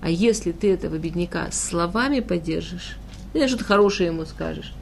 А 0.01 0.09
если 0.09 0.51
ты 0.51 0.71
этого 0.71 0.97
бедняка 0.97 1.49
словами 1.51 2.19
поддержишь, 2.19 2.97
или 3.33 3.47
что-то 3.47 3.63
хорошее 3.63 4.07
ему 4.07 4.25
скажешь, 4.25 4.73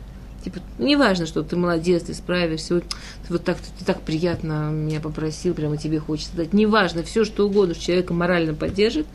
типа, 0.43 0.59
ну, 0.77 0.85
не 0.85 0.95
важно, 0.95 1.25
что 1.25 1.43
ты 1.43 1.55
молодец, 1.55 2.03
ты 2.03 2.13
справишься, 2.13 2.75
вот, 2.75 2.83
ты 2.83 3.33
вот 3.33 3.43
так, 3.43 3.57
ты 3.57 3.85
так 3.85 4.01
приятно 4.01 4.69
меня 4.71 4.99
попросил, 4.99 5.53
прямо 5.53 5.77
тебе 5.77 5.99
хочется 5.99 6.35
дать. 6.35 6.53
Неважно, 6.53 7.03
все 7.03 7.25
что 7.25 7.47
угодно, 7.47 7.73
что 7.73 7.85
человека 7.85 8.13
морально 8.13 8.53
поддержит, 8.53 9.07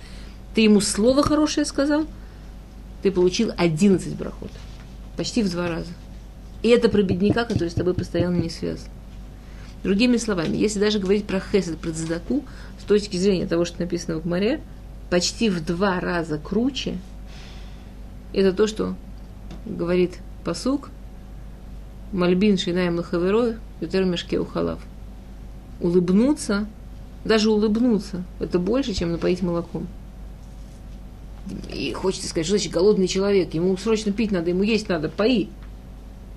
ты 0.55 0.63
ему 0.63 0.81
слово 0.81 1.23
хорошее 1.23 1.65
сказал, 1.67 2.07
ты 3.03 3.11
получил 3.11 3.53
11 3.57 4.17
брахот. 4.17 4.51
Почти 5.17 5.43
в 5.43 5.51
два 5.51 5.69
раза. 5.69 5.93
И 6.63 6.69
это 6.69 6.89
про 6.89 7.03
бедняка, 7.03 7.45
который 7.45 7.71
с 7.71 7.75
тобой 7.75 7.95
постоянно 7.95 8.37
не 8.37 8.51
связан. 8.51 8.89
Другими 9.83 10.19
словами, 10.19 10.57
если 10.57 10.79
даже 10.79 10.99
говорить 10.99 11.27
про 11.27 11.41
хесед, 11.41 11.79
про 11.79 11.91
цдаку, 11.93 12.45
с 12.79 12.85
точки 12.85 13.17
зрения 13.17 13.47
того, 13.47 13.65
что 13.65 13.81
написано 13.81 14.19
в 14.19 14.27
море, 14.27 14.61
почти 15.09 15.49
в 15.49 15.65
два 15.65 16.01
раза 16.01 16.39
круче, 16.39 16.99
это 18.33 18.53
то, 18.53 18.67
что 18.67 18.95
говорит 19.65 20.19
посук, 20.45 20.91
Мальбин 22.13 22.59
Шинаем 22.59 22.97
Лахаверой, 22.97 23.57
Ютер 23.81 24.05
Мешке 24.05 24.39
Ухалав. 24.39 24.81
Улыбнуться, 25.81 26.67
даже 27.25 27.51
улыбнуться, 27.51 28.25
это 28.39 28.59
больше, 28.59 28.93
чем 28.93 29.13
напоить 29.13 29.43
молоком. 29.43 29.87
И 31.73 31.93
хочется 31.93 32.29
сказать, 32.29 32.47
что 32.47 32.57
значит 32.57 32.73
голодный 32.73 33.09
человек, 33.09 33.55
ему 33.55 33.77
срочно 33.77 34.13
пить 34.13 34.31
надо, 34.31 34.51
ему 34.51 34.63
есть 34.63 34.89
надо, 34.89 35.09
пои. 35.09 35.49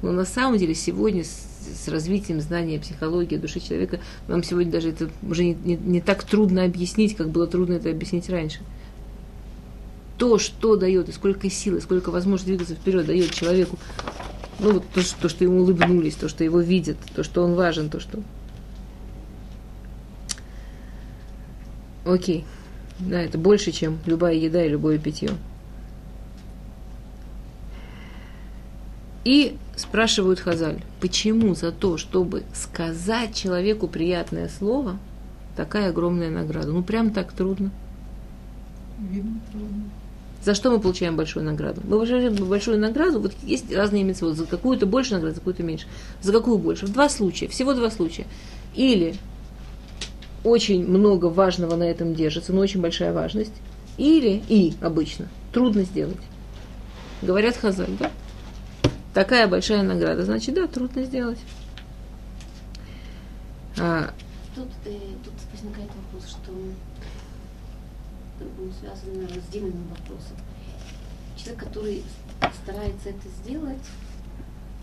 Но 0.01 0.12
на 0.12 0.26
самом 0.26 0.58
деле 0.58 0.76
сегодня 0.76 1.24
с, 1.24 1.47
с 1.84 1.88
развитием 1.88 2.41
знания 2.41 2.80
психологии 2.80 3.38
души 3.38 3.60
человека 3.60 3.99
нам 4.28 4.43
сегодня 4.43 4.72
даже 4.72 4.89
это 4.89 5.10
уже 5.28 5.45
не, 5.45 5.54
не, 5.64 5.76
не 5.76 6.01
так 6.01 6.24
трудно 6.24 6.64
объяснить, 6.64 7.16
как 7.16 7.30
было 7.30 7.47
трудно 7.47 7.74
это 7.74 7.89
объяснить 7.89 8.30
раньше. 8.30 8.60
То, 10.18 10.38
что 10.39 10.76
дает, 10.76 11.10
и 11.10 11.12
сколько 11.12 11.49
силы, 11.49 11.82
сколько 11.82 12.12
возможности 12.12 12.49
двигаться 12.49 12.76
вперед 12.76 13.06
дает 13.06 13.32
человеку, 13.32 13.78
ну 14.60 14.74
вот 14.74 14.84
то, 14.93 15.01
что, 15.01 15.22
то, 15.22 15.30
что 15.30 15.43
ему 15.43 15.60
улыбнулись, 15.62 16.16
то, 16.16 16.30
что 16.30 16.43
его 16.43 16.60
видят, 16.60 16.97
то, 17.16 17.24
что 17.24 17.43
он 17.43 17.56
важен, 17.56 17.89
то, 17.89 17.99
что... 17.99 18.20
Окей. 22.06 22.45
Да, 22.99 23.19
это 23.19 23.37
больше, 23.37 23.71
чем 23.71 23.99
любая 24.05 24.35
еда 24.35 24.63
и 24.63 24.69
любое 24.69 24.97
питье. 24.97 25.31
И 29.25 29.57
спрашивают 29.75 30.39
Хазаль, 30.39 30.81
почему 30.99 31.55
за 31.55 31.71
то, 31.71 31.97
чтобы 31.97 32.43
сказать 32.53 33.33
человеку 33.35 33.87
приятное 33.87 34.49
слово, 34.49 34.97
такая 35.55 35.89
огромная 35.89 36.29
награда? 36.29 36.71
Ну, 36.71 36.83
прям 36.83 37.11
так 37.11 37.31
трудно. 37.33 37.71
Видно, 38.99 39.39
трудно. 39.51 39.83
За 40.43 40.55
что 40.55 40.71
мы 40.71 40.79
получаем 40.81 41.15
большую 41.15 41.45
награду? 41.45 41.81
Мы 41.85 41.91
получаем 41.91 42.35
большую 42.35 42.77
награду, 42.77 43.21
вот 43.21 43.33
есть 43.43 43.73
разные 43.73 44.03
митцвот, 44.03 44.35
за 44.35 44.45
какую-то 44.45 44.85
больше 44.85 45.13
награду, 45.13 45.35
за 45.35 45.39
какую-то 45.39 45.63
меньше. 45.63 45.87
За 46.21 46.33
какую 46.33 46.57
больше? 46.57 46.85
В 46.85 46.91
два 46.91 47.07
случая, 47.07 47.47
всего 47.47 47.73
два 47.73 47.89
случая. 47.89 48.25
Или 48.75 49.15
очень 50.43 50.85
много 50.87 51.27
важного 51.27 51.75
на 51.75 51.83
этом 51.83 52.13
держится, 52.13 52.53
но 52.53 52.61
очень 52.61 52.81
большая 52.81 53.13
важность. 53.13 53.53
Или, 53.97 54.41
и 54.49 54.73
обычно, 54.81 55.27
трудно 55.51 55.83
сделать. 55.83 56.17
Говорят 57.21 57.55
Хазаль, 57.55 57.95
да? 57.99 58.11
Такая 59.13 59.47
большая 59.47 59.83
награда, 59.83 60.25
значит, 60.25 60.55
да, 60.55 60.67
трудно 60.67 61.03
сделать. 61.03 61.39
А, 63.79 64.09
Тут, 64.55 64.69
э, 64.85 64.99
тут 65.23 65.33
возникает 65.51 65.89
вопрос, 65.95 66.29
что 66.29 66.51
он 66.51 66.73
связан 68.79 69.13
наверное, 69.13 69.41
с 69.41 69.51
Диминым 69.51 69.87
вопросом. 69.89 70.37
Человек, 71.37 71.63
который 71.63 72.03
старается 72.63 73.09
это 73.09 73.27
сделать, 73.41 73.83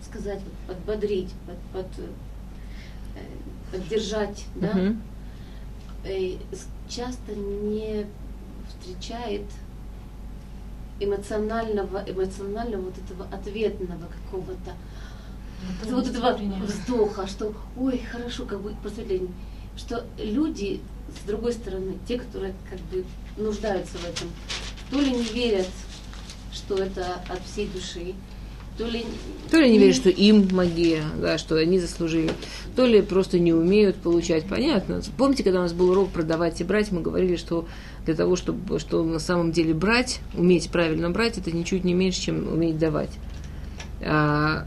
сказать, 0.03 0.41
подбодрить, 0.67 1.31
под, 1.45 1.85
под, 1.85 1.99
э, 1.99 3.71
поддержать, 3.71 4.45
да, 4.55 4.73
мгм. 4.73 5.01
Э, 6.03 6.37
часто 6.89 7.35
не 7.35 8.05
встречает 8.67 9.45
эмоционального, 10.99 12.03
эмоционального 12.07 12.81
вот 12.81 12.93
этого 12.97 13.25
ответного 13.33 14.07
какого-то 14.25 14.75
вот, 15.83 15.91
вот 15.91 16.07
этого 16.07 16.37
вздоха, 16.65 17.27
что 17.27 17.53
ой, 17.77 17.99
хорошо, 17.99 18.45
как 18.45 18.61
бы 18.61 18.75
просветление, 18.81 19.31
что 19.77 20.05
люди, 20.17 20.81
с 21.21 21.27
другой 21.27 21.53
стороны, 21.53 21.97
те, 22.07 22.17
которые 22.17 22.53
как 22.69 22.79
бы 22.91 23.05
нуждаются 23.37 23.97
в 23.97 24.05
этом, 24.05 24.29
то 24.89 24.99
ли 24.99 25.11
не 25.11 25.23
верят, 25.23 25.69
что 26.51 26.75
это 26.75 27.21
от 27.29 27.41
всей 27.45 27.67
души, 27.67 28.13
то 28.77 28.87
ли... 28.87 29.05
То 29.49 29.59
ли 29.59 29.69
не 29.69 29.79
верят, 29.79 29.95
что 29.95 30.09
им 30.09 30.47
магия, 30.51 31.03
да, 31.19 31.37
что 31.37 31.55
они 31.55 31.77
заслужили, 31.77 32.31
то 32.75 32.85
ли 32.85 33.01
просто 33.01 33.37
не 33.37 33.53
умеют 33.53 33.97
получать. 33.97 34.45
Понятно. 34.45 35.01
Помните, 35.17 35.43
когда 35.43 35.59
у 35.59 35.63
нас 35.63 35.73
был 35.73 35.89
урок 35.89 36.11
продавать 36.11 36.61
и 36.61 36.63
брать, 36.63 36.91
мы 36.91 37.01
говорили, 37.01 37.35
что 37.35 37.67
для 38.05 38.15
того, 38.15 38.37
чтобы 38.37 38.79
что 38.79 39.03
на 39.03 39.19
самом 39.19 39.51
деле 39.51 39.73
брать, 39.73 40.21
уметь 40.37 40.69
правильно 40.71 41.09
брать, 41.09 41.37
это 41.37 41.51
ничуть 41.51 41.83
не 41.83 41.93
меньше, 41.93 42.21
чем 42.21 42.47
уметь 42.47 42.77
давать. 42.77 43.11
А, 44.01 44.65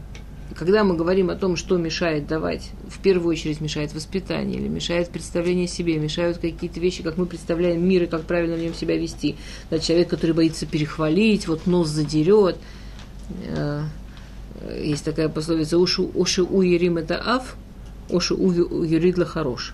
когда 0.55 0.83
мы 0.83 0.95
говорим 0.95 1.29
о 1.29 1.35
том, 1.35 1.55
что 1.55 1.77
мешает 1.77 2.27
давать, 2.27 2.69
в 2.87 2.99
первую 2.99 3.31
очередь 3.31 3.59
мешает 3.61 3.93
воспитание, 3.93 4.59
или 4.59 4.67
мешает 4.67 5.09
представление 5.09 5.65
о 5.65 5.67
себе, 5.67 5.97
мешают 5.97 6.37
какие-то 6.37 6.79
вещи, 6.79 7.03
как 7.03 7.17
мы 7.17 7.25
представляем 7.25 7.85
мир 7.87 8.03
и 8.03 8.07
как 8.07 8.21
правильно 8.23 8.55
в 8.55 8.59
нем 8.59 8.73
себя 8.73 8.97
вести. 8.97 9.35
Да, 9.69 9.79
человек, 9.79 10.09
который 10.09 10.31
боится 10.31 10.65
перехвалить, 10.65 11.47
вот 11.47 11.65
нос 11.65 11.87
задерет. 11.89 12.57
Э, 13.47 13.83
Есть 14.81 15.03
такая 15.03 15.29
пословица 15.29 15.77
«Уши, 15.77 16.01
уши 16.01 16.43
у 16.43 16.61
Ерим 16.61 16.97
это 16.97 17.21
ав, 17.23 17.55
уши 18.09 18.33
у 18.33 18.51
Юридла 18.83 19.25
хорош». 19.25 19.73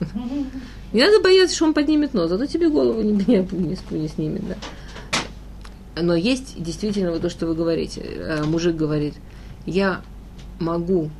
Не 0.92 1.02
надо 1.02 1.22
бояться, 1.22 1.54
что 1.54 1.66
он 1.66 1.74
поднимет 1.74 2.14
нос, 2.14 2.28
зато 2.28 2.46
тебе 2.46 2.68
голову 2.68 3.00
не, 3.02 3.12
не, 3.12 3.46
не, 3.52 3.78
не 3.90 4.08
снимет, 4.08 4.42
да. 4.48 4.56
Но 6.02 6.14
есть 6.14 6.60
действительно 6.60 7.12
вот 7.12 7.22
то, 7.22 7.30
что 7.30 7.46
вы 7.46 7.54
говорите. 7.54 8.00
Э, 8.00 8.44
Мужик 8.44 8.76
говорит, 8.76 9.14
я 9.66 10.00
могу 10.58 11.10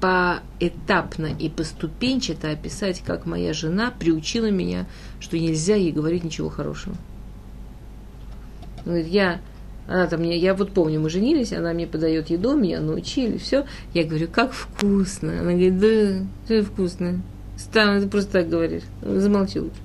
поэтапно 0.00 1.26
и 1.26 1.48
поступенчато 1.48 2.50
описать, 2.50 3.02
как 3.06 3.24
моя 3.26 3.52
жена 3.52 3.92
приучила 3.96 4.50
меня, 4.50 4.86
что 5.20 5.38
нельзя 5.38 5.76
ей 5.76 5.92
говорить 5.92 6.24
ничего 6.24 6.48
хорошего. 6.48 6.96
Он 8.78 8.92
говорит, 8.92 9.06
я, 9.06 9.40
она 9.88 10.06
там 10.06 10.20
мне, 10.20 10.36
я 10.36 10.54
вот 10.54 10.72
помню, 10.72 11.00
мы 11.00 11.10
женились, 11.10 11.52
она 11.52 11.72
мне 11.72 11.86
подает 11.86 12.30
еду, 12.30 12.56
меня 12.56 12.80
научили, 12.80 13.36
все. 13.38 13.66
Я 13.92 14.04
говорю, 14.04 14.28
как 14.28 14.52
вкусно. 14.52 15.40
Она 15.40 15.52
говорит, 15.52 15.78
да, 15.78 16.26
все 16.44 16.62
вкусно. 16.62 17.20
Стан, 17.56 18.00
ты 18.00 18.08
просто 18.08 18.32
так 18.32 18.48
говоришь. 18.48 18.84
Замолчи 19.02 19.60
лучше. 19.60 19.76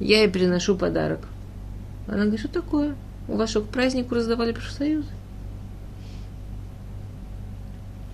Я 0.00 0.20
ей 0.20 0.28
приношу 0.28 0.76
подарок. 0.76 1.20
Она 2.06 2.22
говорит, 2.22 2.40
что 2.40 2.48
такое? 2.48 2.94
У 3.28 3.36
вас 3.36 3.50
что, 3.50 3.62
к 3.62 3.68
празднику 3.68 4.14
раздавали 4.14 4.52
профсоюз? 4.52 5.06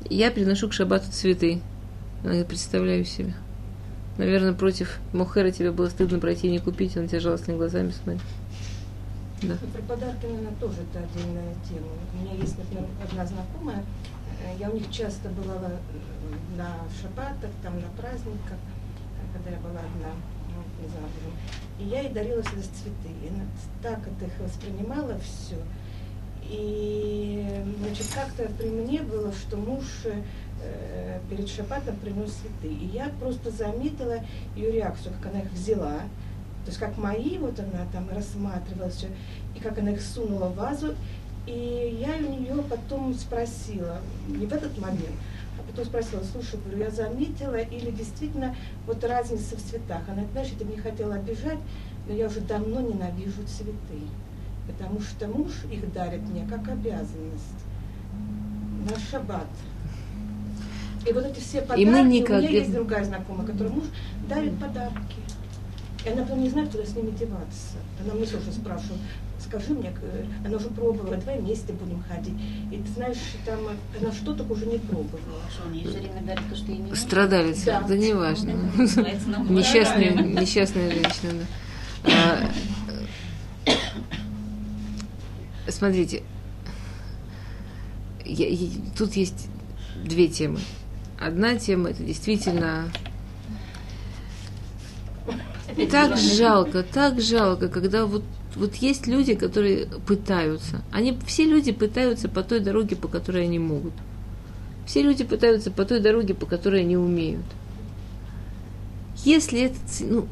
Я 0.08 0.30
приношу 0.30 0.68
к 0.68 0.72
шабату 0.72 1.10
цветы. 1.10 1.60
Она 2.20 2.30
говорит, 2.30 2.48
представляю 2.48 3.04
себе. 3.04 3.34
Наверное, 4.18 4.52
против 4.52 4.98
Мохера 5.12 5.50
тебе 5.50 5.70
было 5.70 5.88
стыдно 5.88 6.18
пройти 6.18 6.48
и 6.48 6.50
не 6.50 6.58
купить, 6.58 6.96
он 6.96 7.08
тебя 7.08 7.20
жалостными 7.20 7.56
глазами 7.56 7.90
смотрит. 7.90 8.22
Да. 9.42 9.54
Про 9.72 9.82
подарки, 9.82 10.26
наверное, 10.26 10.54
тоже 10.58 10.82
это 10.82 11.04
отдельная 11.04 11.54
тема. 11.68 11.86
У 12.12 12.16
меня 12.16 12.34
есть, 12.34 12.58
например, 12.58 12.86
одна 13.02 13.24
знакомая, 13.24 13.84
э, 14.42 14.56
я 14.58 14.68
у 14.68 14.74
них 14.74 14.90
часто 14.90 15.28
бывала 15.28 15.70
э, 15.70 16.56
на 16.56 16.74
шаббатах, 17.00 17.50
там 17.62 17.76
на 17.80 17.88
праздниках, 17.96 18.58
э, 18.58 19.32
когда 19.32 19.50
я 19.50 19.58
была 19.58 19.78
одна, 19.78 20.10
ну, 20.48 20.82
не 20.82 20.88
знаю, 20.88 21.06
и 21.78 21.84
я 21.84 22.00
ей 22.00 22.12
дарила 22.12 22.42
всегда 22.42 22.62
цветы. 22.62 23.14
И 23.22 23.28
она 23.28 23.44
так 23.80 24.00
это 24.00 24.24
их 24.24 24.40
воспринимала 24.40 25.16
все. 25.20 25.56
И, 26.42 27.46
значит, 27.80 28.06
как-то 28.12 28.52
при 28.54 28.70
мне 28.70 29.02
было, 29.02 29.32
что 29.32 29.56
муж 29.56 29.84
э, 30.04 31.20
перед 31.30 31.48
шаббатом 31.48 31.96
принес 31.96 32.32
цветы. 32.32 32.74
И 32.74 32.86
я 32.86 33.10
просто 33.20 33.52
заметила 33.52 34.18
ее 34.56 34.72
реакцию, 34.72 35.14
как 35.20 35.30
она 35.30 35.42
их 35.42 35.52
взяла, 35.52 36.00
то 36.68 36.70
есть 36.70 36.80
как 36.80 36.98
мои, 36.98 37.38
вот 37.38 37.58
она 37.58 37.86
там 37.94 38.10
рассматривала 38.14 38.90
все, 38.90 39.06
и 39.56 39.58
как 39.58 39.78
она 39.78 39.92
их 39.92 40.02
сунула 40.02 40.48
в 40.48 40.56
вазу. 40.56 40.94
И 41.46 41.98
я 41.98 42.14
у 42.14 42.30
нее 42.30 42.62
потом 42.68 43.14
спросила, 43.14 44.02
не 44.28 44.44
в 44.44 44.52
этот 44.52 44.76
момент, 44.76 45.16
а 45.58 45.62
потом 45.66 45.86
спросила, 45.86 46.20
слушай, 46.30 46.60
говорю, 46.62 46.84
я 46.84 46.90
заметила, 46.90 47.56
или 47.56 47.90
действительно 47.90 48.54
вот 48.86 49.02
разница 49.02 49.56
в 49.56 49.62
цветах. 49.62 50.02
Она, 50.10 50.24
знаешь, 50.32 50.48
я 50.60 50.66
не 50.66 50.76
хотела 50.76 51.14
обижать, 51.14 51.56
но 52.06 52.12
я 52.12 52.26
уже 52.26 52.40
давно 52.42 52.82
ненавижу 52.82 53.42
цветы, 53.46 54.02
потому 54.66 55.00
что 55.00 55.26
муж 55.26 55.52
их 55.72 55.90
дарит 55.94 56.20
мне 56.28 56.46
как 56.50 56.68
обязанность 56.68 57.64
на 58.90 58.98
шаббат. 59.10 59.46
И 61.08 61.12
вот 61.14 61.24
эти 61.24 61.40
все 61.40 61.62
подарки, 61.62 61.80
И 61.80 61.86
мы 61.86 62.02
у 62.02 62.04
никогда- 62.04 62.40
меня 62.46 62.50
есть 62.50 62.74
другая 62.74 63.04
знакомая, 63.06 63.46
которой 63.46 63.72
муж 63.72 63.84
дарит 64.28 64.58
подарки. 64.60 65.16
И 66.04 66.08
она 66.08 66.22
потом 66.22 66.42
не 66.42 66.48
знает, 66.50 66.70
куда 66.70 66.84
с 66.84 66.94
ними 66.94 67.10
деваться. 67.10 67.76
Она 68.04 68.14
мне 68.14 68.24
тоже 68.24 68.52
спрашивала, 68.52 68.98
скажи 69.40 69.72
мне, 69.74 69.92
э, 70.00 70.24
она 70.46 70.56
уже 70.56 70.68
пробовала, 70.68 71.16
давай 71.16 71.40
вместе 71.40 71.72
будем 71.72 72.02
ходить. 72.04 72.34
И 72.70 72.76
ты 72.76 72.88
знаешь, 72.94 73.16
там 73.44 73.58
э, 73.66 73.98
она 74.00 74.12
что 74.12 74.32
только 74.34 74.52
уже 74.52 74.66
не 74.66 74.78
пробовала. 74.78 75.42
Что 75.52 75.66
он 75.66 75.72
ей 75.72 75.86
все 75.86 75.98
время 75.98 76.22
дарит 76.22 76.42
то, 76.48 76.56
что 76.56 76.70
ей 76.70 76.78
не 76.78 76.94
Да. 77.64 77.80
да, 77.88 77.96
не 77.96 78.14
важно. 78.14 78.50
Несчастная, 79.50 80.14
несчастная 80.14 80.90
женщина, 80.90 81.32
да. 82.04 82.10
А, 82.12 82.50
э, 83.66 83.72
смотрите, 85.70 86.22
я- 88.24 88.48
я- 88.48 88.68
тут 88.96 89.14
есть 89.14 89.48
две 90.04 90.28
темы. 90.28 90.60
Одна 91.18 91.56
тема 91.56 91.90
это 91.90 92.04
действительно 92.04 92.84
так 95.86 96.16
жалко, 96.16 96.82
так 96.82 97.20
жалко, 97.20 97.68
когда 97.68 98.06
вот, 98.06 98.22
вот 98.56 98.74
есть 98.76 99.06
люди, 99.06 99.34
которые 99.34 99.86
пытаются. 100.06 100.82
Они, 100.92 101.16
все 101.26 101.44
люди 101.44 101.72
пытаются 101.72 102.28
по 102.28 102.42
той 102.42 102.60
дороге, 102.60 102.96
по 102.96 103.08
которой 103.08 103.44
они 103.44 103.58
могут. 103.58 103.92
Все 104.86 105.02
люди 105.02 105.24
пытаются 105.24 105.70
по 105.70 105.84
той 105.84 106.00
дороге, 106.00 106.34
по 106.34 106.46
которой 106.46 106.80
они 106.80 106.96
умеют. 106.96 107.44
Если 109.24 109.60
это, 109.60 109.76
ну, 110.00 110.26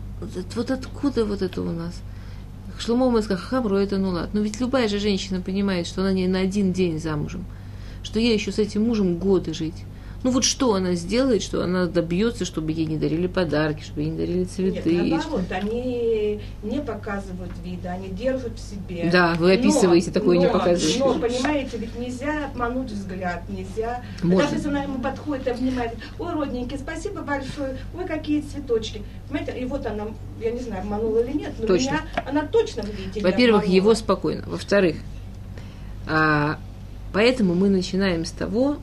вот, 0.55 0.71
откуда 0.71 1.25
вот 1.25 1.43
это 1.43 1.61
у 1.61 1.73
нас? 1.73 2.01
Шломо 2.79 3.11
мы 3.11 3.23
сказал, 3.23 3.43
Хамро 3.43 3.77
это 3.77 3.99
ну 3.99 4.11
ладно. 4.11 4.31
Но 4.35 4.41
ведь 4.41 4.61
любая 4.61 4.89
же 4.89 4.99
женщина 4.99 5.41
понимает, 5.41 5.87
что 5.87 6.03
она 6.03 6.13
не 6.13 6.29
на 6.29 6.41
один 6.41 6.73
день 6.73 7.01
замужем, 7.01 7.45
что 8.03 8.21
ей 8.21 8.35
еще 8.35 8.53
с 8.53 8.59
этим 8.59 8.85
мужем 8.85 9.17
годы 9.19 9.55
жить. 9.55 9.85
Ну 10.27 10.33
вот 10.33 10.43
что 10.43 10.75
она 10.75 10.95
сделает, 10.95 11.41
что 11.41 11.63
она 11.63 11.87
добьется, 11.87 12.45
чтобы 12.45 12.73
ей 12.73 12.87
не 12.87 12.97
дарили 12.97 13.29
подарки, 13.29 13.85
чтобы 13.85 14.01
ей 14.01 14.11
не 14.11 14.19
дарили 14.19 14.43
цветы. 14.43 14.91
Нет, 14.91 15.21
наоборот, 15.23 15.53
они 15.53 16.41
не 16.65 16.81
показывают 16.81 17.53
вида, 17.65 17.93
они 17.93 18.09
держат 18.09 18.59
в 18.59 18.59
себе. 18.59 19.09
Да, 19.13 19.37
вы 19.39 19.53
описываете, 19.53 20.11
такое 20.11 20.39
не 20.39 20.47
но, 20.47 20.53
показываете. 20.53 20.99
Но, 20.99 21.15
понимаете, 21.21 21.77
ведь 21.77 21.97
нельзя 21.97 22.47
обмануть 22.47 22.91
взгляд, 22.91 23.49
нельзя. 23.49 24.03
Можно. 24.21 24.43
Даже 24.43 24.57
если 24.57 24.69
она 24.69 24.83
ему 24.83 24.99
подходит 24.99 25.47
и 25.47 25.51
обнимает, 25.51 25.93
ой, 26.19 26.33
родненький, 26.33 26.77
спасибо 26.77 27.21
большое, 27.23 27.79
ой, 27.97 28.05
какие 28.05 28.41
цветочки. 28.41 29.03
Понимаете, 29.29 29.61
и 29.61 29.65
вот 29.65 29.87
она, 29.87 30.09
я 30.41 30.51
не 30.51 30.59
знаю, 30.59 30.83
обманула 30.83 31.21
или 31.21 31.37
нет, 31.37 31.53
но 31.61 31.69
Точно. 31.69 31.89
меня 31.89 32.01
она 32.27 32.43
точно 32.43 32.83
в 32.83 32.93
виде 32.93 33.21
Во-первых, 33.21 33.69
его 33.69 33.95
спокойно. 33.95 34.43
Во-вторых, 34.45 34.97
а, 36.09 36.59
поэтому 37.13 37.55
мы 37.55 37.69
начинаем 37.69 38.25
с 38.25 38.33
того, 38.33 38.79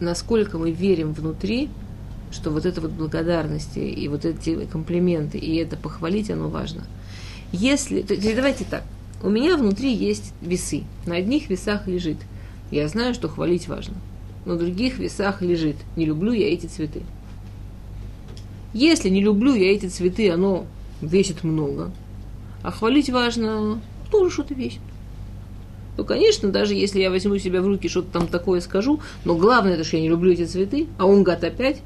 насколько 0.00 0.58
мы 0.58 0.70
верим 0.70 1.12
внутри, 1.12 1.68
что 2.30 2.50
вот 2.50 2.66
это 2.66 2.80
вот 2.80 2.90
благодарности 2.90 3.78
и 3.78 4.08
вот 4.08 4.24
эти 4.24 4.66
комплименты, 4.66 5.38
и 5.38 5.56
это 5.56 5.76
похвалить, 5.76 6.30
оно 6.30 6.48
важно. 6.48 6.84
Если, 7.52 8.02
то 8.02 8.16
давайте 8.34 8.64
так, 8.64 8.82
у 9.22 9.30
меня 9.30 9.56
внутри 9.56 9.92
есть 9.94 10.34
весы, 10.42 10.82
на 11.06 11.16
одних 11.16 11.48
весах 11.48 11.86
лежит, 11.86 12.18
я 12.70 12.88
знаю, 12.88 13.14
что 13.14 13.28
хвалить 13.28 13.68
важно, 13.68 13.94
на 14.44 14.56
других 14.56 14.98
весах 14.98 15.42
лежит, 15.42 15.76
не 15.96 16.04
люблю 16.04 16.32
я 16.32 16.52
эти 16.52 16.66
цветы. 16.66 17.02
Если 18.72 19.08
не 19.08 19.22
люблю 19.22 19.54
я 19.54 19.72
эти 19.72 19.86
цветы, 19.86 20.30
оно 20.30 20.66
весит 21.00 21.44
много, 21.44 21.92
а 22.62 22.70
хвалить 22.70 23.08
важно, 23.08 23.80
тоже 24.10 24.30
что-то 24.30 24.54
весит. 24.54 24.80
Ну, 25.96 26.04
конечно, 26.04 26.50
даже 26.50 26.74
если 26.74 27.00
я 27.00 27.10
возьму 27.10 27.38
себя 27.38 27.62
в 27.62 27.66
руки, 27.66 27.88
что-то 27.88 28.10
там 28.10 28.26
такое 28.28 28.60
скажу, 28.60 29.00
но 29.24 29.34
главное, 29.34 29.74
это, 29.74 29.84
что 29.84 29.96
я 29.96 30.02
не 30.02 30.08
люблю 30.08 30.32
эти 30.32 30.44
цветы, 30.44 30.88
а 30.98 31.06
он 31.06 31.22
гад 31.22 31.42
опять, 31.44 31.80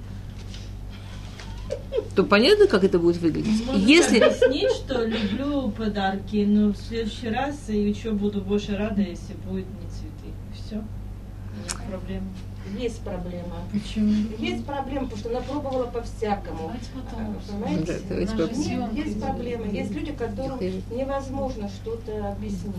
то 2.16 2.24
понятно, 2.24 2.66
как 2.66 2.82
это 2.82 2.98
будет 2.98 3.18
выглядеть. 3.18 3.64
Можно 3.66 3.86
Если... 3.86 4.18
объяснить, 4.18 4.70
что 4.72 5.04
люблю 5.04 5.70
подарки, 5.70 6.44
но 6.46 6.72
в 6.72 6.76
следующий 6.76 7.28
раз 7.28 7.56
я 7.68 7.88
еще 7.88 8.10
буду 8.10 8.40
больше 8.40 8.76
рада, 8.76 9.00
если 9.00 9.34
будет 9.48 9.66
не 9.66 9.88
цветы. 9.88 10.34
Все. 10.54 10.76
Нет 10.76 11.88
проблем. 11.88 12.24
Есть 12.78 13.00
проблема. 13.00 13.56
Почему? 13.72 14.12
Есть 14.38 14.64
проблема, 14.64 15.06
потому 15.06 15.18
что 15.18 15.30
она 15.30 15.40
пробовала 15.40 15.86
по-всякому. 15.86 16.72
Потом. 16.94 17.36
Понимаете? 17.48 18.00
Да. 18.08 18.14
Нет, 18.14 18.20
есть 18.92 19.14
идут. 19.14 19.22
проблемы. 19.22 19.68
Есть 19.72 19.92
люди, 19.92 20.12
которым 20.12 20.58
невозможно 20.90 21.68
что-то 21.68 22.32
объяснить. 22.32 22.74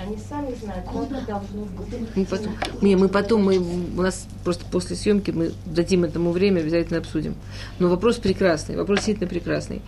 Они 0.00 0.16
сами 0.16 0.54
знают, 0.54 0.84
как 0.84 1.26
должно 1.26 1.64
быть. 1.64 2.16
Мы 2.16 2.24
потом, 2.24 2.52
не, 2.82 2.96
мы 2.96 3.08
потом, 3.08 3.44
мы, 3.44 3.58
у 3.58 4.02
нас 4.02 4.26
просто 4.44 4.64
после 4.70 4.96
съемки 4.96 5.30
мы 5.30 5.52
дадим 5.64 6.04
этому 6.04 6.32
время, 6.32 6.60
обязательно 6.60 6.98
обсудим. 6.98 7.34
Но 7.78 7.88
вопрос 7.88 8.16
прекрасный, 8.16 8.76
вопрос 8.76 8.98
действительно 8.98 9.28
прекрасный. 9.28 9.82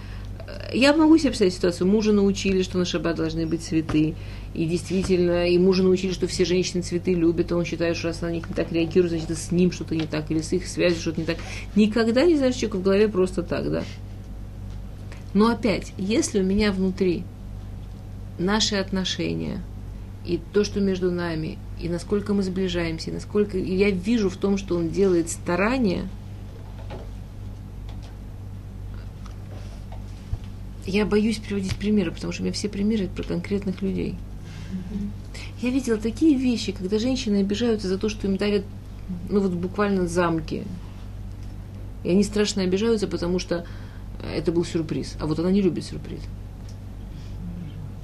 Я 0.73 0.95
могу 0.95 1.17
себе 1.19 1.31
представить 1.31 1.55
ситуацию. 1.55 1.87
Мужа 1.87 2.13
научили, 2.13 2.63
что 2.63 2.79
на 2.79 2.85
шаббат 2.85 3.17
должны 3.17 3.47
быть 3.47 3.63
цветы. 3.63 4.15
И 4.55 4.65
действительно, 4.65 5.47
и 5.47 5.59
мужа 5.59 5.83
научили, 5.83 6.13
что 6.13 6.27
все 6.27 6.45
женщины 6.45 6.83
цветы 6.83 7.15
любят, 7.15 7.53
он 7.53 7.65
считает, 7.65 7.97
что 7.97 8.09
раз 8.09 8.23
на 8.23 8.31
них 8.31 8.49
не 8.49 8.55
так 8.55 8.73
реагирует, 8.73 9.13
значит, 9.13 9.37
с 9.37 9.51
ним 9.51 9.73
что-то 9.73 9.95
не 9.95 10.07
так, 10.07 10.31
или 10.31 10.41
с 10.41 10.53
их 10.53 10.67
связью 10.67 11.01
что-то 11.01 11.21
не 11.21 11.27
так. 11.27 11.37
Никогда 11.77 12.25
не 12.25 12.37
знаешь 12.37 12.55
человека 12.55 12.77
в 12.77 12.83
голове 12.83 13.09
просто 13.09 13.43
так, 13.43 13.71
да. 13.71 13.85
Но 15.35 15.49
опять, 15.49 15.93
если 15.99 16.41
у 16.41 16.45
меня 16.45 16.73
внутри 16.73 17.25
наши 18.39 18.77
отношения 18.77 19.63
и 20.29 20.39
то, 20.53 20.63
что 20.63 20.81
между 20.81 21.11
нами, 21.11 21.57
и 21.81 21.89
насколько 21.89 22.35
мы 22.35 22.43
сближаемся, 22.43 23.11
и 23.11 23.15
насколько 23.15 23.57
и 23.57 23.75
я 23.75 23.91
вижу 23.91 24.29
в 24.29 24.37
том, 24.37 24.59
что 24.59 24.77
он 24.77 24.91
делает 24.91 25.31
старания, 25.31 26.07
я 30.85 31.07
боюсь 31.07 31.39
приводить 31.39 31.75
примеры, 31.77 32.11
потому 32.11 32.35
что 32.35 32.43
у 32.43 32.45
меня 32.45 32.53
все 32.53 32.69
примеры 32.69 33.09
про 33.09 33.23
конкретных 33.23 33.81
людей. 33.81 34.17
Я 35.63 35.71
видела 35.71 35.97
такие 35.97 36.37
вещи, 36.37 36.73
когда 36.73 36.99
женщины 36.99 37.37
обижаются 37.37 37.89
за 37.89 37.97
то, 37.97 38.11
что 38.11 38.27
им 38.27 38.37
дарят, 38.37 38.65
ну 39.31 39.41
вот 39.41 39.53
буквально 39.53 40.07
замки. 40.07 40.65
И 42.05 42.11
они 42.11 42.23
страшно 42.23 42.63
обижаются, 42.63 43.09
потому 43.09 43.39
что 43.39 43.65
это 44.23 44.53
был 44.53 44.67
сюрприз. 44.67 45.17
А 45.21 45.27
вот 45.27 45.39
она 45.39 45.51
не 45.51 45.63
любит 45.63 45.85
сюрприз. 45.85 46.21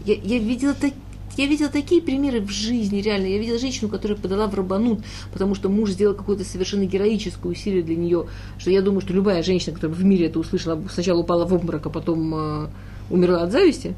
Я, 0.06 0.14
я 0.14 0.38
видела 0.38 0.74
так, 0.74 0.92
я 1.36 1.46
видела 1.46 1.68
такие 1.70 2.00
примеры 2.02 2.40
в 2.40 2.50
жизни, 2.50 3.00
реально. 3.00 3.26
Я 3.26 3.38
видела 3.38 3.58
женщину, 3.58 3.88
которая 3.90 4.16
подала 4.16 4.46
в 4.46 4.54
рабанут, 4.54 5.00
потому 5.32 5.54
что 5.54 5.68
муж 5.68 5.90
сделал 5.90 6.14
какое-то 6.14 6.44
совершенно 6.44 6.84
героическое 6.84 7.50
усилие 7.50 7.82
для 7.82 7.96
нее, 7.96 8.26
что 8.58 8.70
я 8.70 8.82
думаю, 8.82 9.00
что 9.00 9.12
любая 9.12 9.42
женщина, 9.42 9.74
которая 9.74 9.96
в 9.96 10.04
мире 10.04 10.26
это 10.26 10.38
услышала, 10.38 10.80
сначала 10.92 11.20
упала 11.20 11.46
в 11.46 11.54
обморок, 11.54 11.86
а 11.86 11.90
потом 11.90 12.34
э, 12.34 12.68
умерла 13.10 13.42
от 13.42 13.52
зависти, 13.52 13.94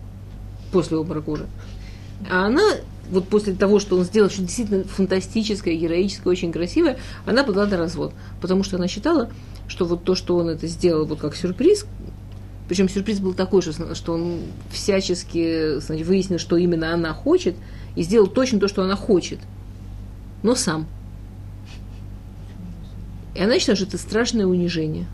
после 0.72 0.96
обморока 0.96 1.30
уже. 1.30 1.46
А 2.30 2.46
она, 2.46 2.62
вот 3.10 3.28
после 3.28 3.54
того, 3.54 3.78
что 3.78 3.96
он 3.96 4.04
сделал, 4.04 4.30
что 4.30 4.42
действительно 4.42 4.84
фантастическое, 4.84 5.74
героическое, 5.74 6.30
очень 6.30 6.52
красивое, 6.52 6.98
она 7.24 7.44
подала 7.44 7.66
на 7.66 7.76
развод. 7.76 8.12
Потому 8.40 8.62
что 8.62 8.76
она 8.76 8.88
считала, 8.88 9.30
что 9.68 9.84
вот 9.84 10.04
то, 10.04 10.14
что 10.14 10.36
он 10.36 10.48
это 10.48 10.66
сделал 10.66 11.06
вот 11.06 11.20
как 11.20 11.36
сюрприз, 11.36 11.86
причем 12.68 12.88
сюрприз 12.88 13.20
был 13.20 13.34
такой, 13.34 13.62
что, 13.62 13.94
что 13.94 14.14
он 14.14 14.40
всячески 14.70 15.78
значит, 15.78 16.06
выяснил, 16.06 16.38
что 16.38 16.56
именно 16.56 16.92
она 16.92 17.12
хочет, 17.12 17.54
и 17.94 18.02
сделал 18.02 18.26
точно 18.26 18.58
то, 18.58 18.68
что 18.68 18.82
она 18.82 18.96
хочет, 18.96 19.38
но 20.42 20.54
сам. 20.54 20.86
И 23.34 23.40
она 23.40 23.58
считает, 23.58 23.78
что 23.78 23.86
это 23.86 23.98
страшное 23.98 24.46
унижение. 24.46 25.06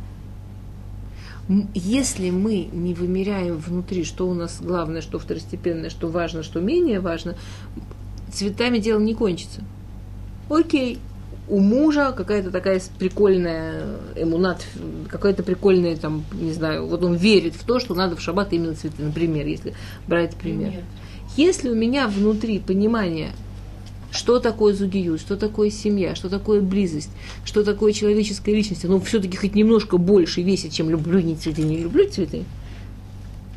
Если 1.74 2.30
мы 2.30 2.68
не 2.72 2.94
вымеряем 2.94 3.56
внутри, 3.58 4.04
что 4.04 4.28
у 4.28 4.34
нас 4.34 4.60
главное, 4.60 5.02
что 5.02 5.18
второстепенное, 5.18 5.90
что 5.90 6.08
важно, 6.08 6.42
что 6.42 6.60
менее 6.60 7.00
важно, 7.00 7.36
цветами 8.32 8.78
дело 8.78 9.00
не 9.00 9.14
кончится. 9.14 9.60
Окей, 10.48 10.98
у 11.52 11.60
мужа 11.60 12.14
какая-то 12.16 12.50
такая 12.50 12.80
прикольная 12.98 13.84
эмунат, 14.16 14.64
какая-то 15.10 15.42
прикольная, 15.42 15.98
там, 15.98 16.24
не 16.32 16.50
знаю, 16.50 16.86
вот 16.86 17.04
он 17.04 17.14
верит 17.14 17.54
в 17.54 17.64
то, 17.64 17.78
что 17.78 17.94
надо 17.94 18.16
в 18.16 18.22
шаббат 18.22 18.54
именно 18.54 18.74
цветы, 18.74 19.02
например, 19.02 19.46
если 19.46 19.74
брать 20.06 20.34
пример. 20.34 20.72
Если 21.36 21.68
у 21.68 21.74
меня 21.74 22.08
внутри 22.08 22.58
понимание, 22.58 23.32
что 24.10 24.40
такое 24.40 24.72
зугиют, 24.72 25.20
что 25.20 25.36
такое 25.36 25.68
семья, 25.68 26.14
что 26.14 26.30
такое 26.30 26.62
близость, 26.62 27.10
что 27.44 27.62
такое 27.62 27.92
человеческая 27.92 28.54
личность, 28.54 28.86
оно 28.86 28.98
все-таки 29.00 29.36
хоть 29.36 29.54
немножко 29.54 29.98
больше 29.98 30.40
весит, 30.40 30.72
чем 30.72 30.88
люблю 30.88 31.20
не 31.20 31.36
цветы, 31.36 31.60
не 31.60 31.76
люблю 31.76 32.08
цветы, 32.08 32.44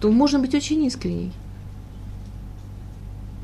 то 0.01 0.11
можно 0.11 0.39
быть 0.39 0.53
очень 0.53 0.83
искренней. 0.83 1.31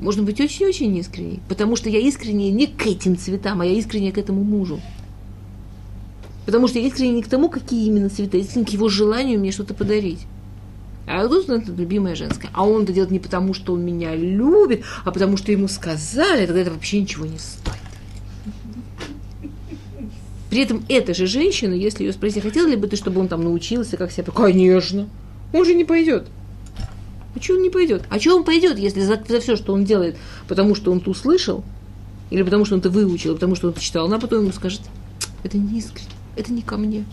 Можно 0.01 0.23
быть 0.23 0.41
очень-очень 0.41 0.97
искренней, 0.97 1.39
потому 1.47 1.75
что 1.75 1.87
я 1.87 1.99
искренне 1.99 2.51
не 2.51 2.65
к 2.65 2.87
этим 2.87 3.15
цветам, 3.15 3.61
а 3.61 3.65
я 3.65 3.73
искренне 3.73 4.11
к 4.11 4.17
этому 4.17 4.43
мужу. 4.43 4.81
Потому 6.47 6.67
что 6.67 6.79
я 6.79 6.87
искренне 6.87 7.11
не 7.11 7.21
к 7.21 7.27
тому, 7.27 7.49
какие 7.49 7.85
именно 7.85 8.09
цвета, 8.09 8.37
я 8.37 8.43
искренне 8.43 8.65
к 8.65 8.69
его 8.69 8.89
желанию 8.89 9.39
мне 9.39 9.51
что-то 9.51 9.75
подарить. 9.75 10.25
А 11.05 11.27
тут 11.27 11.47
это 11.49 11.71
любимая 11.71 12.15
женская. 12.15 12.49
А 12.51 12.65
он 12.65 12.83
это 12.83 12.93
делает 12.93 13.11
не 13.11 13.19
потому, 13.19 13.53
что 13.53 13.73
он 13.73 13.85
меня 13.85 14.15
любит, 14.15 14.83
а 15.05 15.11
потому 15.11 15.37
что 15.37 15.51
ему 15.51 15.67
сказали, 15.67 16.47
тогда 16.47 16.61
это 16.61 16.71
вообще 16.71 16.99
ничего 17.01 17.27
не 17.27 17.37
стоит. 17.37 17.77
При 20.49 20.61
этом 20.61 20.83
эта 20.89 21.13
же 21.13 21.27
женщина, 21.27 21.73
если 21.73 22.05
ее 22.05 22.11
спросить, 22.11 22.41
хотела 22.41 22.67
ли 22.67 22.75
бы 22.75 22.87
ты, 22.87 22.95
чтобы 22.95 23.21
он 23.21 23.27
там 23.27 23.43
научился, 23.43 23.97
как 23.97 24.11
себя... 24.11 24.31
Конечно. 24.33 25.07
Он 25.53 25.63
же 25.63 25.75
не 25.75 25.85
пойдет. 25.85 26.27
Что 27.39 27.53
он 27.53 27.61
не 27.61 27.69
пойдет? 27.69 28.03
А 28.09 28.19
что 28.19 28.35
он 28.35 28.43
пойдет, 28.43 28.77
если 28.77 29.01
за, 29.01 29.21
за 29.27 29.39
все, 29.39 29.55
что 29.55 29.73
он 29.73 29.85
делает, 29.85 30.17
потому 30.47 30.75
что 30.75 30.91
он 30.91 30.97
это 30.97 31.09
услышал, 31.09 31.63
или 32.29 32.43
потому 32.43 32.65
что 32.65 32.75
он 32.75 32.79
это 32.79 32.89
выучил, 32.89 33.35
потому 33.35 33.55
что 33.55 33.67
он 33.67 33.73
это 33.73 33.81
читал, 33.81 34.05
она 34.05 34.19
потом 34.19 34.41
ему 34.43 34.51
скажет, 34.51 34.81
это 35.43 35.57
не 35.57 35.79
искренне, 35.79 36.09
это 36.35 36.51
не 36.51 36.61
ко 36.61 36.77
мне. 36.77 37.05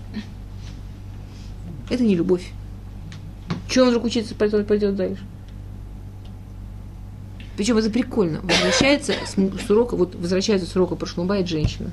Это 1.91 2.03
не 2.03 2.15
любовь. 2.15 2.53
Что 3.69 3.83
он 3.83 3.91
вдруг 3.91 4.05
учиться 4.05 4.35
пойдет, 4.35 4.67
пойдет 4.67 4.97
дальше? 4.97 5.23
Причем 7.57 7.77
это 7.77 7.91
прикольно. 7.91 8.41
Возвращается 8.43 9.15
с, 9.27 9.35
с 9.35 9.71
урока, 9.71 9.97
вот 9.97 10.15
возвращается 10.15 10.69
с 10.69 10.77
урока 10.77 10.95
прошломбает 10.95 11.49
женщина. 11.49 11.91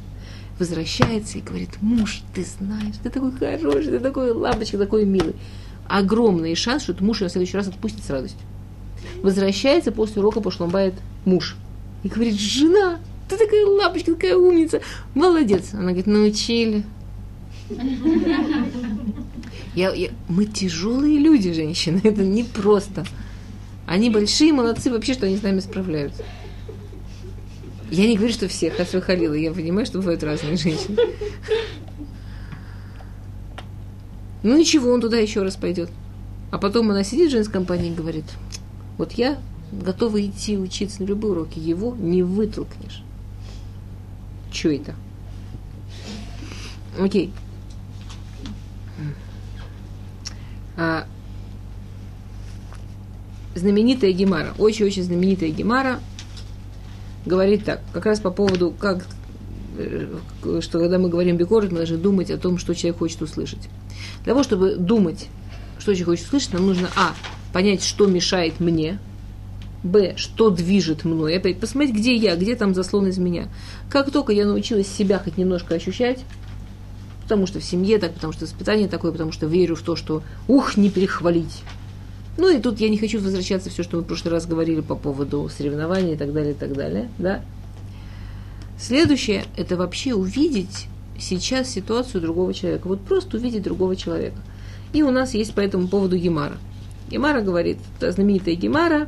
Возвращается 0.59 1.37
и 1.37 1.41
говорит, 1.41 1.81
муж, 1.81 2.21
ты 2.33 2.45
знаешь, 2.45 2.95
ты 3.01 3.09
такой 3.09 3.31
хороший, 3.31 3.91
ты 3.91 3.99
такой 3.99 4.31
лапочка, 4.31 4.77
такой 4.77 5.05
милый. 5.05 5.35
Огромный 5.87 6.55
шанс, 6.55 6.83
что 6.83 6.93
этот 6.93 7.03
муж 7.03 7.21
ее 7.21 7.27
в 7.27 7.31
следующий 7.31 7.57
раз 7.57 7.67
отпустит 7.67 8.03
с 8.03 8.09
радостью. 8.09 8.39
Возвращается 9.21 9.91
после 9.91 10.21
урока 10.21 10.41
пошломбает 10.41 10.95
муж. 11.25 11.55
И 12.03 12.07
говорит, 12.07 12.35
жена, 12.39 12.99
ты 13.29 13.37
такая 13.37 13.65
лапочка, 13.65 14.13
такая 14.13 14.35
умница, 14.35 14.81
молодец. 15.13 15.73
Она 15.73 15.87
говорит, 15.87 16.07
научили. 16.07 16.83
Я, 19.75 19.93
я- 19.93 20.11
мы 20.29 20.45
тяжелые 20.45 21.19
люди, 21.19 21.51
женщины, 21.53 21.99
это 22.03 22.21
не 22.23 22.43
просто. 22.43 23.05
Они 23.85 24.09
большие 24.09 24.53
молодцы 24.53 24.89
вообще, 24.91 25.13
что 25.13 25.25
они 25.25 25.37
с 25.37 25.43
нами 25.43 25.59
справляются. 25.59 26.23
Я 27.91 28.07
не 28.07 28.15
говорю, 28.15 28.33
что 28.33 28.47
все, 28.47 28.71
Хасва 28.71 29.01
Халила, 29.01 29.33
я 29.33 29.51
понимаю, 29.51 29.85
что 29.85 29.99
бывают 29.99 30.23
разные 30.23 30.57
женщины. 30.57 30.97
Ну 34.45 34.55
ничего, 34.55 34.91
он 34.91 35.01
туда 35.01 35.17
еще 35.17 35.41
раз 35.41 35.55
пойдет. 35.55 35.89
А 36.51 36.59
потом 36.59 36.91
она 36.91 37.03
сидит 37.03 37.29
в 37.29 37.31
женской 37.31 37.53
компании 37.53 37.89
и 37.89 37.95
говорит, 37.95 38.25
вот 38.99 39.13
я 39.13 39.39
готова 39.71 40.23
идти 40.23 40.55
учиться 40.55 41.01
на 41.01 41.07
любые 41.07 41.31
уроки, 41.31 41.57
его 41.57 41.95
не 41.95 42.21
вытолкнешь. 42.21 43.01
Че 44.51 44.75
это? 44.75 44.93
Окей. 46.99 47.33
А, 50.77 51.07
знаменитая 53.55 54.11
Гемара, 54.11 54.53
очень-очень 54.59 55.01
знаменитая 55.01 55.49
Гемара, 55.49 55.99
говорит 57.25 57.65
так, 57.65 57.81
как 57.93 58.05
раз 58.05 58.19
по 58.19 58.29
поводу, 58.29 58.75
как, 58.77 59.07
э, 59.79 60.19
что 60.61 60.77
когда 60.77 60.99
мы 60.99 61.09
говорим 61.09 61.35
бикорот, 61.35 61.71
мы 61.71 61.77
должны 61.77 61.97
думать 61.97 62.29
о 62.29 62.37
том, 62.37 62.59
что 62.59 62.75
человек 62.75 62.99
хочет 62.99 63.23
услышать. 63.23 63.69
Для 64.25 64.33
того, 64.33 64.43
чтобы 64.43 64.75
думать, 64.75 65.27
что 65.77 65.93
человек 65.93 66.07
хочет 66.07 66.25
услышать, 66.25 66.53
нам 66.53 66.65
нужно, 66.65 66.89
а, 66.95 67.13
понять, 67.53 67.83
что 67.83 68.07
мешает 68.07 68.59
мне, 68.59 68.97
б, 69.83 70.15
что 70.17 70.49
движет 70.49 71.05
мной, 71.05 71.37
опять 71.37 71.59
посмотреть, 71.59 71.95
где 71.95 72.15
я, 72.15 72.35
где 72.35 72.55
там 72.55 72.73
заслон 72.73 73.07
из 73.07 73.19
меня. 73.19 73.49
Как 73.89 74.09
только 74.09 74.33
я 74.33 74.45
научилась 74.45 74.87
себя 74.87 75.19
хоть 75.19 75.37
немножко 75.37 75.75
ощущать, 75.75 76.25
потому 77.21 77.45
что 77.45 77.59
в 77.59 77.63
семье 77.63 77.99
так, 77.99 78.15
потому 78.15 78.33
что 78.33 78.45
воспитание 78.45 78.87
такое, 78.87 79.11
потому 79.11 79.31
что 79.31 79.45
верю 79.45 79.75
в 79.75 79.83
то, 79.83 79.95
что 79.95 80.23
ух, 80.47 80.75
не 80.75 80.89
перехвалить. 80.89 81.61
Ну 82.37 82.49
и 82.49 82.59
тут 82.59 82.79
я 82.79 82.89
не 82.89 82.97
хочу 82.97 83.19
возвращаться 83.19 83.69
все, 83.69 83.83
что 83.83 83.97
мы 83.97 84.03
в 84.03 84.05
прошлый 84.07 84.33
раз 84.33 84.47
говорили 84.47 84.81
по 84.81 84.95
поводу 84.95 85.49
соревнований 85.55 86.13
и 86.13 86.17
так 86.17 86.33
далее, 86.33 86.53
и 86.53 86.55
так 86.55 86.73
далее, 86.73 87.09
да. 87.19 87.41
Следующее– 88.79 89.45
это 89.55 89.77
вообще 89.77 90.15
увидеть 90.15 90.87
сейчас 91.19 91.69
ситуацию 91.69 92.21
другого 92.21 92.53
человека. 92.53 92.87
Вот 92.87 93.01
просто 93.01 93.37
увидеть 93.37 93.63
другого 93.63 93.95
человека. 93.95 94.37
И 94.93 95.03
у 95.03 95.11
нас 95.11 95.33
есть 95.33 95.53
по 95.53 95.59
этому 95.59 95.87
поводу 95.87 96.17
Гемара. 96.17 96.57
Гемара 97.09 97.41
говорит, 97.41 97.77
та 97.99 98.11
знаменитая 98.11 98.55
Гемара, 98.55 99.07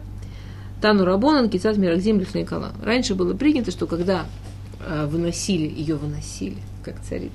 Тану 0.82 1.06
Рабонан, 1.06 1.50
Кицат 1.50 1.78
Миракзим 1.78 2.20
Лифнейкала. 2.20 2.74
Раньше 2.84 3.16
было 3.16 3.34
принято, 3.34 3.72
что 3.72 3.88
когда 3.88 4.26
э, 4.80 5.08
выносили, 5.08 5.68
ее 5.68 5.96
выносили, 5.96 6.58
как 6.84 7.02
царицу, 7.02 7.34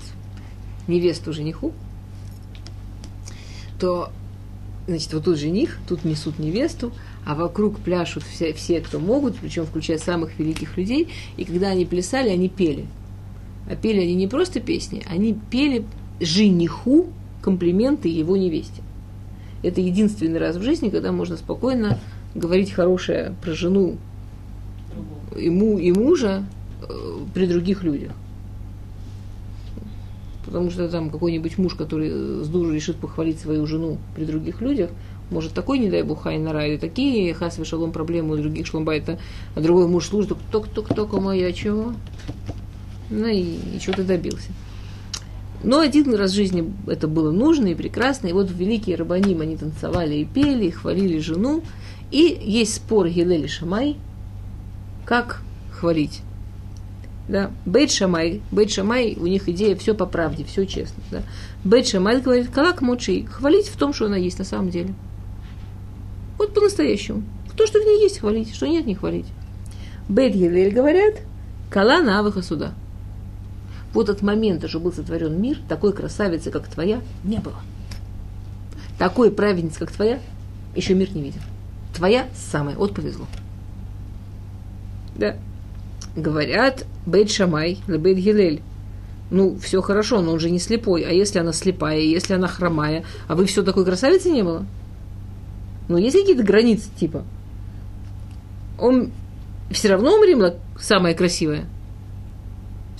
невесту 0.86 1.32
жениху, 1.32 1.72
то, 3.80 4.10
значит, 4.86 5.12
вот 5.12 5.24
тут 5.24 5.38
жених, 5.38 5.78
тут 5.88 6.04
несут 6.04 6.38
невесту, 6.38 6.92
а 7.26 7.34
вокруг 7.34 7.80
пляшут 7.80 8.22
все, 8.22 8.52
все, 8.52 8.80
кто 8.80 9.00
могут, 9.00 9.36
причем 9.36 9.66
включая 9.66 9.98
самых 9.98 10.38
великих 10.38 10.76
людей, 10.76 11.08
и 11.36 11.44
когда 11.44 11.68
они 11.68 11.84
плясали, 11.84 12.28
они 12.28 12.48
пели. 12.48 12.86
А 13.68 13.76
пели 13.76 14.00
они 14.00 14.14
не 14.14 14.26
просто 14.26 14.60
песни, 14.60 15.02
они 15.08 15.38
пели 15.50 15.84
жениху 16.20 17.06
комплименты 17.40 18.08
его 18.08 18.36
невесте. 18.36 18.82
Это 19.62 19.80
единственный 19.80 20.38
раз 20.38 20.56
в 20.56 20.62
жизни, 20.62 20.88
когда 20.88 21.12
можно 21.12 21.36
спокойно 21.36 21.98
говорить 22.34 22.72
хорошее 22.72 23.34
про 23.42 23.52
жену 23.52 23.96
ему 25.36 25.78
и 25.78 25.92
мужа 25.92 26.44
э, 26.82 26.86
при 27.32 27.46
других 27.46 27.82
людях. 27.82 28.12
Потому 30.44 30.70
что 30.70 30.88
там 30.88 31.10
какой-нибудь 31.10 31.56
муж, 31.58 31.74
который 31.74 32.10
с 32.10 32.48
дуру 32.48 32.72
решит 32.72 32.96
похвалить 32.96 33.40
свою 33.40 33.66
жену 33.66 33.98
при 34.14 34.24
других 34.24 34.60
людях, 34.60 34.90
может 35.30 35.52
такой, 35.52 35.78
не 35.78 35.88
дай 35.88 36.02
бог, 36.02 36.24
хайнара, 36.24 36.66
или 36.66 36.76
такие 36.76 37.32
хасвы 37.32 37.64
шалом 37.64 37.92
проблемы 37.92 38.34
у 38.34 38.36
других 38.36 38.66
шломбайта, 38.66 39.18
а 39.54 39.60
другой 39.60 39.86
муж 39.86 40.08
служит, 40.08 40.36
только-только-только 40.50 41.20
моя, 41.20 41.52
чего? 41.52 41.94
Ну 43.10 43.26
и, 43.26 43.58
и 43.76 43.78
что 43.80 43.92
ты 43.92 44.04
добился. 44.04 44.50
Но 45.64 45.78
один 45.78 46.14
раз 46.14 46.32
в 46.32 46.34
жизни 46.34 46.72
это 46.86 47.06
было 47.06 47.30
нужно 47.30 47.68
и 47.68 47.74
прекрасно. 47.74 48.28
И 48.28 48.32
вот 48.32 48.50
великие 48.50 48.96
рабаним 48.96 49.40
они 49.40 49.56
танцевали 49.56 50.16
и 50.16 50.24
пели, 50.24 50.66
и 50.66 50.70
хвалили 50.70 51.18
жену. 51.18 51.62
И 52.10 52.38
есть 52.42 52.74
спор 52.74 53.08
Гилель 53.08 53.48
Шамай, 53.48 53.96
как 55.04 55.42
хвалить. 55.72 56.22
Да? 57.28 57.52
Бейт 57.64 57.90
Шамай, 57.92 58.42
Бейт 58.50 58.70
Шамай, 58.70 59.16
у 59.18 59.26
них 59.26 59.48
идея 59.48 59.76
все 59.76 59.94
по 59.94 60.06
правде, 60.06 60.44
все 60.44 60.66
честно. 60.66 61.02
Да? 61.10 61.22
Бейт 61.64 61.86
Шамай 61.86 62.20
говорит, 62.20 62.50
калак 62.50 62.82
мочи, 62.82 63.24
хвалить 63.24 63.68
в 63.68 63.76
том, 63.76 63.92
что 63.92 64.06
она 64.06 64.16
есть 64.16 64.38
на 64.38 64.44
самом 64.44 64.70
деле. 64.70 64.94
Вот 66.38 66.52
по-настоящему. 66.54 67.22
То, 67.56 67.66
что 67.66 67.80
в 67.80 67.84
ней 67.84 68.02
есть, 68.02 68.18
хвалить, 68.18 68.54
что 68.54 68.66
нет, 68.66 68.86
не 68.86 68.94
хвалить. 68.94 69.26
Бейт 70.08 70.34
Гилель 70.34 70.74
говорят, 70.74 71.20
кала 71.70 72.02
навыха 72.02 72.42
суда. 72.42 72.74
Вот 73.92 74.08
от 74.08 74.22
момента, 74.22 74.68
что 74.68 74.80
был 74.80 74.92
сотворен 74.92 75.40
мир, 75.40 75.58
такой 75.68 75.92
красавицы, 75.92 76.50
как 76.50 76.66
твоя, 76.68 77.00
не 77.24 77.38
было. 77.38 77.60
Такой 78.98 79.30
праведницы, 79.30 79.78
как 79.78 79.92
твоя, 79.92 80.20
еще 80.74 80.94
мир 80.94 81.14
не 81.14 81.22
видел. 81.22 81.40
Твоя 81.94 82.26
самая, 82.34 82.76
вот 82.76 82.94
повезло. 82.94 83.26
Да. 85.14 85.36
Говорят, 86.16 86.86
Бейт 87.06 87.30
Шамай, 87.30 87.78
Бейт 87.86 88.18
Гилель. 88.18 88.62
Ну, 89.30 89.58
все 89.58 89.80
хорошо, 89.80 90.20
но 90.20 90.32
он 90.32 90.40
же 90.40 90.50
не 90.50 90.58
слепой. 90.58 91.02
А 91.02 91.10
если 91.10 91.38
она 91.38 91.52
слепая, 91.52 91.98
если 91.98 92.34
она 92.34 92.48
хромая, 92.48 93.04
а 93.28 93.34
вы 93.34 93.46
все 93.46 93.62
такой 93.62 93.84
красавицы 93.84 94.30
не 94.30 94.42
было? 94.42 94.66
Ну, 95.88 95.96
есть 95.96 96.16
какие-то 96.16 96.42
границы, 96.42 96.90
типа. 96.98 97.24
Он 98.78 99.10
все 99.70 99.88
равно 99.88 100.14
умремла 100.14 100.54
самая 100.78 101.14
красивая. 101.14 101.66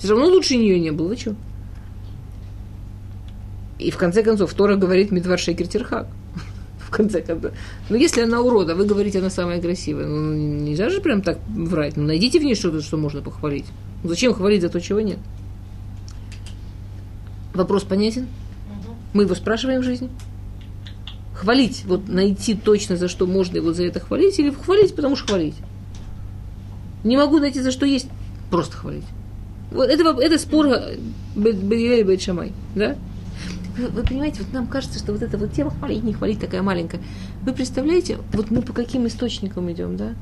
Все 0.03 0.11
равно 0.11 0.27
лучше 0.27 0.57
нее 0.57 0.81
не 0.81 0.91
было. 0.91 1.07
Вы 1.07 1.15
что? 1.15 1.33
И 3.79 3.89
в 3.89 3.95
конце 3.95 4.21
концов, 4.21 4.53
Тора 4.53 4.75
говорит 4.75 5.11
Медвар 5.11 5.39
Шекер 5.39 5.65
Тирхак. 5.65 6.07
В 6.77 6.89
конце 6.89 7.21
концов. 7.21 7.53
Ну, 7.89 7.95
если 7.95 8.19
она 8.19 8.41
урода, 8.41 8.75
вы 8.75 8.83
говорите, 8.83 9.19
она 9.19 9.29
самая 9.29 9.61
красивая. 9.61 10.05
Ну, 10.05 10.33
нельзя 10.33 10.89
же 10.89 10.99
прям 10.99 11.21
так 11.21 11.39
врать. 11.47 11.95
Ну, 11.95 12.03
найдите 12.03 12.41
в 12.41 12.43
ней 12.43 12.53
что-то, 12.53 12.81
что 12.81 12.97
можно 12.97 13.21
похвалить. 13.21 13.63
Ну, 14.03 14.09
зачем 14.09 14.33
хвалить 14.33 14.61
за 14.61 14.67
то, 14.67 14.81
чего 14.81 14.99
нет? 14.99 15.19
Вопрос 17.53 17.83
понятен? 17.83 18.27
Мы 19.13 19.23
его 19.23 19.35
спрашиваем 19.35 19.79
в 19.79 19.85
жизни? 19.85 20.09
Хвалить, 21.33 21.85
вот 21.85 22.09
найти 22.09 22.55
точно, 22.55 22.97
за 22.97 23.07
что 23.07 23.25
можно 23.25 23.55
его 23.55 23.71
за 23.71 23.85
это 23.85 24.01
хвалить, 24.01 24.37
или 24.37 24.49
хвалить, 24.49 24.93
потому 24.97 25.15
что 25.15 25.27
хвалить. 25.27 25.55
Не 27.05 27.15
могу 27.15 27.39
найти, 27.39 27.61
за 27.61 27.71
что 27.71 27.85
есть, 27.85 28.07
просто 28.51 28.75
хвалить. 28.75 29.05
Вот 29.73 29.89
это, 29.89 30.03
это 30.21 30.37
спор 30.37 30.67
и 30.67 30.99
Бейт 31.35 32.29
да? 32.75 32.95
Вы, 33.77 33.87
вы 33.87 34.03
понимаете, 34.03 34.43
вот 34.43 34.53
нам 34.53 34.67
кажется, 34.67 34.99
что 34.99 35.13
вот 35.13 35.23
эта 35.23 35.37
вот 35.37 35.51
тема 35.53 35.71
хвалить, 35.71 36.03
не 36.03 36.13
хвалить 36.13 36.39
такая 36.39 36.61
маленькая. 36.61 37.01
Вы 37.41 37.53
представляете, 37.53 38.19
вот 38.31 38.51
мы 38.51 38.61
по 38.61 38.71
каким 38.71 39.07
источникам 39.07 39.71
идем, 39.71 39.97
да? 39.97 40.13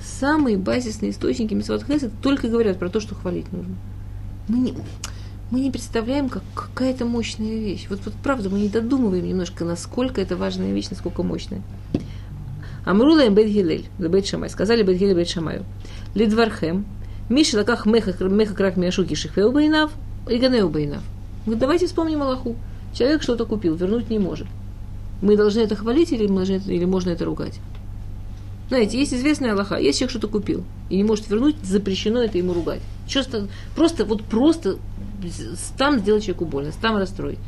Самые 0.00 0.56
базисные 0.56 1.10
источники 1.10 1.54
Мисват 1.54 1.84
только 2.22 2.48
говорят 2.48 2.78
про 2.78 2.88
то, 2.88 3.00
что 3.00 3.14
хвалить 3.14 3.52
нужно. 3.52 3.74
Мы 4.46 4.58
не, 4.58 4.74
мы 5.50 5.60
не 5.60 5.70
представляем, 5.70 6.28
как 6.28 6.42
какая-то 6.54 7.04
мощная 7.04 7.58
вещь. 7.58 7.86
Вот, 7.88 8.00
вот 8.04 8.14
правда, 8.22 8.50
мы 8.50 8.60
не 8.60 8.68
додумываем 8.68 9.26
немножко, 9.26 9.64
насколько 9.64 10.20
это 10.20 10.36
важная 10.36 10.72
вещь, 10.72 10.90
насколько 10.90 11.22
мощная. 11.22 11.62
Амрула 12.84 13.24
им 13.24 13.34
бет 13.34 13.48
Гилель, 13.48 13.86
бет 13.98 14.26
Шамай. 14.26 14.48
Сказали 14.48 14.84
бет 14.84 14.96
Гилель 14.98 15.16
бет 15.16 15.28
Шамаю. 15.28 15.64
Лидвархем, 16.14 16.86
Миша 17.28 17.58
лаках 17.58 17.86
меха 17.86 18.12
крак 18.54 18.76
миашуки 18.76 19.14
шихвеу 19.14 19.52
бейнав, 19.52 19.90
и 20.28 20.38
ганеу 20.38 20.68
бейнав. 20.68 21.02
Говорит, 21.44 21.60
давайте 21.60 21.86
вспомним 21.86 22.22
Аллаху. 22.22 22.56
Человек 22.92 23.22
что-то 23.22 23.46
купил, 23.46 23.74
вернуть 23.74 24.10
не 24.10 24.18
может. 24.18 24.46
Мы 25.22 25.36
должны 25.36 25.60
это 25.60 25.76
хвалить 25.76 26.12
или, 26.12 26.26
мы 26.26 26.44
должны, 26.44 26.72
или 26.72 26.84
можно 26.84 27.10
это 27.10 27.24
ругать? 27.24 27.60
Знаете, 28.68 28.98
есть 28.98 29.14
известная 29.14 29.52
Аллаха, 29.52 29.76
есть 29.76 29.98
человек 29.98 30.10
что-то 30.10 30.28
купил 30.28 30.64
и 30.90 30.96
не 30.96 31.04
может 31.04 31.28
вернуть, 31.28 31.56
запрещено 31.62 32.20
это 32.20 32.36
ему 32.38 32.52
ругать. 32.52 32.80
Что, 33.08 33.46
просто, 33.76 34.04
вот 34.04 34.24
просто 34.24 34.78
там 35.78 36.00
сделать 36.00 36.24
человеку 36.24 36.46
больно, 36.46 36.72
там 36.80 36.96
расстроить. 36.96 37.38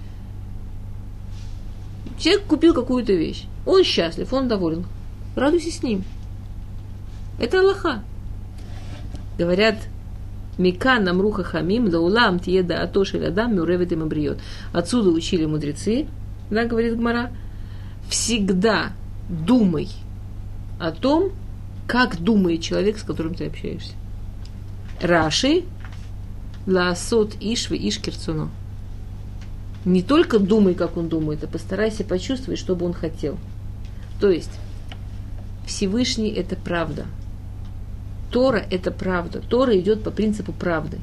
Человек 2.19 2.45
купил 2.45 2.75
какую-то 2.75 3.13
вещь, 3.13 3.47
он 3.67 3.85
счастлив, 3.85 4.33
он 4.33 4.49
доволен. 4.49 4.87
Радуйся 5.35 5.71
с 5.71 5.83
ним. 5.83 6.05
Это 7.41 7.61
Аллаха. 7.61 8.03
Говорят, 9.39 9.77
Мика 10.59 10.99
намруха 10.99 11.45
хамим 11.45 11.89
лаулам 11.89 12.41
тиеда 12.41 12.83
атошель 12.83 13.25
адам 13.25 13.55
мюревет 13.55 13.93
им 13.93 14.03
обриет. 14.03 14.39
Отсюда 14.73 15.11
учили 15.11 15.47
мудрецы, 15.47 16.07
да, 16.51 16.65
говорит 16.65 16.97
Гмара, 16.97 17.31
всегда 18.09 18.93
думай 19.29 19.89
о 20.81 20.91
том, 20.91 21.31
как 21.87 22.21
думает 22.21 22.63
человек, 22.63 22.99
с 22.99 23.03
которым 23.03 23.35
ты 23.35 23.47
общаешься. 23.47 23.95
Раши 25.01 25.63
лаасот 26.67 27.37
иш 27.41 27.71
ви 27.71 27.77
иш 27.89 28.01
кирцуно. 28.01 28.51
Не 29.85 30.03
только 30.03 30.41
думай, 30.41 30.75
как 30.75 30.97
он 30.97 31.09
думает, 31.09 31.45
а 31.45 31.47
постарайся 31.47 32.03
почувствовать, 32.03 32.59
что 32.59 32.75
бы 32.75 32.85
он 32.85 32.93
хотел. 32.93 33.39
То 34.21 34.29
есть, 34.29 34.51
Всевышний– 35.67 36.31
это 36.37 36.57
правда. 36.57 37.07
Тора– 38.31 38.65
это 38.71 38.91
правда. 38.91 39.41
Тора 39.41 39.79
идет 39.79 40.03
по 40.03 40.11
принципу 40.11 40.53
правды. 40.53 40.99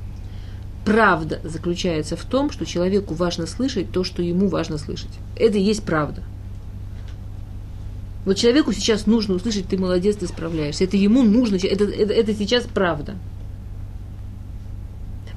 Правда 0.86 1.40
заключается 1.44 2.16
в 2.16 2.24
том, 2.26 2.52
что 2.52 2.66
человеку 2.66 3.16
важно 3.16 3.48
слышать 3.48 3.92
то, 3.92 4.04
что 4.04 4.22
ему 4.22 4.48
важно 4.48 4.78
слышать. 4.78 5.10
Это 5.36 5.58
и 5.58 5.62
есть 5.62 5.84
правда. 5.84 6.24
Вот 8.26 8.38
человеку 8.38 8.72
сейчас 8.74 9.06
нужно 9.06 9.36
услышать, 9.36 9.68
ты 9.68 9.78
молодец, 9.78 10.18
ты 10.18 10.28
справляешься. 10.28 10.84
Это 10.84 10.98
ему 10.98 11.24
нужно, 11.24 11.56
это, 11.56 11.86
это, 11.86 12.14
это 12.14 12.34
сейчас 12.34 12.66
правда. 12.66 13.16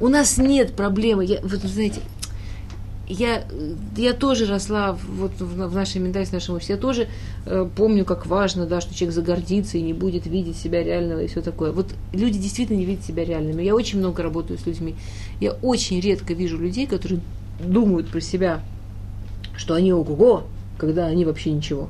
У 0.01 0.09
нас 0.09 0.39
нет 0.39 0.75
проблемы. 0.75 1.25
Я, 1.25 1.41
вот 1.43 1.61
знаете, 1.61 2.01
я, 3.09 3.45
я 3.97 4.13
тоже 4.13 4.47
росла 4.47 4.93
вот 4.93 5.33
в, 5.41 5.69
в 5.69 5.75
нашей 5.75 6.01
ментальности, 6.01 6.33
в 6.33 6.35
нашем 6.35 6.55
обществе. 6.57 6.75
Я 6.75 6.81
тоже 6.81 7.09
э, 7.47 7.69
помню, 7.75 8.05
как 8.05 8.27
важно, 8.27 8.67
да, 8.67 8.81
что 8.81 8.95
человек 8.95 9.15
загордится 9.15 9.79
и 9.79 9.83
не 9.83 9.95
будет 9.95 10.27
видеть 10.27 10.57
себя 10.57 10.83
реального 10.83 11.23
и 11.23 11.27
все 11.27 11.41
такое. 11.41 11.73
Вот 11.73 11.95
люди 12.13 12.39
действительно 12.39 12.77
не 12.77 12.85
видят 12.85 13.05
себя 13.05 13.25
реальными. 13.25 13.63
Я 13.63 13.75
очень 13.75 13.99
много 13.99 14.23
работаю 14.23 14.59
с 14.59 14.67
людьми. 14.67 14.95
Я 15.41 15.53
очень 15.63 16.01
редко 16.01 16.35
вижу 16.35 16.59
людей, 16.59 16.87
которые 16.87 17.21
думают 17.61 18.09
про 18.09 18.21
себя, 18.21 18.61
что 19.57 19.75
они 19.75 19.93
ого-го, 19.93 20.45
когда 20.77 21.07
они 21.07 21.25
вообще 21.25 21.51
ничего. 21.53 21.89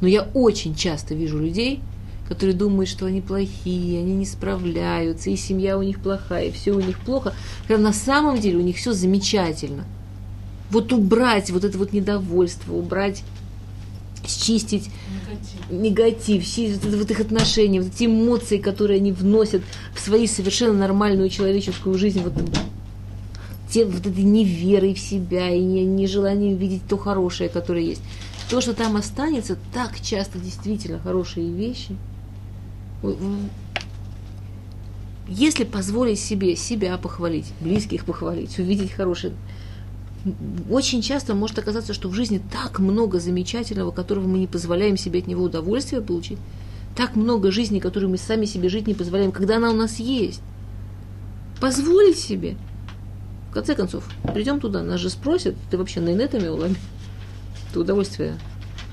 Но 0.00 0.08
я 0.08 0.28
очень 0.34 0.74
часто 0.74 1.14
вижу 1.14 1.38
людей, 1.38 1.80
которые 2.26 2.54
думают, 2.54 2.88
что 2.88 3.06
они 3.06 3.20
плохие, 3.20 4.00
они 4.00 4.14
не 4.14 4.26
справляются, 4.26 5.30
и 5.30 5.36
семья 5.36 5.78
у 5.78 5.82
них 5.82 6.00
плохая, 6.00 6.46
и 6.46 6.52
все 6.52 6.72
у 6.72 6.80
них 6.80 6.98
плохо, 7.00 7.34
когда 7.66 7.82
на 7.82 7.92
самом 7.92 8.38
деле 8.38 8.58
у 8.58 8.62
них 8.62 8.76
все 8.76 8.92
замечательно. 8.92 9.84
Вот 10.70 10.92
убрать 10.92 11.50
вот 11.50 11.64
это 11.64 11.78
вот 11.78 11.92
недовольство, 11.92 12.74
убрать, 12.74 13.22
счистить 14.26 14.90
негатив, 15.70 16.42
счистить 16.42 16.84
вот, 16.84 16.94
вот 16.94 17.10
их 17.10 17.20
отношения, 17.20 17.80
вот 17.80 17.94
эти 17.94 18.04
эмоции, 18.04 18.58
которые 18.58 18.98
они 18.98 19.12
вносят 19.12 19.62
в 19.94 20.00
свои 20.00 20.26
совершенно 20.26 20.74
нормальную 20.74 21.30
человеческую 21.30 21.96
жизнь, 21.98 22.20
вот 22.22 22.34
те 23.70 23.84
вот 23.84 24.06
этой 24.06 24.22
неверой 24.22 24.94
в 24.94 24.98
себя 24.98 25.50
и 25.50 25.60
нежеланием 25.60 26.52
не 26.52 26.58
видеть 26.58 26.82
то 26.88 26.96
хорошее, 26.96 27.48
которое 27.48 27.84
есть. 27.84 28.02
То, 28.50 28.60
что 28.60 28.72
там 28.72 28.96
останется, 28.96 29.58
так 29.74 30.00
часто 30.00 30.38
действительно 30.38 30.98
хорошие 30.98 31.50
вещи– 31.50 31.96
если 35.28 35.64
позволить 35.64 36.18
себе 36.18 36.56
себя 36.56 36.96
похвалить, 36.96 37.52
близких 37.60 38.04
похвалить, 38.04 38.58
увидеть 38.58 38.92
хорошее, 38.92 39.34
очень 40.70 41.02
часто 41.02 41.34
может 41.34 41.58
оказаться, 41.58 41.94
что 41.94 42.08
в 42.08 42.14
жизни 42.14 42.40
так 42.52 42.78
много 42.78 43.20
замечательного, 43.20 43.90
которого 43.90 44.26
мы 44.26 44.38
не 44.38 44.46
позволяем 44.46 44.96
себе 44.96 45.20
от 45.20 45.26
него 45.26 45.44
удовольствие 45.44 46.00
получить, 46.02 46.38
так 46.96 47.16
много 47.16 47.50
жизни, 47.50 47.78
которую 47.78 48.10
мы 48.10 48.18
сами 48.18 48.44
себе 48.44 48.68
жить 48.68 48.86
не 48.86 48.94
позволяем, 48.94 49.32
когда 49.32 49.56
она 49.56 49.70
у 49.70 49.74
нас 49.74 49.98
есть. 49.98 50.40
Позволить 51.60 52.18
себе. 52.18 52.56
В 53.50 53.54
конце 53.54 53.74
концов, 53.74 54.08
придем 54.34 54.60
туда, 54.60 54.82
нас 54.82 55.00
же 55.00 55.10
спросят, 55.10 55.54
ты 55.70 55.78
вообще 55.78 56.00
на 56.00 56.12
инетами 56.12 56.48
улами? 56.48 56.76
Ты 57.72 57.80
удовольствие 57.80 58.38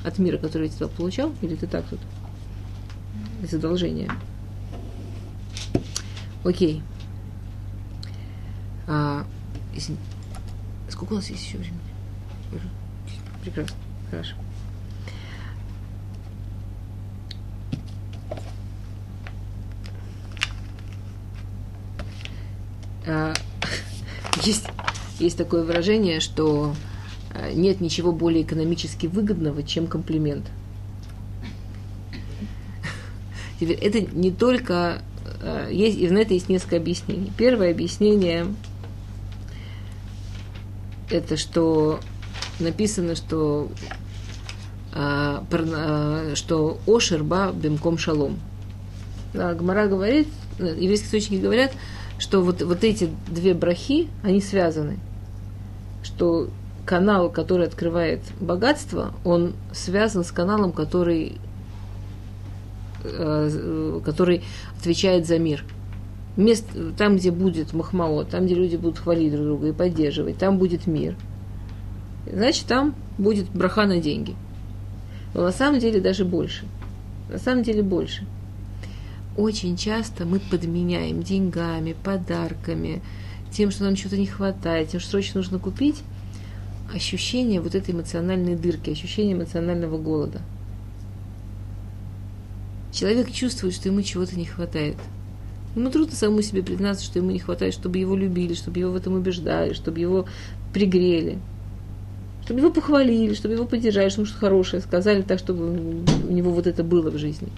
от 0.03 0.19
мира, 0.19 0.37
который 0.37 0.69
ты 0.69 0.87
получал, 0.87 1.31
или 1.41 1.55
ты 1.55 1.67
так 1.67 1.85
тут? 1.89 1.99
из 3.45 3.53
одолжения. 3.53 4.11
Окей. 6.43 6.81
А. 8.87 9.25
Сколько 11.05 11.13
у 11.13 11.15
нас 11.17 11.29
есть 11.29 11.45
еще 11.45 11.57
времени? 11.59 11.79
Прекрасно. 13.43 13.75
Хорошо. 14.09 14.35
А, 23.05 23.35
есть, 24.43 24.65
есть 25.19 25.37
такое 25.37 25.63
выражение, 25.63 26.21
что 26.21 26.73
а, 27.35 27.53
нет 27.53 27.81
ничего 27.81 28.11
более 28.11 28.41
экономически 28.41 29.05
выгодного, 29.05 29.61
чем 29.61 29.85
комплимент. 29.85 30.47
Теперь 33.59 33.77
это 33.77 34.01
не 34.01 34.31
только... 34.31 35.03
Э, 35.39 35.69
есть, 35.71 35.99
и 35.99 36.09
на 36.09 36.17
это 36.17 36.33
есть 36.33 36.49
несколько 36.49 36.77
объяснений. 36.77 37.31
Первое 37.37 37.69
объяснение 37.69 38.47
это 41.09 41.37
что 41.37 41.99
написано, 42.59 43.15
что 43.15 43.69
а, 44.93 45.43
что 46.35 46.77
Ошерба 46.87 47.51
бимком 47.51 47.97
шалом. 47.97 48.39
Да, 49.33 49.53
Гмара 49.53 49.87
говорит, 49.87 50.27
еврейские 50.57 51.07
источники 51.07 51.41
говорят, 51.41 51.73
что 52.17 52.41
вот, 52.41 52.61
вот 52.61 52.83
эти 52.83 53.09
две 53.27 53.53
брахи, 53.53 54.07
они 54.23 54.39
связаны. 54.39 54.99
Что 56.03 56.49
канал, 56.85 57.29
который 57.29 57.67
открывает 57.67 58.21
богатство, 58.39 59.13
он 59.25 59.53
связан 59.73 60.23
с 60.23 60.31
каналом, 60.31 60.71
который 60.71 61.37
Э, 63.07 64.01
который 64.03 64.43
отвечает 64.79 65.27
за 65.27 65.37
мир. 65.37 65.63
Мест, 66.37 66.65
там, 66.97 67.15
где 67.15 67.31
будет 67.31 67.73
махмао, 67.73 68.25
там, 68.25 68.45
где 68.45 68.55
люди 68.55 68.75
будут 68.75 68.99
хвалить 68.99 69.31
друг 69.31 69.45
друга 69.45 69.67
и 69.69 69.73
поддерживать, 69.73 70.37
там 70.37 70.57
будет 70.57 70.85
мир. 70.85 71.15
Значит, 72.31 72.65
там 72.65 72.93
будет 73.17 73.49
браха 73.49 73.85
на 73.85 73.99
деньги. 73.99 74.35
Но 75.33 75.43
на 75.43 75.51
самом 75.51 75.79
деле 75.79 76.01
даже 76.01 76.25
больше. 76.25 76.65
На 77.29 77.37
самом 77.37 77.63
деле 77.63 77.83
больше. 77.83 78.25
Очень 79.37 79.77
часто 79.77 80.25
мы 80.25 80.39
подменяем 80.39 81.21
деньгами, 81.21 81.95
подарками, 82.03 83.01
тем, 83.51 83.71
что 83.71 83.83
нам 83.83 83.95
чего-то 83.95 84.17
не 84.17 84.27
хватает, 84.27 84.89
тем, 84.89 84.99
что 84.99 85.11
срочно 85.11 85.39
нужно 85.39 85.59
купить, 85.59 86.03
ощущение 86.93 87.61
вот 87.61 87.75
этой 87.75 87.93
эмоциональной 87.93 88.55
дырки, 88.55 88.89
ощущение 88.89 89.33
эмоционального 89.33 89.97
голода. 89.97 90.41
Человек 92.91 93.31
чувствует, 93.31 93.73
что 93.73 93.89
ему 93.89 94.01
чего-то 94.01 94.37
не 94.37 94.45
хватает. 94.45 94.95
Ему 95.75 95.89
трудно 95.89 96.15
самому 96.15 96.41
себе 96.41 96.63
признаться, 96.63 97.03
что 97.03 97.19
ему 97.19 97.31
не 97.31 97.39
хватает, 97.39 97.73
чтобы 97.73 97.97
его 97.97 98.15
любили, 98.15 98.53
чтобы 98.53 98.79
его 98.79 98.91
в 98.91 98.95
этом 98.95 99.13
убеждали, 99.13 99.73
чтобы 99.73 99.99
его 99.99 100.25
пригрели, 100.73 101.37
чтобы 102.45 102.61
его 102.61 102.71
похвалили, 102.71 103.33
чтобы 103.33 103.55
его 103.55 103.65
поддержали, 103.65 104.09
чтобы 104.09 104.27
что-то 104.27 104.39
хорошее 104.39 104.81
сказали 104.81 105.21
так, 105.21 105.39
чтобы 105.39 106.03
у 106.29 106.31
него 106.31 106.51
вот 106.51 106.65
это 106.67 106.83
было 106.83 107.09
в 107.09 107.17
жизни. 107.17 107.49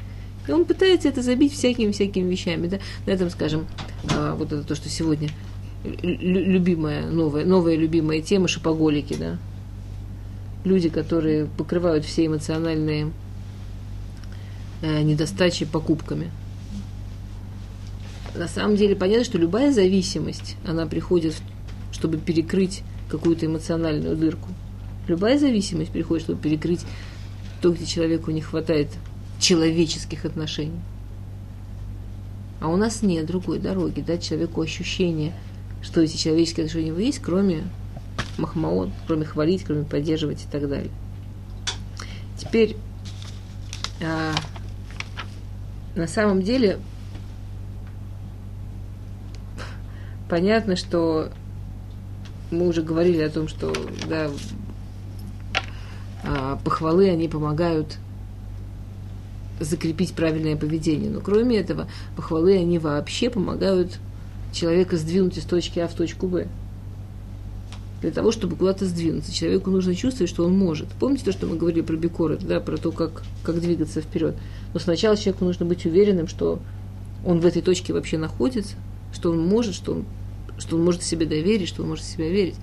И 0.47 0.51
он 0.51 0.65
пытается 0.65 1.09
это 1.09 1.21
забить 1.21 1.53
всякими-всякими 1.53 2.27
вещами. 2.29 2.67
Да? 2.67 2.79
На 3.05 3.11
этом, 3.11 3.29
скажем, 3.29 3.67
а, 4.15 4.33
вот 4.35 4.51
это 4.51 4.63
то, 4.63 4.75
что 4.75 4.89
сегодня 4.89 5.29
лю- 5.83 6.45
любимая, 6.45 7.05
новая, 7.05 7.45
новая 7.45 7.75
любимая 7.75 8.21
тема 8.21 8.47
шопоголики, 8.47 9.15
да. 9.19 9.37
Люди, 10.63 10.89
которые 10.89 11.45
покрывают 11.45 12.03
все 12.05 12.25
эмоциональные 12.25 13.11
э, 14.81 15.01
недостачи 15.03 15.65
покупками. 15.65 16.31
На 18.37 18.47
самом 18.47 18.75
деле 18.75 18.95
понятно, 18.95 19.25
что 19.25 19.39
любая 19.39 19.71
зависимость, 19.71 20.57
она 20.63 20.85
приходит, 20.85 21.33
чтобы 21.91 22.17
перекрыть 22.17 22.83
какую-то 23.09 23.47
эмоциональную 23.47 24.15
дырку. 24.15 24.49
Любая 25.07 25.39
зависимость 25.39 25.91
приходит, 25.91 26.25
чтобы 26.25 26.39
перекрыть 26.39 26.81
то, 27.61 27.71
где 27.71 27.85
человеку 27.87 28.29
не 28.29 28.41
хватает 28.41 28.89
человеческих 29.39 30.25
отношений. 30.25 30.79
А 32.61 32.67
у 32.67 32.75
нас 32.75 33.01
нет 33.01 33.25
другой 33.25 33.57
дороги, 33.57 34.01
дать 34.01 34.23
человеку 34.23 34.61
ощущение, 34.61 35.33
что 35.81 36.01
эти 36.01 36.15
человеческие 36.15 36.65
отношения 36.65 36.91
у 36.91 36.95
него 36.95 37.05
есть, 37.05 37.19
кроме 37.19 37.63
махмаон, 38.37 38.91
кроме 39.07 39.25
хвалить, 39.25 39.63
кроме 39.63 39.83
поддерживать 39.83 40.43
и 40.43 40.47
так 40.51 40.69
далее. 40.69 40.91
Теперь, 42.37 42.77
а, 43.99 44.35
на 45.95 46.07
самом 46.07 46.43
деле, 46.43 46.79
понятно, 50.29 50.75
что 50.75 51.29
мы 52.51 52.67
уже 52.67 52.81
говорили 52.81 53.21
о 53.21 53.29
том, 53.29 53.47
что 53.47 53.73
да, 54.09 54.29
а, 56.23 56.57
похвалы, 56.63 57.09
они 57.09 57.27
помогают 57.27 57.97
закрепить 59.59 60.13
правильное 60.13 60.55
поведение. 60.55 61.09
Но 61.09 61.21
кроме 61.21 61.57
этого, 61.57 61.87
похвалы, 62.15 62.57
они 62.57 62.79
вообще 62.79 63.29
помогают 63.29 63.99
человека 64.53 64.97
сдвинуть 64.97 65.37
из 65.37 65.43
точки 65.43 65.79
А 65.79 65.87
в 65.87 65.93
точку 65.93 66.27
Б. 66.27 66.47
Для 68.01 68.11
того, 68.11 68.31
чтобы 68.31 68.55
куда-то 68.55 68.85
сдвинуться, 68.85 69.33
человеку 69.33 69.71
нужно 69.71 69.95
чувствовать, 69.95 70.29
что 70.29 70.45
он 70.45 70.55
может. 70.55 70.87
Помните 70.99 71.25
то, 71.25 71.31
что 71.31 71.47
мы 71.47 71.57
говорили 71.57 71.81
про 71.81 71.95
бикоры, 71.95 72.37
да, 72.37 72.59
про 72.59 72.77
то, 72.77 72.91
как, 72.91 73.23
как 73.43 73.59
двигаться 73.59 74.01
вперед. 74.01 74.35
Но 74.73 74.79
сначала 74.79 75.17
человеку 75.17 75.45
нужно 75.45 75.65
быть 75.65 75.85
уверенным, 75.85 76.27
что 76.27 76.59
он 77.25 77.39
в 77.39 77.45
этой 77.45 77.63
точке 77.63 77.93
вообще 77.93 78.19
находится, 78.19 78.75
что 79.11 79.31
он 79.31 79.39
может, 79.39 79.73
что 79.73 79.93
он, 79.93 80.05
что 80.57 80.75
он 80.75 80.83
может 80.83 81.03
себе 81.03 81.25
доверить, 81.25 81.67
что 81.67 81.83
он 81.83 81.89
может 81.89 82.05
себя 82.05 82.29
верить. 82.29 82.55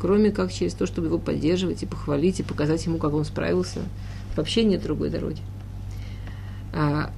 Кроме 0.00 0.30
как 0.30 0.52
через 0.52 0.74
то, 0.74 0.86
чтобы 0.86 1.08
его 1.08 1.18
поддерживать 1.18 1.82
и 1.82 1.86
похвалить, 1.86 2.40
и 2.40 2.42
показать 2.42 2.84
ему, 2.86 2.98
как 2.98 3.14
он 3.14 3.24
справился. 3.24 3.80
Вообще 4.36 4.62
нет 4.64 4.82
другой 4.82 5.10
дороги. 5.10 5.40
А, 6.72 7.10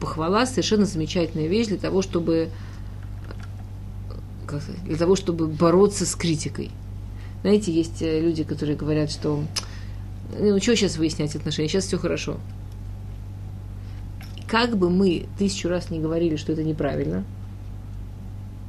похвала 0.00 0.46
совершенно 0.46 0.86
замечательная 0.86 1.48
вещь 1.48 1.68
для 1.68 1.76
того, 1.76 2.02
чтобы 2.02 2.48
как 4.46 4.62
сказать, 4.62 4.84
для 4.84 4.96
того, 4.96 5.16
чтобы 5.16 5.46
бороться 5.46 6.06
с 6.06 6.14
критикой. 6.14 6.70
Знаете, 7.42 7.72
есть 7.72 8.02
э, 8.02 8.20
люди, 8.20 8.44
которые 8.44 8.76
говорят, 8.76 9.10
что 9.10 9.42
ну, 10.38 10.60
что 10.60 10.76
сейчас 10.76 10.96
выяснять 10.96 11.34
отношения, 11.34 11.68
сейчас 11.68 11.84
все 11.84 11.98
хорошо. 11.98 12.38
Как 14.46 14.76
бы 14.76 14.90
мы 14.90 15.26
тысячу 15.38 15.68
раз 15.68 15.90
не 15.90 15.98
говорили, 15.98 16.36
что 16.36 16.52
это 16.52 16.62
неправильно, 16.62 17.24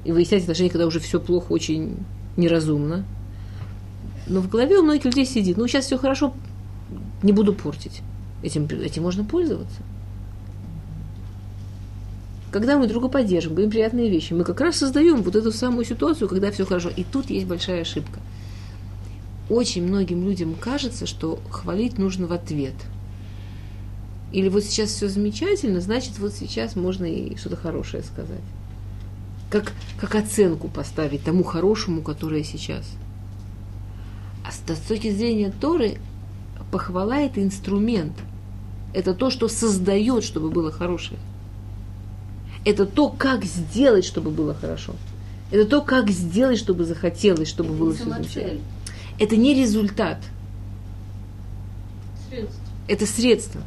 и 0.04 0.12
выяснять 0.12 0.43
отношения, 0.43 0.70
когда 0.70 0.86
уже 0.86 0.99
все 0.99 1.20
плохо, 1.20 1.51
очень 1.51 1.97
неразумно, 2.38 3.06
но 4.28 4.39
в 4.39 4.49
голове 4.49 4.78
у 4.80 4.84
многих 4.84 5.06
людей 5.06 5.26
сидит, 5.26 5.58
ну, 5.58 5.68
сейчас 5.68 5.86
все 5.86 5.97
хорошо, 5.97 6.34
не 7.22 7.32
буду 7.32 7.54
портить. 7.54 8.01
Этим, 8.41 8.66
этим 8.66 9.04
можно 9.04 9.24
пользоваться. 9.24 9.82
Когда 12.51 12.78
мы 12.78 12.88
друга 12.88 13.08
поддерживаем, 13.08 13.56
говорим 13.56 13.72
приятные 13.72 14.10
вещи, 14.10 14.34
мы 14.34 14.43
как 14.43 14.62
раз 14.62 14.78
создаем 14.78 15.24
вот 15.24 15.36
эту 15.36 15.51
самую 15.51 15.86
ситуацию, 15.86 16.28
когда 16.28 16.51
все 16.51 16.66
хорошо. 16.66 16.89
И 16.89 17.04
тут 17.04 17.30
есть 17.30 17.47
большая 17.47 17.82
ошибка. 17.82 18.20
Очень 19.49 19.88
многим 19.88 20.24
людям 20.24 20.56
кажется, 20.60 21.06
что 21.08 21.39
хвалить 21.49 21.97
нужно 21.97 22.28
в 22.28 22.34
ответ. 22.34 22.76
Или 24.32 24.49
вот 24.49 24.64
сейчас 24.64 24.91
все 24.91 25.08
замечательно, 25.08 25.82
значит, 25.82 26.20
вот 26.20 26.34
сейчас 26.34 26.76
можно 26.76 27.06
и 27.06 27.36
что-то 27.38 27.56
хорошее 27.56 28.04
сказать. 28.04 28.43
Как, 29.54 29.72
как 29.99 30.16
оценку 30.16 30.68
поставить 30.68 31.24
тому 31.24 31.43
хорошему, 31.43 32.01
которое 32.01 32.43
сейчас. 32.43 32.89
А 34.43 34.51
с 34.51 34.80
точки 34.80 35.12
зрения 35.12 35.51
Торы, 35.51 35.99
похвала– 36.72 37.20
это 37.22 37.43
инструмент– 37.43 38.14
это 38.93 39.14
то, 39.14 39.30
что 39.30 39.47
создает, 39.47 40.24
чтобы 40.24 40.49
было 40.49 40.72
хорошее. 40.72 41.20
Это 42.66 42.86
то, 42.86 43.10
как 43.10 43.43
сделать, 43.43 44.06
чтобы 44.06 44.32
было 44.32 44.54
хорошо. 44.54 44.95
Это 45.51 45.66
то, 45.66 45.82
как 45.82 46.10
сделать, 46.10 46.58
чтобы 46.58 46.86
захотелось, 46.86 47.47
чтобы 47.47 47.70
это 47.70 47.78
было 47.78 47.93
все 47.93 48.04
замечательно. 48.06 48.62
Это 49.20 49.36
не 49.36 49.54
результат. 49.54 50.20
Средство. 52.28 52.60
Это 52.88 53.06
средство. 53.06 53.62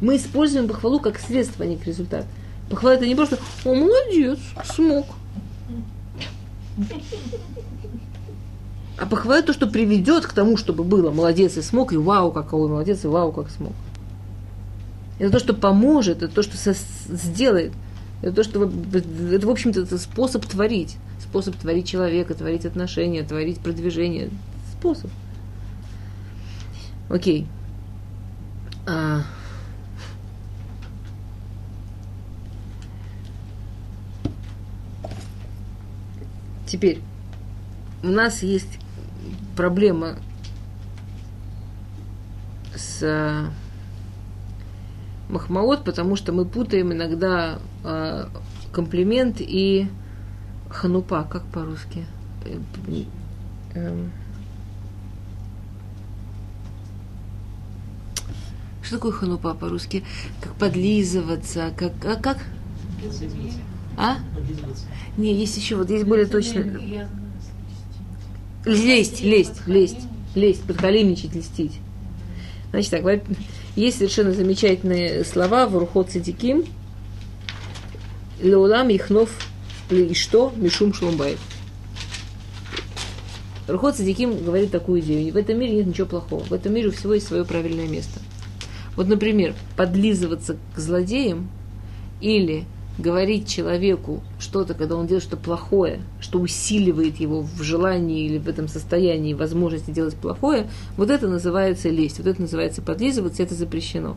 Мы 0.00 0.16
используем 0.16 0.66
похвалу 0.66 1.00
как 1.00 1.18
средство, 1.18 1.64
а 1.64 1.68
не 1.68 1.76
как 1.76 1.86
результат. 1.86 2.26
Похвала 2.70 2.96
это 2.96 3.06
не 3.06 3.14
просто 3.14 3.38
«О, 3.64 3.74
молодец, 3.74 4.38
смог». 4.64 5.06
А 8.98 9.06
похвалить 9.06 9.46
то, 9.46 9.52
что 9.52 9.68
приведет 9.68 10.26
к 10.26 10.32
тому, 10.32 10.56
чтобы 10.56 10.82
было 10.82 11.10
молодец 11.10 11.56
и 11.56 11.62
смог, 11.62 11.92
и 11.92 11.96
вау, 11.96 12.32
какой 12.32 12.68
молодец, 12.68 13.04
и 13.04 13.08
вау, 13.08 13.32
как 13.32 13.48
смог. 13.50 13.72
Это 15.18 15.32
то, 15.32 15.38
что 15.38 15.54
поможет, 15.54 16.22
это 16.22 16.34
то, 16.34 16.42
что 16.42 16.56
со- 16.56 16.74
сделает. 17.08 17.72
Это 18.22 18.36
то, 18.36 18.44
что 18.44 18.64
это, 18.92 19.46
в 19.46 19.50
общем-то, 19.50 19.82
это 19.82 19.98
способ 19.98 20.44
творить. 20.46 20.96
Способ 21.22 21.54
творить 21.56 21.86
человека, 21.86 22.34
творить 22.34 22.66
отношения, 22.66 23.22
творить 23.22 23.60
продвижение. 23.60 24.30
Способ. 24.78 25.10
Окей. 27.08 27.46
А... 28.86 29.22
Теперь 36.68 37.00
у 38.02 38.08
нас 38.08 38.42
есть 38.42 38.78
проблема 39.56 40.16
с 42.76 43.02
э, 43.02 43.46
Махмаот, 45.30 45.84
потому 45.84 46.14
что 46.14 46.32
мы 46.32 46.44
путаем 46.44 46.92
иногда 46.92 47.58
э, 47.84 48.26
комплимент 48.70 49.36
и 49.40 49.88
ханупа, 50.68 51.24
как 51.24 51.42
по-русски? 51.44 52.04
Э, 52.44 52.60
эм. 53.74 54.12
Что 58.82 58.96
такое 58.96 59.12
ханупа 59.12 59.54
по-русски? 59.54 60.04
Как 60.42 60.52
подлизываться, 60.54 61.72
как... 61.74 61.92
А, 62.04 62.16
как? 62.16 62.38
А? 63.98 64.18
Не, 65.16 65.34
есть 65.34 65.56
еще, 65.56 65.74
вот 65.74 65.90
есть 65.90 66.04
более 66.04 66.26
точно... 66.26 66.64
Лезть, 68.64 69.22
лезть, 69.22 69.66
лезть, 69.66 70.00
лезть, 70.34 70.62
подколемничать, 70.62 71.34
листить. 71.34 71.78
Значит 72.70 72.90
так, 72.90 73.22
есть 73.74 73.98
совершенно 73.98 74.32
замечательные 74.32 75.24
слова 75.24 75.66
в 75.66 75.76
Рухот 75.76 76.10
Цадиким. 76.10 76.64
Леулам 78.40 78.88
Ихнов 78.90 79.30
и 79.90 80.14
что? 80.14 80.52
Мишум 80.54 80.94
Шлумбай. 80.94 81.36
Рухот 83.66 83.96
Цадиким 83.96 84.44
говорит 84.44 84.70
такую 84.70 85.00
идею. 85.00 85.32
В 85.32 85.36
этом 85.36 85.58
мире 85.58 85.76
нет 85.76 85.86
ничего 85.86 86.06
плохого. 86.06 86.44
В 86.44 86.52
этом 86.52 86.72
мире 86.72 86.88
у 86.88 86.92
всего 86.92 87.14
есть 87.14 87.26
свое 87.26 87.44
правильное 87.44 87.88
место. 87.88 88.20
Вот, 88.94 89.08
например, 89.08 89.54
подлизываться 89.76 90.56
к 90.74 90.78
злодеям 90.78 91.50
или 92.20 92.64
говорить 92.98 93.48
человеку 93.48 94.22
что-то, 94.38 94.74
когда 94.74 94.96
он 94.96 95.06
делает 95.06 95.22
что-то 95.22 95.42
плохое, 95.42 96.00
что 96.20 96.40
усиливает 96.40 97.18
его 97.18 97.42
в 97.42 97.62
желании 97.62 98.26
или 98.26 98.38
в 98.38 98.48
этом 98.48 98.68
состоянии 98.68 99.34
возможности 99.34 99.92
делать 99.92 100.16
плохое, 100.16 100.68
вот 100.96 101.10
это 101.10 101.28
называется 101.28 101.88
лесть, 101.88 102.18
вот 102.18 102.26
это 102.26 102.40
называется 102.42 102.82
подлизываться, 102.82 103.42
это 103.42 103.54
запрещено. 103.54 104.16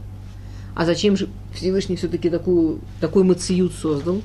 А 0.76 0.86
зачем 0.86 1.16
же 1.16 1.30
Всевышний 1.54 1.96
все-таки 1.96 2.30
такую, 2.30 2.80
такой 3.00 3.24
мациют 3.24 3.74
создал, 3.74 4.22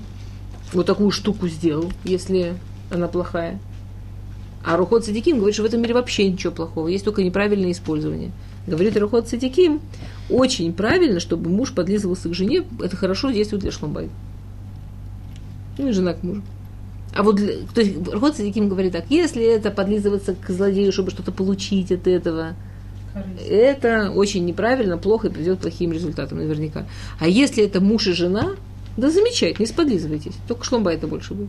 вот 0.72 0.86
такую 0.86 1.11
штуку 1.11 1.48
сделал, 1.48 1.92
если 2.04 2.54
она 2.90 3.09
плохая? 3.09 3.61
А 4.64 4.76
Рухот 4.76 5.04
Садиким 5.04 5.36
говорит, 5.36 5.54
что 5.54 5.62
в 5.62 5.66
этом 5.66 5.80
мире 5.80 5.94
вообще 5.94 6.28
ничего 6.28 6.52
плохого, 6.52 6.88
есть 6.88 7.04
только 7.04 7.22
неправильное 7.22 7.72
использование. 7.72 8.32
Говорит 8.66 8.96
Рухот 8.96 9.28
Садиким, 9.28 9.80
очень 10.30 10.72
правильно, 10.72 11.20
чтобы 11.20 11.50
муж 11.50 11.72
подлизывался 11.72 12.28
к 12.28 12.34
жене, 12.34 12.64
это 12.80 12.96
хорошо 12.96 13.30
действует 13.30 13.62
для 13.62 13.70
шломбайта. 13.70 14.12
Ну 15.79 15.89
и 15.89 15.93
жена 15.93 16.14
к 16.14 16.22
мужу. 16.22 16.43
А 17.14 17.22
вот, 17.22 17.37
то 17.74 17.81
есть, 17.81 17.97
Рухот 18.12 18.37
Садиким 18.37 18.68
говорит 18.68 18.93
так, 18.93 19.07
если 19.09 19.43
это 19.43 19.70
подлизываться 19.70 20.35
к 20.35 20.51
злодею, 20.51 20.93
чтобы 20.93 21.11
что-то 21.11 21.33
получить 21.33 21.91
от 21.91 22.07
этого, 22.07 22.55
это 23.49 24.11
очень 24.11 24.45
неправильно, 24.45 24.99
плохо 24.99 25.29
и 25.29 25.31
приведет 25.31 25.59
к 25.59 25.62
плохим 25.62 25.93
результатам 25.93 26.39
наверняка. 26.39 26.87
А 27.18 27.27
если 27.27 27.64
это 27.64 27.81
муж 27.81 28.07
и 28.07 28.12
жена, 28.12 28.57
да 28.97 29.11
замечательно, 29.11 29.64
не 29.64 29.66
сподлизывайтесь. 29.66 30.35
Только 30.47 30.64
шломба 30.64 30.93
это 30.93 31.07
больше 31.07 31.35
будет. 31.35 31.49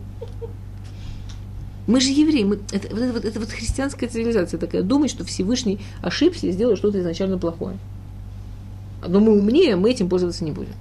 Мы 1.87 2.01
же 2.01 2.09
евреи, 2.09 2.43
мы, 2.43 2.59
это, 2.71 2.93
вот, 2.93 3.01
это, 3.01 3.13
вот, 3.13 3.25
это 3.25 3.39
вот 3.39 3.49
христианская 3.49 4.07
цивилизация 4.07 4.59
такая, 4.59 4.83
думать, 4.83 5.09
что 5.09 5.23
Всевышний 5.23 5.79
ошибся 6.01 6.47
и 6.47 6.51
сделал 6.51 6.75
что-то 6.75 6.99
изначально 6.99 7.37
плохое. 7.37 7.77
Но 9.05 9.19
мы 9.19 9.37
умнее, 9.37 9.77
мы 9.77 9.91
этим 9.91 10.09
пользоваться 10.09 10.43
не 10.43 10.51
будем. 10.51 10.73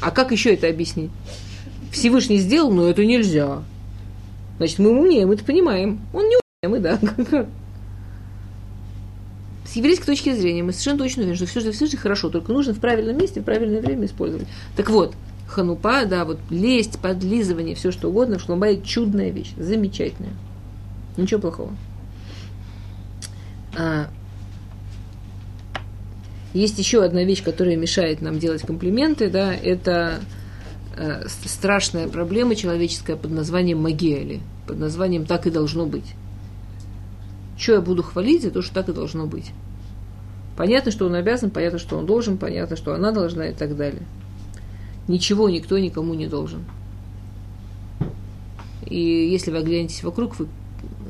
А 0.00 0.10
как 0.10 0.32
еще 0.32 0.54
это 0.54 0.68
объяснить? 0.68 1.10
Всевышний 1.90 2.38
сделал, 2.38 2.70
но 2.70 2.88
это 2.88 3.04
нельзя. 3.04 3.62
Значит, 4.58 4.78
мы 4.78 4.90
умнее, 4.90 5.26
мы 5.26 5.34
это 5.34 5.44
понимаем. 5.44 6.00
Он 6.12 6.28
не 6.28 6.36
умнее, 6.36 6.68
мы 6.68 6.80
да. 6.80 6.98
С 9.64 9.76
еврейской 9.76 10.06
точки 10.06 10.32
зрения 10.34 10.62
мы 10.62 10.72
совершенно 10.72 10.98
точно 10.98 11.22
уверены, 11.22 11.36
что 11.36 11.46
все, 11.46 11.60
что 11.60 11.72
Всевышний 11.72 11.98
хорошо, 11.98 12.30
только 12.30 12.52
нужно 12.52 12.72
в 12.72 12.80
правильном 12.80 13.18
месте, 13.18 13.40
в 13.40 13.44
правильное 13.44 13.82
время 13.82 14.06
использовать. 14.06 14.48
Так 14.76 14.88
вот, 14.88 15.14
ханупа, 15.46 16.06
да, 16.06 16.24
вот 16.24 16.38
лесть, 16.48 16.98
подлизывание, 16.98 17.74
все 17.74 17.92
что 17.92 18.08
угодно, 18.08 18.38
в 18.38 18.42
шломбае 18.42 18.80
чудная 18.80 19.30
вещь, 19.30 19.52
замечательная. 19.58 20.32
Ничего 21.18 21.40
плохого. 21.40 21.72
А, 23.76 24.08
есть 26.58 26.78
еще 26.78 27.04
одна 27.04 27.24
вещь, 27.24 27.42
которая 27.42 27.76
мешает 27.76 28.20
нам 28.20 28.38
делать 28.38 28.62
комплименты, 28.62 29.30
да, 29.30 29.54
это 29.54 30.20
э, 30.96 31.26
страшная 31.28 32.08
проблема 32.08 32.56
человеческая 32.56 33.16
под 33.16 33.30
названием 33.30 33.78
магиали, 33.78 34.40
под 34.66 34.78
названием 34.78 35.24
«так 35.24 35.46
и 35.46 35.50
должно 35.50 35.86
быть». 35.86 36.14
Что 37.56 37.74
я 37.74 37.80
буду 37.80 38.02
хвалить 38.02 38.42
за 38.42 38.50
то, 38.50 38.62
что 38.62 38.74
так 38.74 38.88
и 38.88 38.92
должно 38.92 39.26
быть? 39.26 39.52
Понятно, 40.56 40.90
что 40.90 41.06
он 41.06 41.14
обязан, 41.14 41.50
понятно, 41.50 41.78
что 41.78 41.96
он 41.96 42.06
должен, 42.06 42.36
понятно, 42.36 42.76
что 42.76 42.92
она 42.92 43.12
должна 43.12 43.48
и 43.48 43.54
так 43.54 43.76
далее. 43.76 44.02
Ничего 45.06 45.48
никто 45.48 45.78
никому 45.78 46.14
не 46.14 46.26
должен. 46.26 46.64
И 48.84 48.98
если 48.98 49.50
вы 49.50 49.58
оглянетесь 49.58 50.02
вокруг, 50.02 50.38
вы 50.38 50.48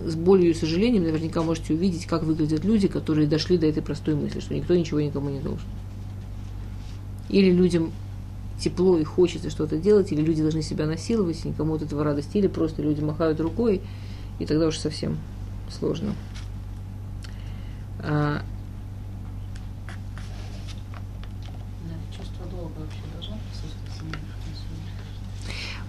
с 0.07 0.15
болью 0.15 0.51
и 0.51 0.55
сожалением 0.55 1.05
наверняка 1.05 1.43
можете 1.43 1.75
увидеть, 1.75 2.07
как 2.07 2.23
выглядят 2.23 2.65
люди, 2.65 2.89
которые 2.89 3.27
дошли 3.27 3.59
до 3.59 3.67
этой 3.67 3.83
простой 3.83 4.15
мысли, 4.15 4.41
что 4.41 4.55
никто 4.55 4.75
ничего 4.75 5.01
никому 5.01 5.31
не 5.31 5.41
должен. 5.41 5.67
Или 7.29 7.51
людям 7.51 7.93
тепло 8.59 8.99
и 8.99 9.05
хочется 9.05 9.51
что-то 9.51 9.77
делать, 9.77 10.13
или 10.13 10.21
люди 10.21 10.43
должны 10.43 10.63
себя 10.63 10.87
насиловать, 10.87 11.45
и 11.45 11.49
никому 11.49 11.75
от 11.75 11.83
этого 11.83 12.05
радости, 12.05 12.39
или 12.39 12.47
просто 12.47 12.83
люди 12.83 13.01
махают 13.01 13.41
рукой, 13.41 13.81
и 14.39 14.47
тогда 14.47 14.67
уж 14.67 14.79
совсем 14.79 15.19
сложно. 15.71 16.15
А, 18.01 18.43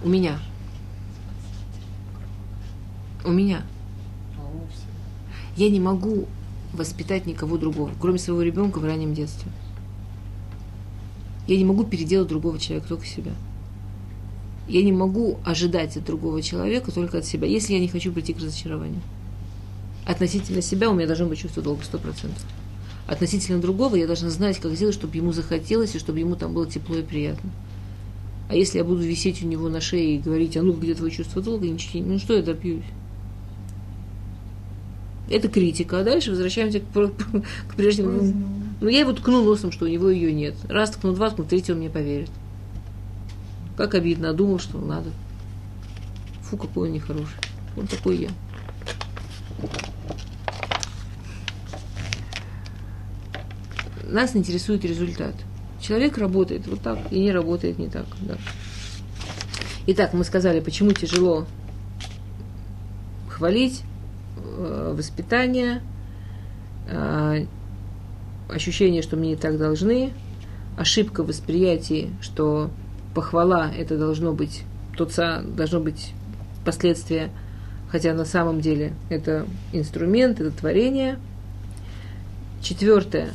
у 0.02 0.08
меня. 0.08 0.38
У 3.24 3.30
меня. 3.30 3.62
Я 5.60 5.68
не 5.68 5.78
могу 5.78 6.26
воспитать 6.72 7.26
никого 7.26 7.58
другого, 7.58 7.90
кроме 8.00 8.18
своего 8.18 8.40
ребенка 8.40 8.78
в 8.78 8.84
раннем 8.86 9.12
детстве. 9.12 9.52
Я 11.46 11.58
не 11.58 11.66
могу 11.66 11.84
переделать 11.84 12.30
другого 12.30 12.58
человека, 12.58 12.88
только 12.88 13.04
себя. 13.04 13.32
Я 14.66 14.82
не 14.82 14.90
могу 14.90 15.38
ожидать 15.44 15.98
от 15.98 16.06
другого 16.06 16.40
человека 16.40 16.92
только 16.92 17.18
от 17.18 17.26
себя, 17.26 17.46
если 17.46 17.74
я 17.74 17.78
не 17.78 17.88
хочу 17.88 18.10
прийти 18.10 18.32
к 18.32 18.38
разочарованию. 18.38 19.02
Относительно 20.06 20.62
себя 20.62 20.88
у 20.88 20.94
меня 20.94 21.06
должно 21.06 21.26
быть 21.26 21.40
чувство 21.40 21.62
долга, 21.62 21.84
сто 21.84 21.98
процентов. 21.98 22.42
Относительно 23.06 23.60
другого 23.60 23.96
я 23.96 24.06
должна 24.06 24.30
знать, 24.30 24.58
как 24.60 24.72
сделать, 24.72 24.94
чтобы 24.94 25.14
ему 25.18 25.34
захотелось, 25.34 25.94
и 25.94 25.98
чтобы 25.98 26.20
ему 26.20 26.36
там 26.36 26.54
было 26.54 26.66
тепло 26.66 26.96
и 26.96 27.02
приятно. 27.02 27.50
А 28.48 28.54
если 28.54 28.78
я 28.78 28.84
буду 28.84 29.02
висеть 29.02 29.42
у 29.42 29.46
него 29.46 29.68
на 29.68 29.82
шее 29.82 30.16
и 30.16 30.20
говорить, 30.20 30.56
а 30.56 30.62
ну 30.62 30.72
где 30.72 30.94
твое 30.94 31.12
чувство 31.12 31.42
долга, 31.42 31.68
ничего, 31.68 32.02
ну 32.02 32.18
что 32.18 32.32
я 32.32 32.42
добьюсь? 32.42 32.86
Это 35.30 35.48
критика. 35.48 36.00
А 36.00 36.04
дальше 36.04 36.30
возвращаемся 36.30 36.80
к, 36.80 36.84
к 37.68 37.74
прежнему. 37.76 38.34
Ну, 38.80 38.88
я 38.88 39.00
его 39.00 39.12
ткну 39.12 39.44
носом, 39.44 39.70
что 39.70 39.84
у 39.84 39.88
него 39.88 40.10
ее 40.10 40.32
нет. 40.32 40.54
Раз 40.68 40.90
ткну, 40.90 41.12
два 41.12 41.30
ткну, 41.30 41.44
третий 41.44 41.72
он 41.72 41.78
мне 41.78 41.88
поверит. 41.88 42.30
Как 43.76 43.94
обидно, 43.94 44.30
а 44.30 44.32
думал, 44.32 44.58
что 44.58 44.78
надо. 44.78 45.10
Фу, 46.42 46.56
какой 46.56 46.88
он 46.88 46.94
нехороший. 46.94 47.36
Он 47.76 47.86
такой 47.86 48.16
я. 48.16 48.30
Нас 54.04 54.34
интересует 54.34 54.84
результат. 54.84 55.34
Человек 55.80 56.18
работает 56.18 56.66
вот 56.66 56.80
так 56.82 56.98
и 57.12 57.20
не 57.20 57.30
работает 57.30 57.78
не 57.78 57.88
так. 57.88 58.06
Да. 58.22 58.36
Итак, 59.86 60.12
мы 60.12 60.24
сказали, 60.24 60.60
почему 60.60 60.92
тяжело 60.92 61.46
хвалить, 63.28 63.82
воспитание, 64.94 65.82
э, 66.88 67.46
ощущение, 68.48 69.02
что 69.02 69.16
мне 69.16 69.34
и 69.34 69.36
так 69.36 69.58
должны, 69.58 70.12
ошибка 70.76 71.22
в 71.22 71.28
восприятии, 71.28 72.10
что 72.20 72.70
похвала 73.14 73.70
это 73.70 73.98
должно 73.98 74.32
быть 74.32 74.64
тот 74.96 75.14
должно 75.56 75.80
быть 75.80 76.12
последствие, 76.64 77.30
хотя 77.90 78.12
на 78.12 78.24
самом 78.24 78.60
деле 78.60 78.92
это 79.08 79.46
инструмент, 79.72 80.40
это 80.40 80.50
творение. 80.50 81.18
Четвертое, 82.60 83.30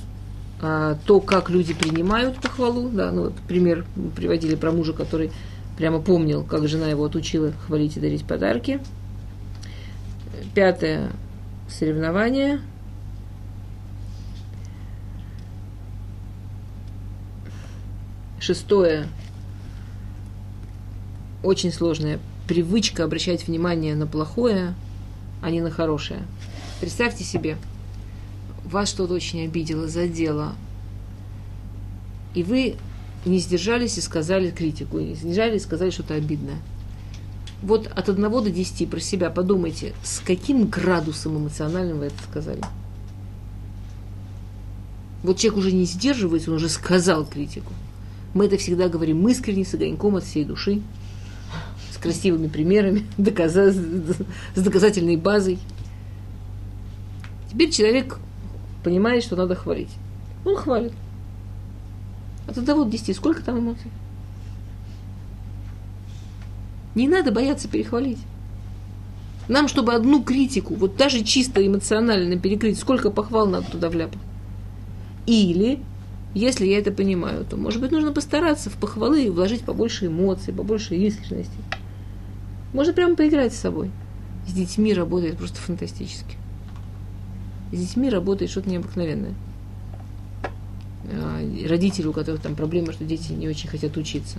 а, 0.62 0.98
то, 1.06 1.20
как 1.20 1.50
люди 1.50 1.74
принимают 1.74 2.40
похвалу, 2.40 2.90
да, 2.90 3.12
ну 3.12 3.24
вот 3.24 3.34
пример 3.48 3.86
приводили 4.16 4.56
про 4.56 4.72
мужа, 4.72 4.94
который 4.94 5.32
прямо 5.78 6.00
помнил, 6.00 6.44
как 6.44 6.68
жена 6.68 6.88
его 6.88 7.06
отучила 7.06 7.52
хвалить 7.66 7.98
и 7.98 8.00
дарить 8.00 8.26
подарки. 8.26 8.80
Пятое, 10.56 11.12
соревнование. 11.68 12.62
Шестое, 18.40 19.10
очень 21.44 21.74
сложная 21.74 22.20
привычка 22.48 23.04
обращать 23.04 23.46
внимание 23.46 23.96
на 23.96 24.08
плохое, 24.08 24.76
а 25.42 25.52
не 25.52 25.60
на 25.60 25.72
хорошее. 25.72 26.22
Представьте 26.80 27.26
себе, 27.26 27.58
вас 28.64 28.88
что-то 28.88 29.14
очень 29.14 29.44
обидело, 29.44 29.90
задело, 29.90 30.54
и 32.34 32.44
вы 32.44 32.76
не 33.26 33.40
сдержались 33.40 33.98
и 33.98 34.02
сказали 34.02 34.52
критику, 34.52 35.00
не 35.00 35.16
сдержались 35.16 35.64
и 35.64 35.66
сказали 35.66 35.90
что-то 35.90 36.14
обидное. 36.14 36.60
Вот 37.62 37.88
от 37.88 38.10
1 38.10 38.32
до 38.32 38.50
10 38.50 38.90
про 38.90 39.00
себя 39.00 39.30
подумайте, 39.30 39.94
с 40.04 40.20
каким 40.20 40.68
градусом 40.68 41.38
эмоциональным 41.38 42.00
вы 42.00 42.06
это 42.06 42.22
сказали. 42.30 42.62
Вот 45.24 45.38
человек 45.38 45.58
уже 45.58 45.72
не 45.72 45.86
сдерживается, 45.86 46.52
он 46.52 46.58
уже 46.58 46.70
сказал 46.70 47.26
критику. 47.26 47.74
Мы 48.34 48.46
это 48.46 48.58
всегда 48.58 48.90
говорим 48.90 49.28
искренне, 49.28 49.66
с 49.66 49.74
огоньком 49.74 50.18
от 50.18 50.24
всей 50.24 50.44
души, 50.44 50.82
с 51.92 51.98
красивыми 51.98 52.48
примерами, 52.48 53.06
с 53.18 54.62
доказательной 54.62 55.16
базой. 55.16 55.58
Теперь 57.52 57.72
человек 57.72 58.20
понимает, 58.84 59.24
что 59.24 59.36
надо 59.36 59.56
хвалить. 59.56 59.90
Он 60.44 60.56
хвалит. 60.56 60.94
От 62.48 62.58
1 62.58 62.66
до 62.66 62.86
10 62.86 63.16
сколько 63.16 63.42
там 63.42 63.58
эмоций? 63.58 63.90
Не 66.96 67.08
надо 67.08 67.32
бояться 67.32 67.68
перехвалить. 67.68 68.20
Нам, 69.48 69.68
чтобы 69.68 69.94
одну 69.94 70.24
критику, 70.24 70.74
вот 70.74 70.96
даже 70.96 71.24
чисто 71.24 71.66
эмоционально 71.66 72.38
перекрыть, 72.38 72.80
сколько 72.80 73.12
похвал 73.12 73.48
надо 73.48 73.70
туда 73.70 73.90
вляпать. 73.90 74.18
Или, 75.28 75.80
если 76.34 76.66
я 76.66 76.80
это 76.80 76.92
понимаю, 76.92 77.46
то, 77.46 77.58
может 77.58 77.80
быть, 77.82 77.92
нужно 77.92 78.12
постараться 78.12 78.70
в 78.70 78.74
похвалы 78.74 79.32
вложить 79.32 79.64
побольше 79.64 80.08
эмоций, 80.08 80.54
побольше 80.54 80.96
искренности. 80.96 81.58
Можно 82.74 82.94
прямо 82.94 83.16
поиграть 83.16 83.54
с 83.54 83.60
собой. 83.60 83.92
С 84.48 84.54
детьми 84.54 84.94
работает 84.94 85.38
просто 85.38 85.60
фантастически. 85.60 86.38
С 87.72 87.78
детьми 87.78 88.10
работает 88.10 88.52
что-то 88.52 88.70
необыкновенное. 88.70 89.34
А, 91.12 91.40
Родители, 91.68 92.08
у 92.08 92.14
которых 92.14 92.42
там 92.42 92.56
проблема, 92.56 92.94
что 92.94 93.06
дети 93.06 93.32
не 93.32 93.48
очень 93.48 93.70
хотят 93.70 93.96
учиться. 93.98 94.38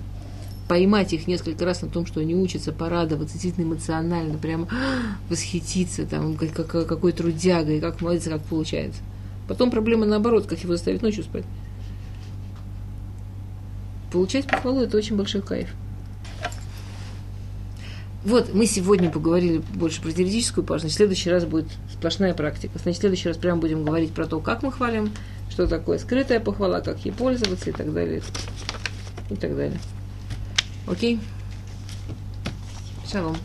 Поймать 0.69 1.13
их 1.13 1.27
несколько 1.27 1.65
раз 1.65 1.83
на 1.83 1.89
том, 1.89 2.07
что 2.07 2.21
они 2.21 2.35
учатся, 2.35 2.73
порадоваться, 2.73 3.35
действительно 3.35 3.65
эмоционально, 3.65 4.39
прямо 4.39 4.69
восхититься, 5.29 6.07
там, 6.07 6.37
как, 6.37 6.53
как- 6.53 6.87
какой 6.87 7.13
трудяга, 7.13 7.73
и 7.73 7.81
как 7.81 8.01
молодец, 8.01 8.25
как 8.25 8.43
получается. 8.43 9.01
Потом 9.49 9.71
проблема 9.71 10.07
наоборот, 10.07 10.47
как 10.47 10.59
его 10.59 10.73
заставить 10.73 11.03
ночью 11.03 11.25
спать. 11.25 11.45
Получать 14.13 14.47
похвалу– 14.47 14.81
это 14.83 14.97
очень 14.97 15.17
большой 15.17 15.43
кайф. 15.43 15.69
Вот, 18.25 18.53
мы 18.53 18.67
сегодня 18.67 19.09
поговорили 19.09 19.63
больше 19.75 20.03
про 20.03 20.11
теоретическую 20.11 20.65
пару, 20.65 20.81
значит, 20.81 20.95
в 20.95 20.97
следующий 20.97 21.31
раз 21.31 21.45
будет 21.45 21.67
сплошная 21.93 22.35
практика. 22.35 22.77
Значит, 22.77 22.99
в 22.99 23.01
следующий 23.03 23.29
раз 23.29 23.37
прямо 23.37 23.61
будем 23.61 23.85
говорить 23.85 24.11
про 24.11 24.27
то, 24.27 24.41
как 24.41 24.65
мы 24.65 24.73
хвалим, 24.73 25.13
что 25.49 25.69
такое 25.69 25.99
скрытая 25.99 26.41
похвала, 26.41 26.81
как 26.81 27.05
ей 27.05 27.13
пользоваться 27.13 27.71
и 27.71 27.73
так 27.73 27.93
далее. 27.93 28.23
И 29.31 29.37
так 29.37 29.55
далее. 29.55 29.79
Окей? 30.87 31.19
Шалом. 33.11 33.37